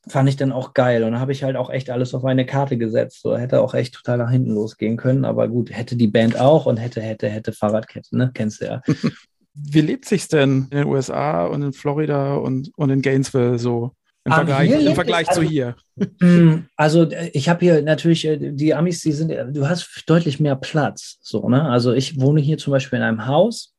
fand 0.08 0.30
ich 0.30 0.36
dann 0.36 0.52
auch 0.52 0.74
geil. 0.74 1.04
Und 1.04 1.13
dann 1.13 1.22
habe 1.22 1.32
ich 1.32 1.44
halt 1.44 1.56
auch 1.56 1.70
echt 1.70 1.89
alles 1.89 2.13
auf 2.13 2.26
eine 2.26 2.46
Karte 2.46 2.78
gesetzt. 2.78 3.22
So 3.22 3.38
hätte 3.38 3.62
auch 3.62 3.74
echt 3.74 3.96
total 3.96 4.17
nach 4.17 4.32
hinten 4.32 4.54
losgehen 4.54 4.98
können. 4.98 5.26
Aber 5.26 5.48
gut, 5.48 5.72
hätte 5.72 5.96
die 5.96 6.08
Band 6.08 6.39
auch 6.39 6.65
und 6.65 6.78
hätte, 6.78 7.02
hätte, 7.02 7.30
hätte 7.30 7.52
Fahrradkette, 7.52 8.15
ne? 8.15 8.32
Kennst 8.34 8.62
du 8.62 8.65
ja. 8.65 8.82
Wie 9.54 9.82
lebt 9.82 10.06
sich's 10.06 10.30
denn 10.30 10.67
in 10.72 10.78
den 10.78 10.88
USA 10.88 11.46
und 11.46 11.62
in 11.62 11.74
Florida 11.74 12.36
und, 12.36 12.72
und 12.78 12.89
in 12.89 13.02
Gainesville 13.02 13.60
so? 13.60 13.91
Im 14.23 14.34
Vergleich, 14.34 14.86
im 14.86 14.95
Vergleich 14.95 15.29
also, 15.29 15.41
zu 15.41 15.47
hier. 15.47 15.75
Mm, 16.19 16.67
also 16.75 17.10
äh, 17.10 17.31
ich 17.34 17.49
habe 17.49 17.60
hier 17.62 17.81
natürlich, 17.81 18.25
äh, 18.25 18.38
die 18.38 18.73
Amis, 18.73 19.01
die 19.01 19.12
sind, 19.12 19.31
äh, 19.31 19.51
du 19.51 19.67
hast 19.67 20.03
deutlich 20.05 20.39
mehr 20.39 20.55
Platz. 20.55 21.17
So, 21.21 21.49
ne? 21.49 21.63
Also 21.63 21.93
ich 21.93 22.19
wohne 22.19 22.39
hier 22.39 22.60
zum 22.60 22.71
Beispiel 22.71 22.97
in 22.97 23.03
einem 23.03 23.25
Haus 23.25 23.73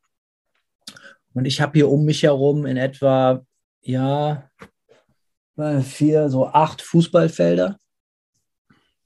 und 1.32 1.44
ich 1.44 1.60
habe 1.60 1.72
hier 1.74 1.88
um 1.88 2.04
mich 2.04 2.24
herum 2.24 2.66
in 2.66 2.76
etwa, 2.76 3.44
ja, 3.82 4.50
vier, 5.82 6.28
so 6.28 6.46
acht 6.46 6.82
Fußballfelder. 6.82 7.76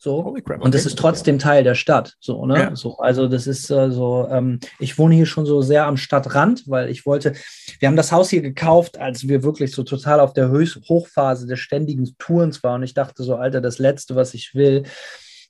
So. 0.06 0.36
Crap, 0.44 0.62
und 0.62 0.72
das 0.72 0.86
ist 0.86 0.96
trotzdem 0.96 1.40
Teil 1.40 1.64
der 1.64 1.74
Stadt. 1.74 2.14
So, 2.20 2.46
ne? 2.46 2.56
Ja. 2.56 2.76
So, 2.76 2.96
also 2.98 3.26
das 3.26 3.48
ist 3.48 3.68
äh, 3.72 3.90
so, 3.90 4.28
ähm, 4.30 4.60
ich 4.78 4.98
wohne 4.98 5.16
hier 5.16 5.26
schon 5.26 5.46
so 5.46 5.62
sehr 5.62 5.84
am 5.84 5.96
Stadtrand, 5.96 6.62
weil 6.68 6.90
ich 6.90 7.06
wollte, 7.06 7.32
wir 7.80 7.88
haben 7.88 7.96
das 7.96 8.12
Haus 8.12 8.30
hier 8.30 8.40
gekauft, 8.40 8.98
als 8.98 9.26
wir 9.26 9.42
wirklich 9.42 9.72
so 9.72 9.82
total 9.82 10.20
auf 10.20 10.32
der 10.32 10.48
Höchst 10.48 10.78
Hochphase 10.88 11.48
des 11.48 11.58
ständigen 11.58 12.14
Tourens 12.20 12.62
waren. 12.62 12.82
Und 12.82 12.84
ich 12.84 12.94
dachte 12.94 13.24
so, 13.24 13.34
Alter, 13.34 13.60
das 13.60 13.80
Letzte, 13.80 14.14
was 14.14 14.34
ich 14.34 14.54
will, 14.54 14.84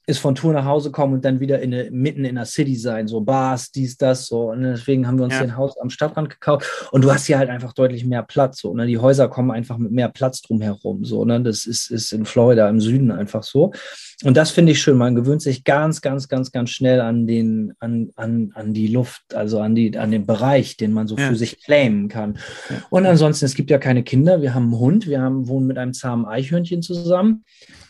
ist 0.07 0.21
von 0.21 0.37
Tour 0.37 0.53
nach 0.53 0.65
Hause 0.65 0.93
kommen 0.93 1.15
und 1.15 1.25
dann 1.25 1.41
wieder 1.41 1.61
in 1.61 1.75
eine, 1.75 1.91
mitten 1.91 2.25
in 2.25 2.37
der 2.37 2.45
City 2.45 2.77
sein, 2.77 3.09
so 3.09 3.21
Bars, 3.21 3.73
dies, 3.73 3.97
das, 3.97 4.27
so. 4.27 4.51
Und 4.51 4.63
deswegen 4.63 5.07
haben 5.07 5.19
wir 5.19 5.25
uns 5.25 5.35
ja. 5.35 5.41
ein 5.41 5.57
Haus 5.57 5.77
am 5.79 5.91
Stadtrand 5.91 6.31
gekauft. 6.31 6.89
Und 6.93 7.03
du 7.03 7.13
hast 7.13 7.27
hier 7.27 7.39
halt 7.39 7.51
einfach 7.51 7.73
deutlich 7.73 8.05
mehr 8.05 8.23
Platz, 8.23 8.61
so. 8.61 8.73
Ne? 8.73 8.87
Die 8.87 8.99
Häuser 8.99 9.29
kommen 9.29 9.51
einfach 9.51 9.79
mit 9.79 9.91
mehr 9.91 10.09
Platz 10.09 10.43
drumherum, 10.43 11.05
so. 11.05 11.25
Ne? 11.25 11.43
Das 11.43 11.67
ist, 11.67 11.91
ist 11.91 12.13
in 12.13 12.25
Florida 12.25 12.69
im 12.69 12.81
Süden 12.81 13.11
einfach 13.11 13.43
so. 13.43 13.73
Und 14.25 14.37
das 14.37 14.51
finde 14.51 14.73
ich 14.73 14.81
schön. 14.81 14.97
Man 14.97 15.15
gewöhnt 15.15 15.43
sich 15.43 15.65
ganz, 15.65 16.01
ganz, 16.01 16.29
ganz, 16.29 16.51
ganz 16.53 16.71
schnell 16.71 17.01
an 17.01 17.27
den, 17.27 17.75
an, 17.81 18.11
an, 18.15 18.53
an 18.55 18.73
die 18.73 18.87
Luft, 18.87 19.35
also 19.35 19.61
an 19.61 19.75
die, 19.75 19.99
an 19.99 20.11
den 20.11 20.25
Bereich, 20.25 20.77
den 20.77 20.93
man 20.93 21.07
so 21.07 21.17
ja. 21.17 21.29
für 21.29 21.37
sich 21.37 21.63
claimen 21.63 22.09
kann. 22.09 22.39
Und 22.89 23.05
ansonsten, 23.05 23.45
es 23.45 23.55
gibt 23.55 23.71
ja 23.71 23.79
keine 23.79 24.05
Kinder. 24.05 24.41
Wir 24.41 24.55
haben 24.55 24.65
einen 24.65 24.79
Hund. 24.79 25.07
Wir 25.07 25.21
haben, 25.21 25.49
wohnen 25.49 25.67
mit 25.67 25.79
einem 25.79 25.93
zahmen 25.93 26.25
Eichhörnchen 26.25 26.81
zusammen. 26.81 27.45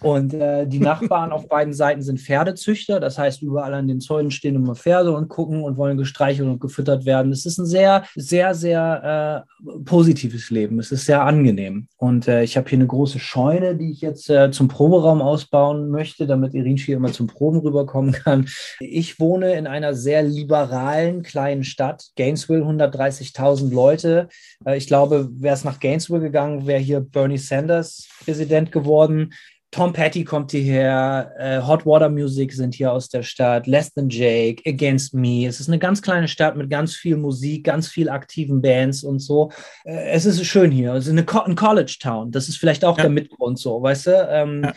Und 0.07 0.35
äh, 0.35 0.69
die 0.69 0.79
Nachbarn 0.79 1.33
auf 1.33 1.49
beiden 1.49 1.75
Seiten 1.75 2.01
sind 2.01 2.21
Pferdezüchter. 2.21 3.01
Das 3.01 3.19
heißt, 3.19 3.43
überall 3.43 3.75
an 3.75 3.89
den 3.89 4.01
Zäunen 4.01 4.31
stehen 4.31 4.55
immer 4.55 4.77
Pferde 4.77 5.13
und 5.13 5.27
gucken 5.29 5.65
und 5.65 5.77
wollen 5.77 5.99
gestreichelt 5.99 6.49
und 6.49 6.61
gefüttert 6.61 7.05
werden. 7.07 7.33
Es 7.33 7.45
ist 7.45 7.59
ein 7.59 7.67
sehr, 7.67 8.05
sehr, 8.15 8.55
sehr 8.55 9.45
äh, 9.67 9.73
positives 9.85 10.51
Leben. 10.51 10.79
Es 10.79 10.93
ist 10.93 11.07
sehr 11.07 11.25
angenehm. 11.25 11.89
Und 11.97 12.29
äh, 12.29 12.45
ich 12.45 12.57
habe 12.57 12.69
hier 12.69 12.79
eine 12.79 12.87
große 12.87 13.19
Scheune, 13.19 13.75
die 13.75 13.91
ich 13.91 14.01
jetzt 14.01 14.31
äh, 14.31 14.53
zum 14.53 14.69
Proberaum 14.69 15.21
ausbauen 15.21 15.91
möchte, 15.91 16.29
damit 16.29 16.55
Irinci 16.55 16.93
immer 16.93 17.11
zum 17.11 17.27
Proben 17.27 17.59
rüberkommen 17.59 18.13
kann. 18.13 18.47
Ich 18.79 19.19
wohne 19.19 19.55
in 19.55 19.67
einer 19.67 19.93
sehr 19.95 20.23
liberalen 20.23 21.25
kleinen 21.25 21.65
Stadt, 21.65 22.11
Gainesville, 22.15 22.63
130.000 22.63 23.75
Leute. 23.75 24.29
Äh, 24.65 24.77
ich 24.77 24.87
glaube, 24.87 25.29
wäre 25.33 25.55
es 25.55 25.65
nach 25.65 25.81
Gainesville 25.81 26.21
gegangen, 26.21 26.69
wäre 26.69 26.79
hier 26.79 27.01
Bernie 27.01 27.39
Sanders 27.39 28.07
Präsident 28.25 28.71
geworden. 28.71 29.33
Tom 29.71 29.93
Petty 29.93 30.25
kommt 30.25 30.53
hierher, 30.53 31.33
äh, 31.39 31.61
Hot 31.61 31.85
Water 31.85 32.09
Music 32.09 32.53
sind 32.53 32.75
hier 32.75 32.93
aus 32.93 33.09
der 33.09 33.23
Stadt, 33.23 33.67
Less 33.67 33.93
Than 33.93 34.09
Jake, 34.09 34.63
Against 34.67 35.13
Me. 35.13 35.47
Es 35.47 35.61
ist 35.61 35.69
eine 35.69 35.79
ganz 35.79 36.01
kleine 36.01 36.29
Stadt 36.29 36.57
mit 36.57 36.71
ganz 36.71 36.95
viel 36.95 37.17
Musik, 37.17 37.65
ganz 37.65 37.89
viel 37.89 38.09
aktiven 38.09 38.63
Bands 38.63 39.03
und 39.03 39.19
so. 39.19 39.51
Äh, 39.85 40.11
es 40.11 40.25
ist 40.25 40.45
schön 40.45 40.71
hier. 40.71 40.95
Es 40.95 41.07
ist 41.07 41.13
eine 41.13 41.25
Co 41.25 41.41
ein 41.41 41.57
College 41.57 41.97
Town. 42.01 42.31
Das 42.31 42.49
ist 42.49 42.57
vielleicht 42.57 42.85
auch 42.85 42.97
ja. 42.97 43.03
der 43.03 43.11
Mitgrund 43.11 43.59
so, 43.59 43.83
weißt 43.83 44.07
du? 44.07 44.29
Ähm, 44.31 44.63
ja. 44.65 44.75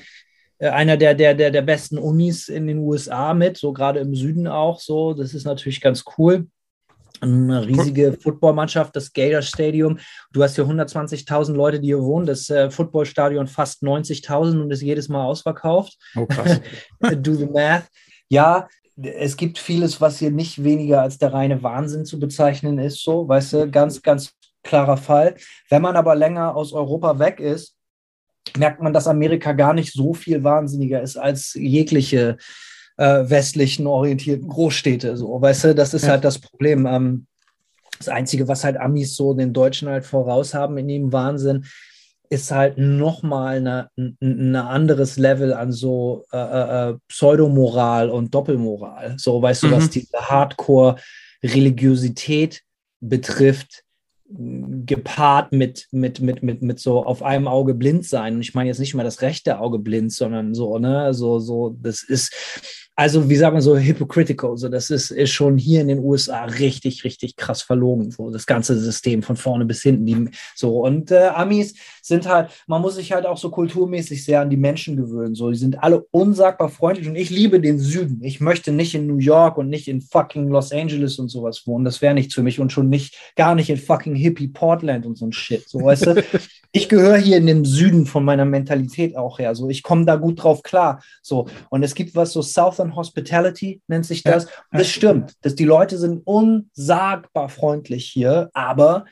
Äh, 0.58 0.69
einer 0.69 0.97
der, 0.97 1.15
der, 1.15 1.34
der, 1.34 1.52
der 1.52 1.62
besten 1.62 1.97
Unis 1.97 2.49
in 2.49 2.67
den 2.67 2.80
USA 2.80 3.34
mit, 3.34 3.58
so 3.58 3.71
gerade 3.73 3.99
im 3.99 4.15
Süden 4.15 4.47
auch 4.47 4.80
so. 4.80 5.13
Das 5.13 5.34
ist 5.34 5.45
natürlich 5.45 5.82
ganz 5.82 6.04
cool 6.17 6.47
eine 7.21 7.65
riesige 7.65 8.13
Footballmannschaft, 8.13 8.95
das 8.95 9.12
Gator 9.13 9.41
Stadium. 9.41 9.99
Du 10.32 10.43
hast 10.43 10.55
hier 10.55 10.65
120.000 10.65 11.53
Leute, 11.53 11.79
die 11.79 11.88
hier 11.88 12.01
wohnen. 12.01 12.25
Das 12.25 12.49
äh, 12.49 12.69
Footballstadion 12.69 13.47
fast 13.47 13.84
90.000 13.84 14.62
und 14.62 14.71
ist 14.71 14.82
jedes 14.82 15.10
Mal 15.10 15.25
ausverkauft. 15.25 15.97
Oh, 16.15 16.25
krass. 16.27 16.62
Do 17.17 17.34
the 17.34 17.47
math. 17.47 17.88
Ja, 18.29 18.67
es 19.01 19.38
gibt 19.38 19.58
vieles, 19.58 20.01
was 20.01 20.19
hier 20.19 20.32
nicht 20.32 20.63
weniger 20.63 21.01
als 21.01 21.17
der 21.17 21.34
reine 21.34 21.63
Wahnsinn 21.63 22.05
zu 22.05 22.19
bezeichnen 22.19 22.77
ist. 22.79 23.03
So, 23.03 23.27
weißt 23.27 23.53
du, 23.53 23.71
ganz, 23.71 24.01
ganz 24.01 24.34
klarer 24.63 24.97
Fall. 24.97 25.36
Wenn 25.69 25.82
man 25.82 25.95
aber 25.95 26.15
länger 26.15 26.55
aus 26.55 26.73
Europa 26.73 27.17
weg 27.19 27.39
ist, 27.39 27.76
merkt 28.57 28.82
man, 28.82 28.93
dass 28.93 29.07
Amerika 29.07 29.53
gar 29.53 29.74
nicht 29.74 29.93
so 29.93 30.13
viel 30.13 30.43
wahnsinniger 30.43 31.01
ist 31.01 31.17
als 31.17 31.53
jegliche 31.53 32.38
äh, 33.00 33.28
westlichen 33.30 33.88
orientierten 33.88 34.50
Großstädte. 34.50 35.16
So, 35.16 35.41
weißt 35.41 35.64
du, 35.64 35.74
das 35.74 35.93
ist 35.93 36.04
ja. 36.04 36.10
halt 36.10 36.26
das 36.26 36.38
Problem. 36.38 36.86
Ähm, 36.86 37.28
das 37.97 38.10
Einzige, 38.10 38.47
was 38.47 38.64
halt 38.64 38.78
Amis 38.78 39.16
so 39.16 39.34
den 39.34 39.54
Deutschen 39.54 39.89
halt 39.89 40.06
voraus 40.06 40.54
haben 40.54 40.78
in 40.78 40.88
ihrem 40.89 41.12
Wahnsinn, 41.12 41.66
ist 42.30 42.52
halt 42.52 42.78
nochmal 42.78 43.89
ein 43.97 44.56
anderes 44.56 45.18
Level 45.18 45.52
an 45.54 45.72
so 45.72 46.26
äh, 46.32 46.38
äh, 46.38 46.91
äh, 46.91 46.95
Pseudomoral 47.08 48.12
und 48.12 48.36
Doppelmoral. 48.36 49.16
So, 49.18 49.41
weißt 49.41 49.64
mhm. 49.64 49.70
du, 49.70 49.76
was 49.76 49.86
mhm. 49.86 49.91
diese 49.91 50.18
Hardcore-Religiosität 50.18 52.62
betrifft, 53.00 53.84
gepaart 54.32 55.54
mit, 55.54 55.88
mit, 55.91 56.22
mit, 56.22 56.43
mit, 56.43 56.62
mit 56.62 56.80
so 56.80 57.04
auf 57.04 57.24
einem 57.24 57.47
Auge 57.47 57.74
blind 57.74 58.06
sein. 58.06 58.36
Und 58.36 58.41
ich 58.41 58.54
meine 58.54 58.70
jetzt 58.70 58.78
nicht 58.80 58.93
mal 58.93 59.04
das 59.04 59.24
rechte 59.24 59.60
Auge 59.60 59.80
blind, 59.80 60.14
sondern 60.14 60.54
so, 60.54 60.78
ne, 60.78 61.16
so, 61.16 61.39
so, 61.39 61.76
das 61.82 62.04
ist, 62.04 62.32
also 63.00 63.30
wie 63.30 63.38
sagt 63.38 63.54
man 63.54 63.62
so, 63.62 63.78
hypocritical. 63.78 64.58
So, 64.58 64.68
das 64.68 64.89
ist, 64.89 65.10
ist 65.12 65.32
schon 65.32 65.58
hier 65.58 65.80
in 65.80 65.88
den 65.88 66.00
USA 66.00 66.43
richtig, 66.43 67.06
richtig 67.06 67.38
krass 67.38 67.62
verlogen. 67.62 68.12
So, 68.12 68.30
das 68.30 68.45
ganze 68.45 68.78
System 68.78 69.24
von 69.24 69.38
vorne 69.38 69.64
bis 69.64 69.82
hinten. 69.82 70.06
Die, 70.06 70.30
so, 70.54 70.84
und 70.84 71.10
äh, 71.10 71.30
Amis 71.34 71.76
sind 72.02 72.28
halt, 72.28 72.50
man 72.68 72.82
muss 72.82 72.95
sich 72.95 73.14
halt 73.14 73.26
auch 73.26 73.38
so 73.38 73.52
kulturmäßig 73.52 74.26
sehr 74.26 74.41
an 74.41 74.50
die 74.50 74.58
Menschen 74.58 74.97
gewöhnen. 74.97 75.34
So, 75.34 75.50
die 75.50 75.58
sind 75.58 75.82
alle 75.82 76.02
unsagbar 76.12 76.68
freundlich 76.68 77.08
und 77.08 77.16
ich 77.16 77.30
liebe 77.30 77.62
den 77.62 77.80
Süden. 77.80 78.22
Ich 78.22 78.41
möchte 78.41 78.74
nicht 78.74 78.93
in 78.93 79.08
New 79.08 79.20
York 79.20 79.58
und 79.58 79.70
nicht 79.70 79.88
in 79.88 80.02
fucking 80.02 80.50
Los 80.50 80.74
Angeles 80.74 81.20
und 81.20 81.30
sowas 81.30 81.64
wohnen. 81.66 81.86
Das 81.86 82.02
wäre 82.02 82.14
nichts 82.14 82.34
für 82.34 82.43
mich 82.43 82.60
und 82.60 82.74
schon 82.74 82.89
nicht, 82.89 83.16
gar 83.38 83.56
nicht 83.56 83.70
in 83.70 83.78
fucking 83.78 84.16
Hippie 84.16 84.50
Portland 84.50 85.06
und 85.06 85.18
so 85.18 85.26
ein 85.26 85.32
Shit. 85.32 85.70
So, 85.70 85.86
weißt 85.86 86.06
du? 86.06 86.24
ich 86.74 86.89
gehöre 86.89 87.18
hier 87.18 87.38
in 87.38 87.47
den 87.47 87.64
Süden 87.64 88.06
von 88.06 88.26
meiner 88.26 88.45
Mentalität 88.45 89.16
auch 89.16 89.39
her. 89.39 89.56
So, 89.56 89.70
ich 89.70 89.84
komme 89.84 90.04
da 90.04 90.18
gut 90.18 90.43
drauf 90.43 90.64
klar. 90.64 91.02
So, 91.22 91.47
und 91.70 91.82
es 91.82 91.95
gibt 91.95 92.14
was 92.16 92.34
so 92.34 92.41
Southern 92.41 92.89
Hospitality 92.96 93.82
nennt 93.88 94.06
sich 94.06 94.24
das. 94.24 94.46
Ja. 94.46 94.52
Das 94.72 94.90
stimmt. 94.90 95.34
dass 95.42 95.56
die 95.56 95.66
Leute 95.66 95.98
sind 95.98 96.22
unsagbar 96.26 97.50
freundlich 97.50 98.06
hier, 98.06 98.50
aber 98.54 99.06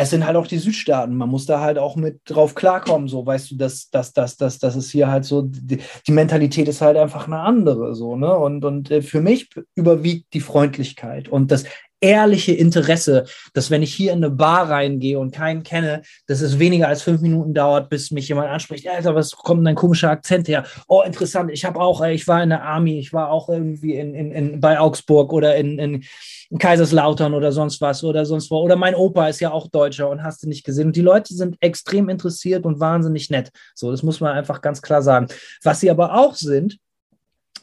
es 0.00 0.10
sind 0.10 0.24
halt 0.24 0.36
auch 0.36 0.46
die 0.46 0.58
Südstaaten. 0.58 1.16
Man 1.16 1.28
muss 1.28 1.46
da 1.46 1.60
halt 1.60 1.76
auch 1.76 1.96
mit 1.96 2.20
drauf 2.24 2.54
klarkommen. 2.54 3.08
So, 3.08 3.26
weißt 3.26 3.50
du, 3.50 3.56
dass 3.56 3.90
das, 3.90 4.12
das, 4.12 4.36
das, 4.36 4.60
das 4.60 4.76
ist 4.76 4.92
hier 4.92 5.10
halt 5.10 5.24
so, 5.24 5.42
die, 5.42 5.80
die, 6.06 6.12
Mentalität 6.12 6.68
ist 6.68 6.80
halt 6.80 6.96
einfach 6.96 7.26
eine 7.26 7.40
andere. 7.40 7.96
So, 7.96 8.14
ne? 8.14 8.32
Und, 8.36 8.64
und 8.64 8.92
äh, 8.92 9.02
für 9.02 9.20
mich 9.20 9.50
überwiegt 9.74 10.32
die 10.34 10.40
Freundlichkeit 10.40 11.28
und 11.28 11.50
das 11.50 11.64
ehrliche 12.00 12.52
Interesse, 12.52 13.24
dass 13.54 13.70
wenn 13.70 13.82
ich 13.82 13.94
hier 13.94 14.12
in 14.12 14.18
eine 14.18 14.30
Bar 14.30 14.70
reingehe 14.70 15.18
und 15.18 15.32
keinen 15.32 15.62
kenne, 15.62 16.02
dass 16.26 16.40
es 16.40 16.58
weniger 16.58 16.88
als 16.88 17.02
fünf 17.02 17.20
Minuten 17.20 17.54
dauert, 17.54 17.90
bis 17.90 18.10
mich 18.10 18.28
jemand 18.28 18.48
anspricht. 18.48 18.88
Alter, 18.88 19.14
was 19.14 19.32
kommt 19.32 19.60
denn 19.60 19.64
dein 19.64 19.74
komischer 19.74 20.10
Akzent 20.10 20.48
her? 20.48 20.64
Oh, 20.86 21.02
interessant. 21.02 21.50
Ich 21.52 21.64
habe 21.64 21.80
auch, 21.80 22.02
äh, 22.02 22.12
ich 22.12 22.26
war 22.28 22.42
in 22.42 22.50
der 22.50 22.62
Army, 22.62 22.98
ich 22.98 23.12
war 23.12 23.30
auch 23.30 23.48
irgendwie 23.48 23.94
in, 23.94 24.14
in, 24.14 24.32
in, 24.32 24.60
bei 24.60 24.78
Augsburg 24.78 25.32
oder 25.32 25.56
in, 25.56 25.78
in, 25.78 26.04
in 26.50 26.58
Kaiserslautern 26.58 27.34
oder 27.34 27.52
sonst 27.52 27.80
was 27.80 28.04
oder 28.04 28.24
sonst 28.24 28.50
wo. 28.50 28.58
Oder 28.58 28.76
mein 28.76 28.94
Opa 28.94 29.28
ist 29.28 29.40
ja 29.40 29.50
auch 29.50 29.68
Deutscher 29.68 30.08
und 30.08 30.22
hast 30.22 30.42
du 30.42 30.48
nicht 30.48 30.64
gesehen. 30.64 30.88
Und 30.88 30.96
die 30.96 31.02
Leute 31.02 31.34
sind 31.34 31.56
extrem 31.60 32.08
interessiert 32.08 32.64
und 32.64 32.80
wahnsinnig 32.80 33.30
nett. 33.30 33.50
So, 33.74 33.90
das 33.90 34.02
muss 34.02 34.20
man 34.20 34.36
einfach 34.36 34.60
ganz 34.60 34.82
klar 34.82 35.02
sagen. 35.02 35.26
Was 35.62 35.80
sie 35.80 35.90
aber 35.90 36.14
auch 36.14 36.34
sind, 36.34 36.78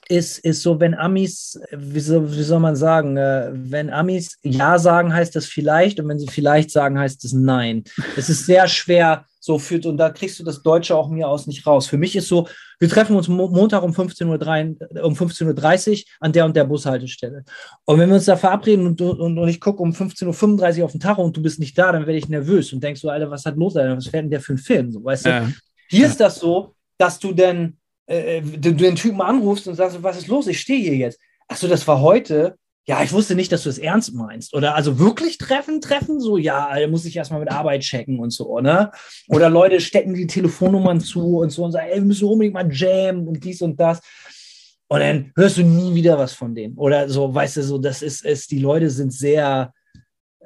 ist, 0.08 0.40
ist 0.40 0.62
so, 0.62 0.80
wenn 0.80 0.94
Amis, 0.94 1.60
wie, 1.72 2.00
so, 2.00 2.32
wie 2.32 2.44
soll 2.44 2.60
man 2.60 2.76
sagen, 2.76 3.18
äh, 3.18 3.50
wenn 3.54 3.90
Amis 3.90 4.38
Ja 4.44 4.78
sagen, 4.78 5.14
heißt 5.14 5.36
das 5.36 5.46
vielleicht 5.46 6.00
und 6.00 6.08
wenn 6.08 6.20
sie 6.20 6.28
vielleicht 6.28 6.72
sagen, 6.72 7.00
heißt 7.00 7.24
es 7.26 7.34
Nein. 7.34 7.84
Es 8.16 8.30
ist 8.30 8.46
sehr 8.46 8.68
schwer 8.68 9.26
so 9.40 9.60
führt 9.60 9.86
und 9.86 9.98
da 9.98 10.10
kriegst 10.10 10.40
du 10.40 10.44
das 10.44 10.64
Deutsche 10.64 10.96
auch 10.96 11.08
mir 11.08 11.28
aus 11.28 11.46
nicht 11.46 11.68
raus. 11.68 11.86
Für 11.86 11.98
mich 11.98 12.16
ist 12.16 12.28
so, 12.28 12.48
wir 12.80 12.90
treffen 12.90 13.16
uns 13.16 13.28
Mo 13.28 13.48
Montag 13.48 13.84
um 13.84 13.92
15.30 13.92 14.98
Uhr 14.98 15.06
um 15.06 15.16
15 15.16 15.48
Uhr 15.48 16.04
an 16.20 16.34
der 16.34 16.46
und 16.46 16.56
der 16.56 16.64
Bushaltestelle. 16.64 17.44
Und 17.86 18.00
wenn 18.00 18.10
wir 18.10 18.16
uns 18.16 18.26
da 18.26 18.38
verabreden 18.38 18.88
und, 18.88 19.02
und, 19.02 19.38
und 19.38 19.48
ich 19.48 19.62
gucke 19.62 19.84
um 19.84 19.92
15.35 19.92 20.80
Uhr 20.80 20.86
auf 20.86 20.92
den 20.92 21.00
Tacho 21.00 21.24
und 21.24 21.38
du 21.38 21.44
bist 21.44 21.60
nicht 21.60 21.78
da, 21.78 21.92
dann 21.92 22.08
werde 22.08 22.18
ich 22.18 22.28
nervös 22.28 22.74
und 22.74 22.84
denkst 22.84 23.02
so, 23.02 23.10
Alter, 23.10 23.30
was 23.30 23.46
hat 23.46 23.56
los, 23.56 23.76
Alter, 23.78 23.96
was 23.96 24.08
fährt 24.08 24.24
denn 24.24 24.32
der 24.32 24.42
für 24.42 24.54
ein 24.54 24.58
Film? 24.58 24.92
So, 24.92 25.04
weißt 25.04 25.26
ja. 25.28 25.42
du? 25.42 25.54
Hier 25.90 26.02
ja. 26.02 26.08
ist 26.08 26.20
das 26.20 26.40
so, 26.40 26.74
dass 26.98 27.20
du 27.20 27.32
denn 27.32 27.78
äh, 28.08 28.42
du, 28.42 28.58
du 28.58 28.74
den 28.74 28.96
Typen 28.96 29.22
anrufst 29.22 29.68
und 29.68 29.76
sagst, 29.76 30.02
was 30.02 30.18
ist 30.18 30.28
los? 30.28 30.48
Ich 30.48 30.60
stehe 30.60 30.82
hier 30.82 30.96
jetzt. 30.96 31.20
Ach 31.48 31.58
so, 31.58 31.68
das 31.68 31.88
war 31.88 32.02
heute. 32.02 32.58
Ja, 32.88 33.02
ich 33.02 33.12
wusste 33.14 33.34
nicht, 33.34 33.52
dass 33.52 33.64
du 33.64 33.70
es 33.70 33.80
ernst 33.80 34.14
meinst. 34.14 34.54
Oder 34.54 34.76
also 34.76 35.00
wirklich 35.00 35.40
treffen, 35.40 35.82
treffen, 35.82 36.20
so, 36.20 36.38
ja, 36.38 36.70
muss 36.88 37.06
ich 37.06 37.16
erstmal 37.16 37.40
mit 37.40 37.50
Arbeit 37.50 37.82
checken 37.82 38.20
und 38.20 38.30
so, 38.30 38.60
ne? 38.60 38.92
Oder 39.28 39.50
Leute 39.50 39.82
stecken 39.82 40.14
die 40.14 40.28
Telefonnummern 40.28 41.02
zu 41.02 41.40
und 41.40 41.50
so 41.50 41.64
und 41.66 41.72
sagen, 41.72 41.88
ey, 41.90 41.96
wir 41.96 42.06
müssen 42.06 42.28
unbedingt 42.28 42.54
mal 42.54 42.72
jammen 42.72 43.28
und 43.28 43.44
dies 43.44 43.62
und 43.64 43.80
das. 43.80 44.02
Und 44.88 45.00
dann 45.00 45.32
hörst 45.36 45.58
du 45.58 45.64
nie 45.64 45.96
wieder 45.96 46.20
was 46.20 46.34
von 46.34 46.54
denen. 46.54 46.78
Oder 46.78 47.10
so, 47.10 47.34
weißt 47.34 47.58
du, 47.58 47.64
so, 47.64 47.80
das 47.80 48.04
ist 48.04 48.24
es, 48.24 48.46
die 48.46 48.60
Leute 48.60 48.92
sind 48.92 49.12
sehr, 49.12 49.74
äh, 49.74 49.85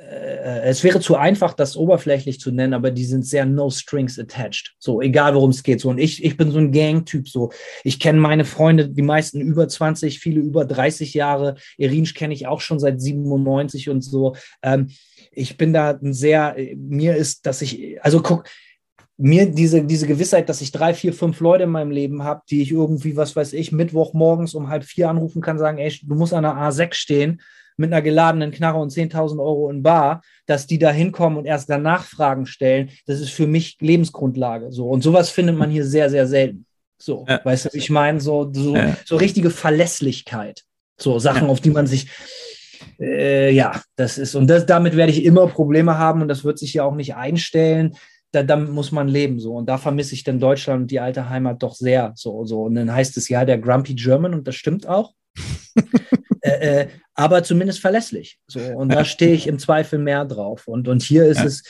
es 0.02 0.84
wäre 0.84 1.00
zu 1.00 1.16
einfach, 1.16 1.54
das 1.54 1.76
oberflächlich 1.76 2.40
zu 2.40 2.52
nennen, 2.52 2.74
aber 2.74 2.90
die 2.92 3.04
sind 3.04 3.26
sehr 3.26 3.46
no 3.46 3.70
strings 3.70 4.18
attached. 4.18 4.76
So, 4.80 5.02
egal 5.02 5.36
worum 5.36 5.50
es 5.50 5.62
geht. 5.62 5.82
So, 5.82 5.90
und 5.90 5.98
ich, 5.98 6.24
ich 6.24 6.38
bin 6.38 6.52
so 6.52 6.58
ein 6.58 6.72
Gang-Typ. 6.72 7.28
So, 7.28 7.52
ich 7.84 8.00
kenne 8.00 8.20
meine 8.20 8.46
Freunde, 8.46 8.90
die 8.90 9.02
meisten 9.02 9.42
über 9.42 9.68
20, 9.68 10.20
viele 10.20 10.40
über 10.40 10.66
30 10.66 11.14
Jahre. 11.14 11.56
Irinsch 11.78 12.14
kenne 12.14 12.34
ich 12.34 12.48
auch 12.48 12.62
schon 12.62 12.80
seit 12.80 13.02
97 13.02 13.90
und 13.90 14.02
so. 14.02 14.36
Ähm, 14.64 14.90
ich 15.32 15.58
bin 15.58 15.74
da 15.74 15.92
ein 15.92 16.14
sehr, 16.14 16.56
mir 16.78 17.16
ist, 17.16 17.46
dass 17.46 17.62
ich, 17.62 18.02
also 18.04 18.22
guck, 18.22 18.46
mir 19.18 19.52
diese, 19.52 19.84
diese 19.84 20.08
Gewissheit, 20.08 20.48
dass 20.48 20.62
ich 20.62 20.72
drei, 20.72 20.94
vier, 20.94 21.12
fünf 21.12 21.42
Leute 21.42 21.66
in 21.66 21.72
meinem 21.72 21.92
Leben 21.92 22.24
habe, 22.24 22.42
die 22.50 22.62
ich 22.62 22.72
irgendwie, 22.72 23.18
was 23.18 23.36
weiß 23.36 23.52
ich, 23.52 23.74
Mittwochmorgens 23.74 24.54
um 24.54 24.70
halb 24.70 24.86
vier 24.86 25.10
anrufen 25.10 25.42
kann, 25.42 25.58
sagen, 25.58 25.78
ey, 25.78 25.94
du 26.02 26.16
musst 26.16 26.34
an 26.34 26.44
der 26.44 26.54
A6 26.54 26.94
stehen 26.94 27.42
mit 27.80 27.92
einer 27.92 28.02
geladenen 28.02 28.52
Knarre 28.52 28.78
und 28.78 28.92
10.000 28.92 29.40
Euro 29.40 29.70
in 29.70 29.82
Bar, 29.82 30.22
dass 30.46 30.68
die 30.68 30.78
da 30.78 30.92
hinkommen 30.92 31.38
und 31.38 31.46
erst 31.46 31.70
danach 31.70 32.04
Fragen 32.04 32.46
stellen, 32.46 32.90
das 33.06 33.22
ist 33.22 33.32
für 33.32 33.48
mich 33.48 33.78
Lebensgrundlage. 33.80 34.72
So. 34.72 34.88
Und 34.90 35.02
sowas 35.02 35.30
findet 35.30 35.58
man 35.58 35.72
hier 35.72 35.86
sehr, 35.86 36.10
sehr 36.10 36.28
selten. 36.28 36.66
So, 36.98 37.26
ja. 37.28 37.40
weißt 37.44 37.66
du, 37.66 37.70
ich 37.78 37.90
meine, 37.90 38.20
so, 38.20 38.52
so, 38.54 38.76
ja. 38.76 38.98
so 39.06 39.16
richtige 39.16 39.50
Verlässlichkeit. 39.50 40.64
So 40.98 41.18
Sachen, 41.20 41.44
ja. 41.44 41.50
auf 41.50 41.62
die 41.62 41.70
man 41.70 41.88
sich, 41.88 42.10
äh, 43.00 43.52
ja, 43.52 43.82
das 43.96 44.18
ist, 44.18 44.36
und 44.36 44.48
das, 44.48 44.66
damit 44.66 44.98
werde 44.98 45.14
ich 45.14 45.24
immer 45.24 45.48
Probleme 45.48 45.98
haben 45.98 46.22
und 46.22 46.28
das 46.28 46.44
wird 46.44 46.60
sich 46.60 46.74
ja 46.74 46.84
auch 46.84 46.96
nicht 46.96 47.16
einstellen. 47.16 47.96
Da, 48.32 48.44
damit 48.44 48.70
muss 48.70 48.92
man 48.92 49.08
leben 49.08 49.40
so 49.40 49.56
und 49.56 49.68
da 49.68 49.80
vermisse 49.80 50.14
ich 50.14 50.24
dann 50.24 50.40
Deutschland 50.40 50.82
und 50.82 50.92
die 50.92 51.00
alte 51.00 51.30
Heimat 51.30 51.64
doch 51.64 51.74
sehr 51.74 52.12
so 52.16 52.46
so 52.46 52.62
und 52.62 52.76
dann 52.76 52.94
heißt 52.94 53.18
es 53.18 53.28
ja 53.28 53.44
der 53.44 53.58
Grumpy 53.58 53.96
German 53.96 54.36
und 54.36 54.48
das 54.48 54.54
stimmt 54.54 54.86
auch 54.88 55.14
äh, 56.42 56.82
äh, 56.82 56.88
aber 57.16 57.44
zumindest 57.44 57.80
verlässlich. 57.80 58.40
So, 58.48 58.60
und 58.60 58.90
da 58.90 59.06
stehe 59.06 59.34
ich 59.34 59.48
im 59.48 59.60
Zweifel 59.60 60.00
mehr 60.00 60.26
drauf. 60.26 60.68
Und, 60.68 60.88
und 60.88 61.02
hier 61.02 61.26
ist 61.26 61.40
ja. 61.40 61.46
es, 61.46 61.64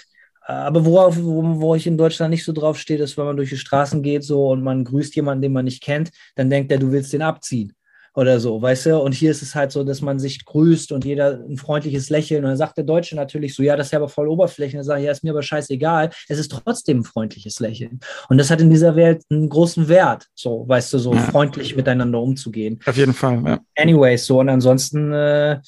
äh, 0.47 0.51
aber 0.51 0.85
worauf, 0.85 1.17
wo, 1.21 1.61
wo, 1.61 1.75
ich 1.75 1.87
in 1.87 1.97
Deutschland 1.97 2.31
nicht 2.31 2.45
so 2.45 2.53
drauf 2.53 2.77
stehe, 2.77 2.99
ist, 2.99 3.17
wenn 3.17 3.25
man 3.25 3.37
durch 3.37 3.49
die 3.49 3.57
Straßen 3.57 4.03
geht 4.03 4.23
so 4.23 4.49
und 4.49 4.63
man 4.63 4.83
grüßt 4.83 5.15
jemanden, 5.15 5.41
den 5.41 5.53
man 5.53 5.65
nicht 5.65 5.83
kennt, 5.83 6.11
dann 6.35 6.49
denkt 6.49 6.71
er, 6.71 6.79
du 6.79 6.91
willst 6.91 7.13
den 7.13 7.21
abziehen 7.21 7.73
oder 8.19 8.39
so, 8.41 8.61
weißt 8.61 8.87
du? 8.87 8.99
Und 8.99 9.13
hier 9.13 9.31
ist 9.31 9.41
es 9.41 9.55
halt 9.55 9.71
so, 9.71 9.85
dass 9.85 10.01
man 10.01 10.19
sich 10.19 10.43
grüßt 10.43 10.91
und 10.91 11.05
jeder 11.05 11.39
ein 11.47 11.57
freundliches 11.57 12.09
Lächeln. 12.09 12.43
Und 12.43 12.49
dann 12.49 12.57
sagt 12.57 12.75
der 12.75 12.83
Deutsche 12.83 13.15
natürlich 13.15 13.55
so, 13.55 13.63
ja, 13.63 13.77
das 13.77 13.87
ist 13.87 13.91
ja 13.91 13.99
aber 13.99 14.09
voll 14.09 14.27
oberflächlich. 14.27 14.75
Und 14.75 14.79
dann 14.79 14.85
sage 14.85 14.99
ich, 14.99 15.05
ja, 15.05 15.11
ist 15.13 15.23
mir 15.23 15.31
aber 15.31 15.41
scheißegal. 15.41 16.09
Es 16.27 16.37
ist 16.37 16.51
trotzdem 16.51 16.99
ein 16.99 17.03
freundliches 17.05 17.61
Lächeln. 17.61 18.01
Und 18.27 18.37
das 18.37 18.51
hat 18.51 18.59
in 18.59 18.69
dieser 18.69 18.97
Welt 18.97 19.23
einen 19.29 19.47
großen 19.47 19.87
Wert, 19.87 20.27
so, 20.35 20.65
weißt 20.67 20.93
du, 20.93 20.99
so 20.99 21.13
ja. 21.13 21.21
freundlich 21.21 21.77
miteinander 21.77 22.19
umzugehen. 22.19 22.79
Auf 22.85 22.97
jeden 22.97 23.13
Fall, 23.13 23.41
ja. 23.45 23.59
Anyways, 23.77 24.25
so, 24.25 24.41
und 24.41 24.49
ansonsten, 24.49 25.13
äh, 25.13 25.61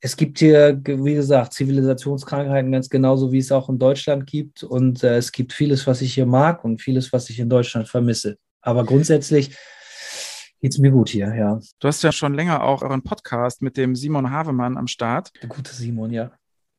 es 0.00 0.16
gibt 0.16 0.40
hier, 0.40 0.80
wie 0.84 1.14
gesagt, 1.14 1.52
Zivilisationskrankheiten 1.52 2.72
ganz 2.72 2.90
genauso, 2.90 3.30
wie 3.30 3.38
es 3.38 3.52
auch 3.52 3.68
in 3.68 3.78
Deutschland 3.78 4.26
gibt. 4.26 4.64
Und 4.64 5.04
äh, 5.04 5.18
es 5.18 5.30
gibt 5.30 5.52
vieles, 5.52 5.86
was 5.86 6.02
ich 6.02 6.14
hier 6.14 6.26
mag 6.26 6.64
und 6.64 6.82
vieles, 6.82 7.12
was 7.12 7.30
ich 7.30 7.38
in 7.38 7.48
Deutschland 7.48 7.88
vermisse. 7.88 8.36
Aber 8.60 8.84
grundsätzlich 8.84 9.56
geht's 10.62 10.78
mir 10.78 10.92
gut 10.92 11.10
hier, 11.10 11.34
ja. 11.34 11.60
Du 11.80 11.88
hast 11.88 12.02
ja 12.02 12.12
schon 12.12 12.34
länger 12.34 12.62
auch 12.62 12.82
euren 12.82 13.02
Podcast 13.02 13.60
mit 13.62 13.76
dem 13.76 13.94
Simon 13.94 14.30
Havemann 14.30 14.78
am 14.78 14.86
Start. 14.86 15.32
Der 15.42 15.48
gute 15.48 15.74
Simon, 15.74 16.10
ja. 16.10 16.30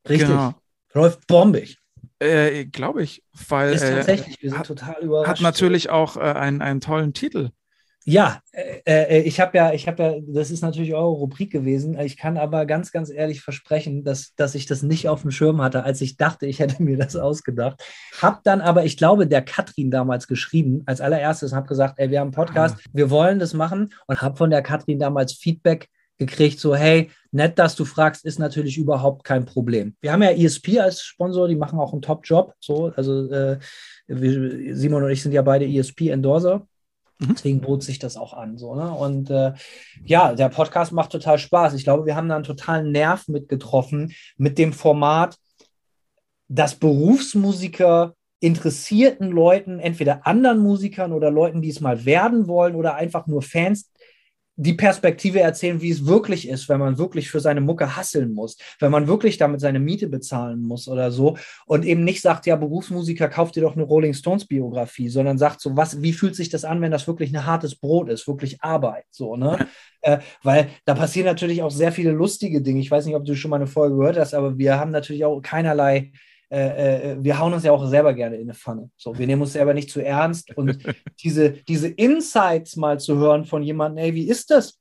Richtig. 0.08 0.28
Genau. 0.28 0.54
Läuft 0.94 1.26
bombig. 1.26 1.78
Äh, 2.18 2.64
Glaube 2.66 3.02
ich, 3.02 3.22
weil. 3.48 3.74
Ist 3.74 3.82
tatsächlich, 3.82 4.42
wir 4.42 4.50
sind 4.50 4.58
hat, 4.58 4.66
total 4.66 5.02
überrascht. 5.02 5.28
Hat 5.28 5.40
natürlich 5.40 5.90
auch 5.90 6.16
äh, 6.16 6.20
einen, 6.20 6.62
einen 6.62 6.80
tollen 6.80 7.12
Titel. 7.12 7.50
Ja, 8.06 8.40
äh, 8.52 8.82
äh, 8.84 9.20
ich 9.22 9.40
habe 9.40 9.56
ja, 9.56 9.72
ich 9.72 9.88
habe 9.88 10.02
ja, 10.02 10.14
das 10.26 10.50
ist 10.50 10.60
natürlich 10.60 10.92
eure 10.92 11.08
Rubrik 11.08 11.50
gewesen. 11.50 11.98
Ich 11.98 12.18
kann 12.18 12.36
aber 12.36 12.66
ganz, 12.66 12.92
ganz 12.92 13.08
ehrlich 13.08 13.40
versprechen, 13.40 14.04
dass, 14.04 14.34
dass 14.34 14.54
ich 14.54 14.66
das 14.66 14.82
nicht 14.82 15.08
auf 15.08 15.22
dem 15.22 15.30
Schirm 15.30 15.62
hatte, 15.62 15.84
als 15.84 16.02
ich 16.02 16.18
dachte, 16.18 16.44
ich 16.44 16.58
hätte 16.58 16.82
mir 16.82 16.98
das 16.98 17.16
ausgedacht. 17.16 17.82
Hab 18.20 18.44
dann 18.44 18.60
aber, 18.60 18.84
ich 18.84 18.98
glaube, 18.98 19.26
der 19.26 19.40
Katrin 19.40 19.90
damals 19.90 20.28
geschrieben, 20.28 20.82
als 20.84 21.00
allererstes, 21.00 21.52
und 21.52 21.56
habe 21.56 21.66
gesagt, 21.66 21.98
ey, 21.98 22.10
wir 22.10 22.20
haben 22.20 22.26
einen 22.26 22.34
Podcast, 22.34 22.76
ah. 22.78 22.90
wir 22.92 23.08
wollen 23.08 23.38
das 23.38 23.54
machen 23.54 23.94
und 24.06 24.20
habe 24.20 24.36
von 24.36 24.50
der 24.50 24.60
Katrin 24.60 24.98
damals 24.98 25.32
Feedback 25.32 25.88
gekriegt, 26.18 26.60
so, 26.60 26.76
hey, 26.76 27.10
nett, 27.32 27.58
dass 27.58 27.74
du 27.74 27.86
fragst, 27.86 28.24
ist 28.26 28.38
natürlich 28.38 28.76
überhaupt 28.76 29.24
kein 29.24 29.46
Problem. 29.46 29.96
Wir 30.02 30.12
haben 30.12 30.22
ja 30.22 30.30
ESP 30.30 30.78
als 30.78 31.02
Sponsor, 31.02 31.48
die 31.48 31.56
machen 31.56 31.78
auch 31.78 31.92
einen 31.92 32.02
Top-Job, 32.02 32.52
so, 32.60 32.92
also 32.94 33.30
äh, 33.30 33.58
Simon 34.06 35.02
und 35.04 35.10
ich 35.10 35.22
sind 35.22 35.32
ja 35.32 35.42
beide 35.42 35.64
ESP-Endorser 35.64 36.66
Mhm. 37.26 37.34
Deswegen 37.34 37.60
bot 37.60 37.82
sich 37.82 37.98
das 37.98 38.16
auch 38.16 38.32
an. 38.32 38.58
So, 38.58 38.74
ne? 38.74 38.90
Und 38.92 39.30
äh, 39.30 39.52
ja, 40.04 40.34
der 40.34 40.48
Podcast 40.48 40.92
macht 40.92 41.12
total 41.12 41.38
Spaß. 41.38 41.74
Ich 41.74 41.84
glaube, 41.84 42.06
wir 42.06 42.16
haben 42.16 42.28
da 42.28 42.36
einen 42.36 42.44
totalen 42.44 42.92
Nerv 42.92 43.28
mitgetroffen 43.28 44.12
mit 44.36 44.58
dem 44.58 44.72
Format, 44.72 45.36
dass 46.48 46.74
Berufsmusiker 46.74 48.14
interessierten 48.40 49.30
Leuten, 49.30 49.78
entweder 49.78 50.26
anderen 50.26 50.58
Musikern 50.58 51.12
oder 51.12 51.30
Leuten, 51.30 51.62
die 51.62 51.70
es 51.70 51.80
mal 51.80 52.04
werden 52.04 52.46
wollen 52.46 52.74
oder 52.74 52.94
einfach 52.94 53.26
nur 53.26 53.40
Fans, 53.40 53.90
die 54.56 54.74
Perspektive 54.74 55.40
erzählen, 55.40 55.80
wie 55.80 55.90
es 55.90 56.06
wirklich 56.06 56.48
ist, 56.48 56.68
wenn 56.68 56.78
man 56.78 56.98
wirklich 56.98 57.30
für 57.30 57.40
seine 57.40 57.60
Mucke 57.60 57.96
hasseln 57.96 58.32
muss, 58.32 58.56
wenn 58.78 58.92
man 58.92 59.08
wirklich 59.08 59.36
damit 59.36 59.60
seine 59.60 59.80
Miete 59.80 60.08
bezahlen 60.08 60.62
muss 60.62 60.86
oder 60.86 61.10
so 61.10 61.36
und 61.66 61.84
eben 61.84 62.04
nicht 62.04 62.22
sagt, 62.22 62.46
ja, 62.46 62.56
Berufsmusiker, 62.56 63.28
kauft 63.28 63.56
dir 63.56 63.62
doch 63.62 63.74
eine 63.74 63.82
Rolling 63.82 64.14
Stones 64.14 64.46
Biografie, 64.46 65.08
sondern 65.08 65.38
sagt 65.38 65.60
so, 65.60 65.76
was, 65.76 66.02
wie 66.02 66.12
fühlt 66.12 66.36
sich 66.36 66.50
das 66.50 66.64
an, 66.64 66.80
wenn 66.80 66.92
das 66.92 67.06
wirklich 67.06 67.34
ein 67.34 67.46
hartes 67.46 67.74
Brot 67.74 68.08
ist, 68.08 68.28
wirklich 68.28 68.62
Arbeit, 68.62 69.06
so, 69.10 69.36
ne? 69.36 69.66
äh, 70.02 70.18
weil 70.42 70.68
da 70.84 70.94
passieren 70.94 71.26
natürlich 71.26 71.62
auch 71.62 71.70
sehr 71.70 71.92
viele 71.92 72.12
lustige 72.12 72.62
Dinge. 72.62 72.80
Ich 72.80 72.90
weiß 72.90 73.06
nicht, 73.06 73.16
ob 73.16 73.24
du 73.24 73.34
schon 73.34 73.50
mal 73.50 73.56
eine 73.56 73.66
Folge 73.66 73.96
gehört 73.96 74.18
hast, 74.18 74.34
aber 74.34 74.56
wir 74.58 74.78
haben 74.78 74.90
natürlich 74.90 75.24
auch 75.24 75.40
keinerlei 75.40 76.12
äh, 76.50 77.12
äh, 77.12 77.16
wir 77.20 77.38
hauen 77.38 77.52
uns 77.52 77.64
ja 77.64 77.72
auch 77.72 77.86
selber 77.86 78.14
gerne 78.14 78.36
in 78.36 78.42
eine 78.42 78.54
Pfanne. 78.54 78.90
So, 78.96 79.16
wir 79.18 79.26
nehmen 79.26 79.42
uns 79.42 79.52
selber 79.52 79.74
nicht 79.74 79.90
zu 79.90 80.04
ernst. 80.04 80.56
Und 80.56 80.78
diese, 81.22 81.50
diese 81.50 81.88
Insights 81.88 82.76
mal 82.76 83.00
zu 83.00 83.16
hören 83.16 83.44
von 83.44 83.62
jemandem, 83.62 84.04
ey, 84.04 84.14
wie 84.14 84.28
ist 84.28 84.50
das? 84.50 84.80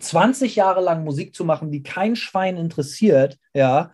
20 0.00 0.56
Jahre 0.56 0.82
lang 0.82 1.04
Musik 1.04 1.34
zu 1.34 1.44
machen, 1.44 1.70
die 1.70 1.82
kein 1.82 2.16
Schwein 2.16 2.56
interessiert, 2.56 3.38
ja, 3.54 3.92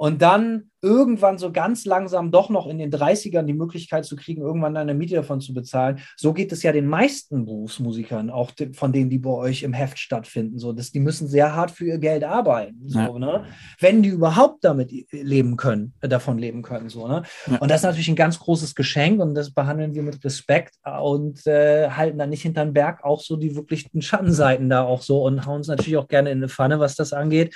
und 0.00 0.22
dann 0.22 0.70
irgendwann 0.80 1.36
so 1.36 1.52
ganz 1.52 1.84
langsam 1.84 2.30
doch 2.30 2.48
noch 2.48 2.66
in 2.66 2.78
den 2.78 2.90
30ern 2.90 3.42
die 3.42 3.52
Möglichkeit 3.52 4.06
zu 4.06 4.16
kriegen, 4.16 4.40
irgendwann 4.40 4.74
eine 4.78 4.94
Miete 4.94 5.14
davon 5.14 5.42
zu 5.42 5.52
bezahlen. 5.52 6.00
So 6.16 6.32
geht 6.32 6.52
es 6.52 6.62
ja 6.62 6.72
den 6.72 6.86
meisten 6.86 7.44
Berufsmusikern, 7.44 8.30
auch 8.30 8.52
von 8.72 8.94
denen, 8.94 9.10
die 9.10 9.18
bei 9.18 9.28
euch 9.28 9.62
im 9.62 9.74
Heft 9.74 9.98
stattfinden. 9.98 10.58
So, 10.58 10.72
dass 10.72 10.90
die 10.90 11.00
müssen 11.00 11.28
sehr 11.28 11.54
hart 11.54 11.70
für 11.70 11.84
ihr 11.84 11.98
Geld 11.98 12.24
arbeiten. 12.24 12.80
So, 12.86 12.98
ja. 12.98 13.18
ne? 13.18 13.44
Wenn 13.78 14.02
die 14.02 14.08
überhaupt 14.08 14.64
damit 14.64 14.90
leben 15.12 15.58
können, 15.58 15.92
äh, 16.00 16.08
davon 16.08 16.38
leben 16.38 16.62
können. 16.62 16.88
So, 16.88 17.06
ne? 17.06 17.24
Ja. 17.46 17.58
Und 17.58 17.70
das 17.70 17.80
ist 17.80 17.84
natürlich 17.84 18.08
ein 18.08 18.16
ganz 18.16 18.38
großes 18.38 18.74
Geschenk 18.74 19.20
und 19.20 19.34
das 19.34 19.52
behandeln 19.52 19.94
wir 19.94 20.02
mit 20.02 20.24
Respekt 20.24 20.76
und 21.02 21.46
äh, 21.46 21.90
halten 21.90 22.16
dann 22.16 22.30
nicht 22.30 22.40
hinter 22.40 22.64
den 22.64 22.72
Berg 22.72 23.04
auch 23.04 23.20
so 23.20 23.36
die 23.36 23.54
wirklichen 23.54 24.00
Schattenseiten 24.00 24.70
da 24.70 24.82
auch 24.82 25.02
so 25.02 25.24
und 25.26 25.44
hauen 25.44 25.56
uns 25.56 25.68
natürlich 25.68 25.98
auch 25.98 26.08
gerne 26.08 26.30
in 26.30 26.38
eine 26.38 26.48
Pfanne, 26.48 26.80
was 26.80 26.94
das 26.94 27.12
angeht. 27.12 27.54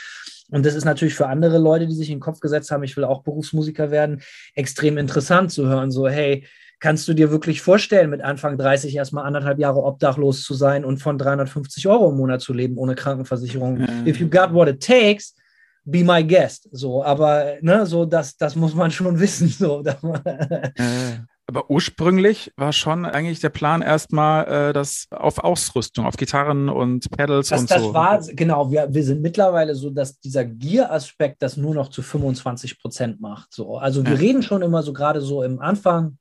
Und 0.50 0.66
das 0.66 0.74
ist 0.74 0.84
natürlich 0.84 1.14
für 1.14 1.26
andere 1.26 1.58
Leute, 1.58 1.86
die 1.86 1.94
sich 1.94 2.10
in 2.10 2.16
den 2.16 2.20
Kopf 2.20 2.40
gesetzt 2.40 2.70
haben, 2.70 2.82
ich 2.82 2.96
will 2.96 3.04
auch 3.04 3.22
Berufsmusiker 3.22 3.90
werden, 3.90 4.22
extrem 4.54 4.98
interessant 4.98 5.50
zu 5.50 5.66
hören. 5.66 5.90
So, 5.90 6.08
hey, 6.08 6.46
kannst 6.80 7.08
du 7.08 7.14
dir 7.14 7.30
wirklich 7.30 7.62
vorstellen, 7.62 8.10
mit 8.10 8.20
Anfang 8.20 8.58
30 8.58 8.94
erstmal 8.94 9.24
anderthalb 9.24 9.58
Jahre 9.58 9.82
obdachlos 9.82 10.42
zu 10.42 10.54
sein 10.54 10.84
und 10.84 10.98
von 10.98 11.16
350 11.16 11.88
Euro 11.88 12.10
im 12.10 12.16
Monat 12.16 12.42
zu 12.42 12.52
leben 12.52 12.76
ohne 12.76 12.94
Krankenversicherung? 12.94 13.78
Mhm. 13.78 14.06
If 14.06 14.20
you 14.20 14.28
got 14.28 14.52
what 14.52 14.68
it 14.68 14.82
takes, 14.82 15.34
be 15.84 16.04
my 16.04 16.22
guest. 16.22 16.68
So, 16.72 17.02
aber 17.02 17.54
ne, 17.60 17.86
so 17.86 18.04
das, 18.04 18.36
das 18.36 18.54
muss 18.56 18.74
man 18.74 18.90
schon 18.90 19.18
wissen. 19.18 19.48
So. 19.48 19.82
Aber 21.46 21.70
ursprünglich 21.70 22.52
war 22.56 22.72
schon 22.72 23.04
eigentlich 23.04 23.40
der 23.40 23.50
Plan 23.50 23.82
erstmal 23.82 24.46
äh, 24.46 24.72
das 24.72 25.06
auf 25.10 25.38
Ausrüstung, 25.38 26.06
auf 26.06 26.16
Gitarren 26.16 26.70
und 26.70 27.10
Pedals 27.10 27.48
das, 27.48 27.60
und 27.60 27.70
das 27.70 27.82
so. 27.82 27.92
Das 27.92 27.94
war, 27.94 28.34
genau, 28.34 28.70
wir, 28.70 28.88
wir 28.92 29.04
sind 29.04 29.20
mittlerweile 29.20 29.74
so, 29.74 29.90
dass 29.90 30.18
dieser 30.20 30.44
Gear-Aspekt 30.46 31.42
das 31.42 31.58
nur 31.58 31.74
noch 31.74 31.90
zu 31.90 32.00
25 32.00 32.80
Prozent 32.80 33.20
macht. 33.20 33.52
So. 33.52 33.76
Also 33.76 34.04
wir 34.04 34.14
ja. 34.14 34.18
reden 34.18 34.42
schon 34.42 34.62
immer 34.62 34.82
so 34.82 34.94
gerade 34.94 35.20
so 35.20 35.42
im 35.42 35.60
Anfang, 35.60 36.16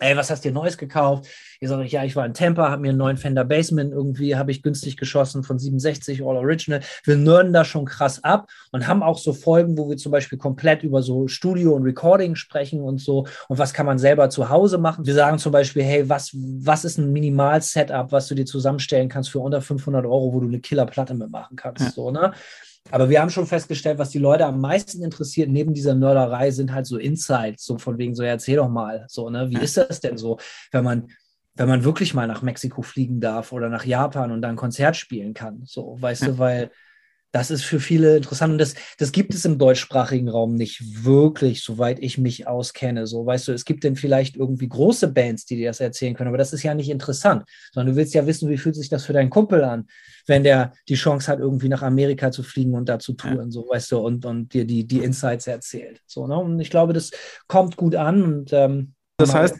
ey, 0.00 0.16
was 0.16 0.30
hast 0.30 0.44
du 0.44 0.48
dir 0.48 0.54
Neues 0.54 0.78
gekauft? 0.78 1.26
Sage 1.60 1.84
ich, 1.84 1.92
ja, 1.92 2.04
ich 2.04 2.14
war 2.14 2.26
in 2.26 2.34
Tampa, 2.34 2.70
habe 2.70 2.82
mir 2.82 2.90
einen 2.90 2.98
neuen 2.98 3.16
Fender 3.16 3.44
Bassman 3.44 3.90
irgendwie, 3.90 4.36
habe 4.36 4.50
ich 4.50 4.62
günstig 4.62 4.96
geschossen 4.96 5.42
von 5.42 5.58
67 5.58 6.20
All 6.22 6.36
Original. 6.36 6.80
Wir 7.04 7.16
nörden 7.16 7.52
da 7.52 7.64
schon 7.64 7.86
krass 7.86 8.22
ab 8.22 8.48
und 8.72 8.86
haben 8.86 9.02
auch 9.02 9.18
so 9.18 9.32
Folgen, 9.32 9.78
wo 9.78 9.88
wir 9.88 9.96
zum 9.96 10.12
Beispiel 10.12 10.38
komplett 10.38 10.82
über 10.82 11.02
so 11.02 11.28
Studio 11.28 11.74
und 11.74 11.82
Recording 11.84 12.36
sprechen 12.36 12.80
und 12.80 13.00
so 13.00 13.26
und 13.48 13.58
was 13.58 13.72
kann 13.72 13.86
man 13.86 13.98
selber 13.98 14.28
zu 14.28 14.50
Hause 14.50 14.78
machen. 14.78 15.06
Wir 15.06 15.14
sagen 15.14 15.38
zum 15.38 15.52
Beispiel, 15.52 15.82
hey, 15.82 16.08
was, 16.08 16.30
was 16.34 16.84
ist 16.84 16.98
ein 16.98 17.12
Minimal-Setup, 17.12 18.12
was 18.12 18.28
du 18.28 18.34
dir 18.34 18.44
zusammenstellen 18.44 19.08
kannst 19.08 19.30
für 19.30 19.40
unter 19.40 19.62
500 19.62 20.04
Euro, 20.04 20.32
wo 20.34 20.40
du 20.40 20.48
eine 20.48 20.60
Killerplatte 20.60 21.14
mitmachen 21.14 21.56
kannst, 21.56 21.84
ja. 21.84 21.90
so, 21.90 22.10
ne? 22.10 22.32
Aber 22.90 23.08
wir 23.08 23.20
haben 23.20 23.30
schon 23.30 23.46
festgestellt, 23.46 23.98
was 23.98 24.10
die 24.10 24.18
Leute 24.18 24.46
am 24.46 24.60
meisten 24.60 25.02
interessiert 25.02 25.50
neben 25.50 25.74
dieser 25.74 25.94
Nörderei 25.94 26.50
sind 26.50 26.72
halt 26.72 26.86
so 26.86 26.98
Insights, 26.98 27.64
so 27.64 27.78
von 27.78 27.98
wegen 27.98 28.14
so, 28.14 28.22
ja, 28.22 28.30
erzähl 28.30 28.56
doch 28.56 28.68
mal, 28.68 29.06
so, 29.08 29.28
ne, 29.28 29.50
wie 29.50 29.58
ist 29.58 29.76
das 29.76 30.00
denn 30.00 30.16
so, 30.16 30.38
wenn 30.70 30.84
man, 30.84 31.08
wenn 31.54 31.68
man 31.68 31.84
wirklich 31.84 32.14
mal 32.14 32.26
nach 32.26 32.42
Mexiko 32.42 32.82
fliegen 32.82 33.20
darf 33.20 33.52
oder 33.52 33.68
nach 33.68 33.84
Japan 33.84 34.30
und 34.30 34.42
dann 34.42 34.52
ein 34.52 34.56
Konzert 34.56 34.96
spielen 34.96 35.34
kann, 35.34 35.62
so, 35.64 35.96
weißt 36.00 36.22
ja. 36.22 36.28
du, 36.28 36.38
weil 36.38 36.70
das 37.36 37.50
ist 37.50 37.64
für 37.64 37.80
viele 37.80 38.16
interessant 38.16 38.52
und 38.52 38.58
das, 38.58 38.74
das 38.96 39.12
gibt 39.12 39.34
es 39.34 39.44
im 39.44 39.58
deutschsprachigen 39.58 40.30
Raum 40.30 40.54
nicht 40.54 41.04
wirklich, 41.04 41.62
soweit 41.62 41.98
ich 41.98 42.16
mich 42.16 42.46
auskenne. 42.46 43.06
So, 43.06 43.26
weißt 43.26 43.48
du, 43.48 43.52
es 43.52 43.66
gibt 43.66 43.84
denn 43.84 43.94
vielleicht 43.94 44.36
irgendwie 44.36 44.68
große 44.68 45.08
Bands, 45.08 45.44
die 45.44 45.56
dir 45.56 45.68
das 45.68 45.80
erzählen 45.80 46.14
können, 46.14 46.28
aber 46.28 46.38
das 46.38 46.54
ist 46.54 46.62
ja 46.62 46.72
nicht 46.72 46.88
interessant, 46.88 47.44
sondern 47.74 47.92
du 47.92 47.98
willst 47.98 48.14
ja 48.14 48.26
wissen, 48.26 48.48
wie 48.48 48.56
fühlt 48.56 48.74
sich 48.74 48.88
das 48.88 49.04
für 49.04 49.12
deinen 49.12 49.28
Kumpel 49.28 49.64
an, 49.64 49.86
wenn 50.26 50.44
der 50.44 50.72
die 50.88 50.94
Chance 50.94 51.30
hat, 51.30 51.38
irgendwie 51.38 51.68
nach 51.68 51.82
Amerika 51.82 52.30
zu 52.30 52.42
fliegen 52.42 52.72
und 52.72 52.88
da 52.88 52.98
zu 52.98 53.12
touren, 53.12 53.36
ja. 53.36 53.50
so, 53.50 53.68
weißt 53.68 53.92
du, 53.92 53.98
und, 53.98 54.24
und 54.24 54.54
dir 54.54 54.64
die, 54.64 54.86
die 54.86 55.04
Insights 55.04 55.46
erzählt. 55.46 56.00
So, 56.06 56.26
ne? 56.26 56.38
Und 56.38 56.58
ich 56.58 56.70
glaube, 56.70 56.94
das 56.94 57.10
kommt 57.48 57.76
gut 57.76 57.96
an 57.96 58.22
und 58.22 58.54
ähm, 58.54 58.94
das 59.18 59.34
heißt, 59.34 59.56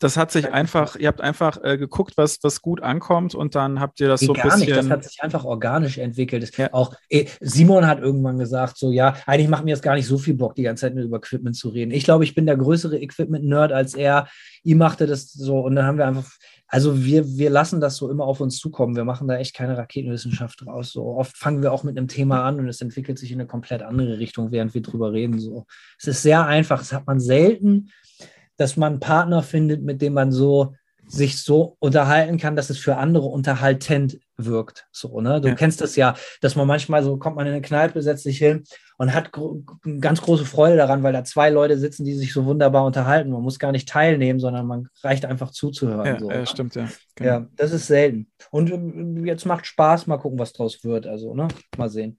das 0.00 0.18
hat 0.18 0.30
sich 0.30 0.52
einfach, 0.52 0.94
ihr 0.96 1.08
habt 1.08 1.22
einfach 1.22 1.62
äh, 1.64 1.78
geguckt, 1.78 2.18
was, 2.18 2.38
was 2.42 2.60
gut 2.60 2.82
ankommt 2.82 3.34
und 3.34 3.54
dann 3.54 3.80
habt 3.80 4.00
ihr 4.00 4.08
das 4.08 4.20
so 4.20 4.34
ein 4.34 4.42
bisschen. 4.42 4.60
Nicht. 4.60 4.76
Das 4.76 4.90
hat 4.90 5.04
sich 5.04 5.22
einfach 5.22 5.46
organisch 5.46 5.96
entwickelt. 5.96 6.54
Ja. 6.58 6.74
Auch 6.74 6.94
eh, 7.08 7.26
Simon 7.40 7.86
hat 7.86 8.00
irgendwann 8.00 8.38
gesagt, 8.38 8.76
so 8.76 8.92
ja, 8.92 9.16
eigentlich 9.24 9.48
macht 9.48 9.64
mir 9.64 9.70
jetzt 9.70 9.82
gar 9.82 9.94
nicht 9.94 10.06
so 10.06 10.18
viel 10.18 10.34
Bock, 10.34 10.54
die 10.56 10.62
ganze 10.62 10.82
Zeit 10.82 10.94
nur 10.94 11.04
über 11.04 11.16
Equipment 11.16 11.56
zu 11.56 11.70
reden. 11.70 11.90
Ich 11.90 12.04
glaube, 12.04 12.24
ich 12.24 12.34
bin 12.34 12.44
der 12.44 12.58
größere 12.58 12.98
Equipment-Nerd 12.98 13.72
als 13.72 13.94
er. 13.94 14.28
Ihm 14.62 14.76
machte 14.76 15.06
das 15.06 15.32
so 15.32 15.60
und 15.60 15.74
dann 15.74 15.86
haben 15.86 15.96
wir 15.96 16.06
einfach, 16.06 16.30
also 16.66 17.02
wir, 17.02 17.26
wir 17.38 17.48
lassen 17.48 17.80
das 17.80 17.96
so 17.96 18.10
immer 18.10 18.24
auf 18.24 18.40
uns 18.40 18.58
zukommen. 18.58 18.94
Wir 18.94 19.04
machen 19.04 19.26
da 19.26 19.38
echt 19.38 19.56
keine 19.56 19.78
Raketenwissenschaft 19.78 20.66
draus. 20.66 20.92
So 20.92 21.16
oft 21.16 21.34
fangen 21.34 21.62
wir 21.62 21.72
auch 21.72 21.82
mit 21.82 21.96
einem 21.96 22.08
Thema 22.08 22.44
an 22.44 22.58
und 22.58 22.68
es 22.68 22.82
entwickelt 22.82 23.18
sich 23.18 23.32
in 23.32 23.40
eine 23.40 23.48
komplett 23.48 23.80
andere 23.80 24.18
Richtung, 24.18 24.52
während 24.52 24.74
wir 24.74 24.82
drüber 24.82 25.12
reden. 25.12 25.38
So, 25.38 25.64
es 25.98 26.08
ist 26.08 26.22
sehr 26.22 26.44
einfach. 26.44 26.80
Das 26.80 26.92
hat 26.92 27.06
man 27.06 27.20
selten 27.20 27.90
dass 28.58 28.76
man 28.76 28.94
einen 28.94 29.00
Partner 29.00 29.42
findet, 29.42 29.82
mit 29.82 30.02
dem 30.02 30.12
man 30.12 30.30
so 30.30 30.74
sich 31.08 31.42
so 31.42 31.76
unterhalten 31.78 32.36
kann, 32.38 32.54
dass 32.54 32.70
es 32.70 32.78
für 32.78 32.96
andere 32.96 33.26
unterhaltend 33.26 34.18
wirkt. 34.36 34.86
So, 34.92 35.20
ne? 35.20 35.40
Du 35.40 35.48
ja. 35.48 35.54
kennst 35.54 35.80
das 35.80 35.96
ja, 35.96 36.14
dass 36.40 36.54
man 36.54 36.66
manchmal 36.66 37.02
so 37.02 37.16
kommt 37.16 37.36
man 37.36 37.46
in 37.46 37.54
eine 37.54 37.62
Kneipe, 37.62 38.02
setzt 38.02 38.24
sich 38.24 38.38
hin 38.38 38.64
und 38.98 39.14
hat 39.14 39.32
gro 39.32 39.62
ganz 40.00 40.20
große 40.20 40.44
Freude 40.44 40.76
daran, 40.76 41.02
weil 41.02 41.12
da 41.12 41.24
zwei 41.24 41.50
Leute 41.50 41.78
sitzen, 41.78 42.04
die 42.04 42.14
sich 42.14 42.32
so 42.32 42.44
wunderbar 42.44 42.84
unterhalten. 42.84 43.30
Man 43.30 43.42
muss 43.42 43.58
gar 43.58 43.72
nicht 43.72 43.88
teilnehmen, 43.88 44.38
sondern 44.38 44.66
man 44.66 44.88
reicht 45.02 45.24
einfach 45.24 45.50
zuzuhören. 45.50 46.06
Ja, 46.06 46.18
so, 46.18 46.28
ne? 46.28 46.46
stimmt, 46.46 46.74
ja. 46.74 46.88
Genau. 47.14 47.30
Ja, 47.30 47.46
das 47.56 47.72
ist 47.72 47.86
selten. 47.86 48.30
Und 48.50 48.70
äh, 48.70 49.26
jetzt 49.26 49.46
macht 49.46 49.66
Spaß, 49.66 50.06
mal 50.06 50.18
gucken, 50.18 50.38
was 50.38 50.52
draus 50.52 50.84
wird. 50.84 51.06
Also, 51.06 51.34
ne? 51.34 51.48
Mal 51.76 51.88
sehen. 51.88 52.18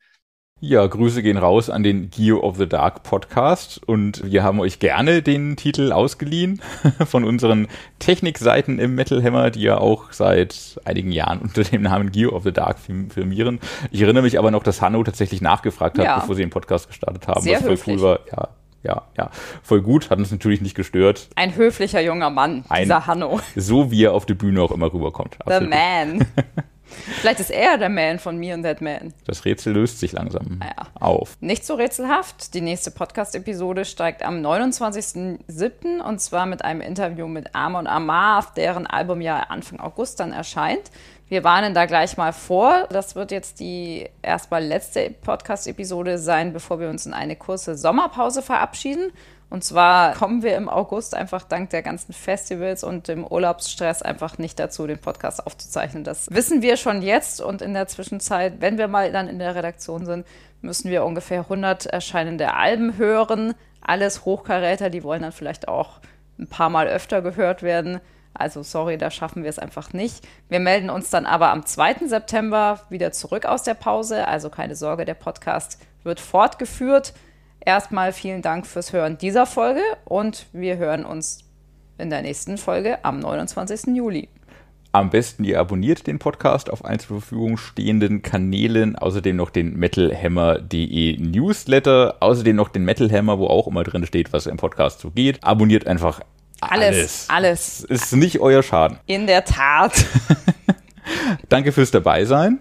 Ja, 0.62 0.86
Grüße 0.86 1.24
gehen 1.24 1.38
raus 1.38 1.70
an 1.70 1.84
den 1.84 2.10
Gear 2.10 2.43
of 2.43 2.57
the 2.57 2.68
Dark 2.68 3.03
Podcast 3.03 3.82
und 3.88 4.30
wir 4.30 4.43
haben 4.43 4.60
euch 4.60 4.80
gerne 4.80 5.22
den 5.22 5.55
Titel 5.55 5.93
ausgeliehen 5.93 6.62
von 7.05 7.24
unseren 7.24 7.70
Technikseiten 7.99 8.78
im 8.78 8.93
Metal 8.93 9.24
Hammer, 9.24 9.51
die 9.51 9.62
ja 9.62 9.78
auch 9.78 10.12
seit 10.12 10.82
einigen 10.84 11.14
Jahren 11.14 11.39
unter 11.39 11.64
dem 11.64 11.84
Namen 11.84 12.12
Gear 12.12 12.34
of 12.34 12.43
the 12.43 12.51
Dark 12.51 12.78
firmieren. 12.80 13.62
Ich 13.91 14.01
erinnere 14.01 14.24
mich 14.24 14.38
aber 14.38 14.51
noch, 14.51 14.64
dass 14.64 14.82
Hanno 14.82 15.01
tatsächlich 15.01 15.39
nachgefragt 15.39 15.97
hat, 15.97 16.03
ja. 16.03 16.20
bevor 16.20 16.36
sie 16.36 16.41
den 16.41 16.49
Podcast 16.49 16.89
gestartet 16.89 17.30
haben, 17.30 17.41
Sehr 17.41 17.55
was 17.55 17.62
voll 17.62 17.72
höflich. 17.72 17.95
cool 17.95 18.01
war. 18.01 18.20
Ja, 18.30 18.49
ja, 18.84 19.01
ja, 19.18 19.30
voll 19.64 19.82
gut, 19.82 20.10
hat 20.10 20.20
uns 20.20 20.30
natürlich 20.30 20.60
nicht 20.60 20.76
gestört. 20.76 21.30
Ein 21.36 21.55
höflicher 21.55 22.01
junger 22.01 22.32
Mann, 22.32 22.66
Ein, 22.68 22.84
dieser 22.84 23.07
Hanno. 23.07 23.39
So 23.55 23.91
wie 23.91 24.03
er 24.03 24.14
auf 24.14 24.26
der 24.26 24.36
Bühne 24.36 24.62
auch 24.62 24.72
immer 24.72 24.91
rüberkommt. 24.91 25.38
The 25.47 25.66
man. 25.66 26.26
Vielleicht 27.19 27.39
ist 27.39 27.51
er 27.51 27.77
der 27.77 27.89
Man 27.89 28.19
von 28.19 28.37
Me 28.37 28.53
und 28.53 28.63
That 28.63 28.81
Man. 28.81 29.13
Das 29.25 29.45
Rätsel 29.45 29.73
löst 29.73 29.99
sich 29.99 30.11
langsam 30.11 30.59
ja. 30.61 30.87
auf. 30.95 31.37
Nicht 31.39 31.65
so 31.65 31.75
rätselhaft. 31.75 32.53
Die 32.53 32.61
nächste 32.61 32.91
Podcast-Episode 32.91 33.85
steigt 33.85 34.23
am 34.23 34.45
29.07. 34.45 35.99
und 36.01 36.19
zwar 36.19 36.45
mit 36.45 36.63
einem 36.63 36.81
Interview 36.81 37.27
mit 37.27 37.55
Amon 37.55 37.87
Amarth, 37.87 38.57
deren 38.57 38.87
Album 38.87 39.21
ja 39.21 39.39
Anfang 39.41 39.79
August 39.79 40.19
dann 40.19 40.31
erscheint. 40.31 40.91
Wir 41.29 41.43
warnen 41.43 41.75
da 41.75 41.85
gleich 41.85 42.17
mal 42.17 42.33
vor. 42.33 42.87
Das 42.89 43.15
wird 43.15 43.31
jetzt 43.31 43.59
die 43.59 44.09
erstmal 44.23 44.63
letzte 44.63 45.11
Podcast-Episode 45.21 46.17
sein, 46.17 46.53
bevor 46.53 46.79
wir 46.79 46.89
uns 46.89 47.05
in 47.05 47.13
eine 47.13 47.35
kurze 47.35 47.77
Sommerpause 47.77 48.41
verabschieden. 48.41 49.11
Und 49.50 49.64
zwar 49.64 50.14
kommen 50.14 50.43
wir 50.43 50.56
im 50.56 50.70
August 50.70 51.16
einfach 51.16 51.43
dank 51.43 51.72
der 51.72 51.82
ganzen 51.82 52.14
Festivals 52.14 52.84
und 52.84 53.08
dem 53.08 53.26
Urlaubsstress 53.26 54.04
einfach 54.04 54.38
nicht 54.38 54.60
dazu, 54.60 54.86
den 54.86 55.00
Podcast 55.00 55.45
aufzuzeichnen. 55.45 56.04
Das 56.04 56.28
wissen 56.30 56.62
wir 56.62 56.78
schon 56.78 57.02
jetzt 57.02 57.41
und 57.41 57.62
in 57.64 57.74
der 57.74 57.88
Zwischenzeit, 57.88 58.62
wenn 58.62 58.78
wir 58.78 58.88
mal 58.88 59.12
dann 59.12 59.28
in 59.28 59.39
der 59.39 59.56
Redaktion 59.56 60.06
sind, 60.06 60.28
müssen 60.62 60.91
wir 60.91 61.04
ungefähr 61.04 61.41
100 61.41 61.88
erscheinende 61.88 62.54
Alben 62.54 62.97
hören. 62.97 63.56
Alles 63.82 64.24
Hochkaräter, 64.26 64.91
die 64.91 65.04
wollen 65.04 65.24
dann 65.24 65.32
vielleicht 65.32 65.68
auch 65.68 66.00
ein 66.38 66.47
paar 66.47 66.70
Mal 66.70 66.88
öfter 66.88 67.22
gehört 67.22 67.64
werden. 67.64 68.00
Also 68.36 68.62
sorry, 68.62 68.97
da 68.97 69.10
schaffen 69.10 69.43
wir 69.43 69.50
es 69.50 69.60
einfach 69.60 69.93
nicht. 69.93 70.26
Wir 70.47 70.60
melden 70.60 70.89
uns 70.89 71.10
dann 71.10 71.26
aber 71.26 71.50
am 71.50 71.66
2. 71.66 72.08
September 72.08 72.82
wieder 72.89 73.12
zurück 73.12 73.45
aus 73.45 73.64
der 73.64 73.74
Pause. 73.74 74.28
Also 74.28 74.50
keine 74.50 74.76
Sorge, 74.76 75.06
der 75.06 75.16
Podcast 75.16 75.80
wird 76.04 76.20
fortgeführt. 76.20 77.14
Erstmal 77.66 78.14
vielen 78.14 78.41
Dank 78.41 78.66
fürs 78.66 78.93
Hören 78.93 79.18
dieser 79.18 79.45
Folge 79.45 79.82
und 80.05 80.45
wir 80.53 80.78
hören 80.78 81.05
uns 81.05 81.39
in 81.97 82.10
der 82.10 82.22
nächsten 82.22 82.57
Folge 82.57 83.03
am 83.03 83.20
29. 83.20 83.95
Juli. 83.95 84.30
Am 84.91 85.12
besten 85.12 85.43
ihr 85.43 85.60
abonniert 85.60 86.07
den 86.07 86.18
Podcast 86.18 86.72
auf 86.72 86.84
allen 86.84 86.97
zur 86.97 87.20
Verfügung 87.20 87.57
stehenden 87.57 88.24
Kanälen, 88.24 88.95
außerdem 88.95 89.36
noch 89.36 89.51
den 89.51 89.78
metalhammer.de 89.78 91.18
Newsletter, 91.20 92.16
außerdem 92.22 92.55
noch 92.55 92.70
den 92.70 92.86
Metal 92.86 93.12
Hammer, 93.12 93.38
wo 93.38 93.47
auch 93.47 93.68
immer 93.68 93.84
drin 93.84 94.05
steht, 94.07 94.34
was 94.34 94.47
im 94.47 94.57
Podcast 94.57 95.01
so 95.01 95.12
geht. 95.12 95.43
Abonniert 95.43 95.86
einfach 95.86 96.22
alles. 96.62 97.28
Alles, 97.30 97.30
alles. 97.30 97.84
Ist 97.84 98.14
nicht 98.14 98.39
euer 98.39 98.64
Schaden. 98.64 98.97
In 99.05 99.28
der 99.28 99.45
Tat. 99.45 100.05
Danke 101.49 101.72
fürs 101.72 101.91
Dabeisein. 101.91 102.60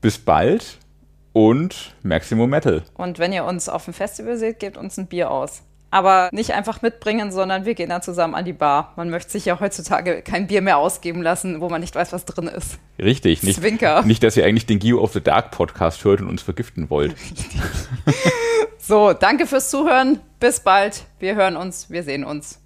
Bis 0.00 0.16
bald 0.16 0.78
und 1.32 1.94
Maximum 2.02 2.50
Metal. 2.50 2.82
Und 2.94 3.18
wenn 3.18 3.32
ihr 3.32 3.44
uns 3.44 3.68
auf 3.68 3.84
dem 3.84 3.94
Festival 3.94 4.36
seht, 4.36 4.58
gebt 4.58 4.76
uns 4.76 4.98
ein 4.98 5.06
Bier 5.06 5.30
aus. 5.30 5.62
Aber 5.92 6.28
nicht 6.32 6.52
einfach 6.52 6.82
mitbringen, 6.82 7.32
sondern 7.32 7.64
wir 7.64 7.74
gehen 7.74 7.88
dann 7.88 8.00
zusammen 8.00 8.36
an 8.36 8.44
die 8.44 8.52
Bar. 8.52 8.92
Man 8.96 9.10
möchte 9.10 9.32
sich 9.32 9.44
ja 9.44 9.58
heutzutage 9.58 10.22
kein 10.22 10.46
Bier 10.46 10.62
mehr 10.62 10.78
ausgeben 10.78 11.20
lassen, 11.20 11.60
wo 11.60 11.68
man 11.68 11.80
nicht 11.80 11.96
weiß, 11.96 12.12
was 12.12 12.24
drin 12.24 12.46
ist. 12.46 12.78
Richtig, 12.98 13.42
nicht, 13.42 13.58
Zwinker. 13.58 14.02
nicht, 14.04 14.22
dass 14.22 14.36
ihr 14.36 14.44
eigentlich 14.44 14.66
den 14.66 14.78
Geo 14.78 15.00
of 15.00 15.12
the 15.12 15.20
Dark 15.20 15.50
Podcast 15.50 16.04
hört 16.04 16.20
und 16.20 16.28
uns 16.28 16.42
vergiften 16.42 16.90
wollt. 16.90 17.14
So, 18.82 19.12
danke 19.12 19.46
fürs 19.46 19.70
Zuhören. 19.70 20.18
Bis 20.40 20.60
bald. 20.60 21.04
Wir 21.20 21.36
hören 21.36 21.54
uns, 21.54 21.90
wir 21.90 22.02
sehen 22.02 22.24
uns. 22.24 22.58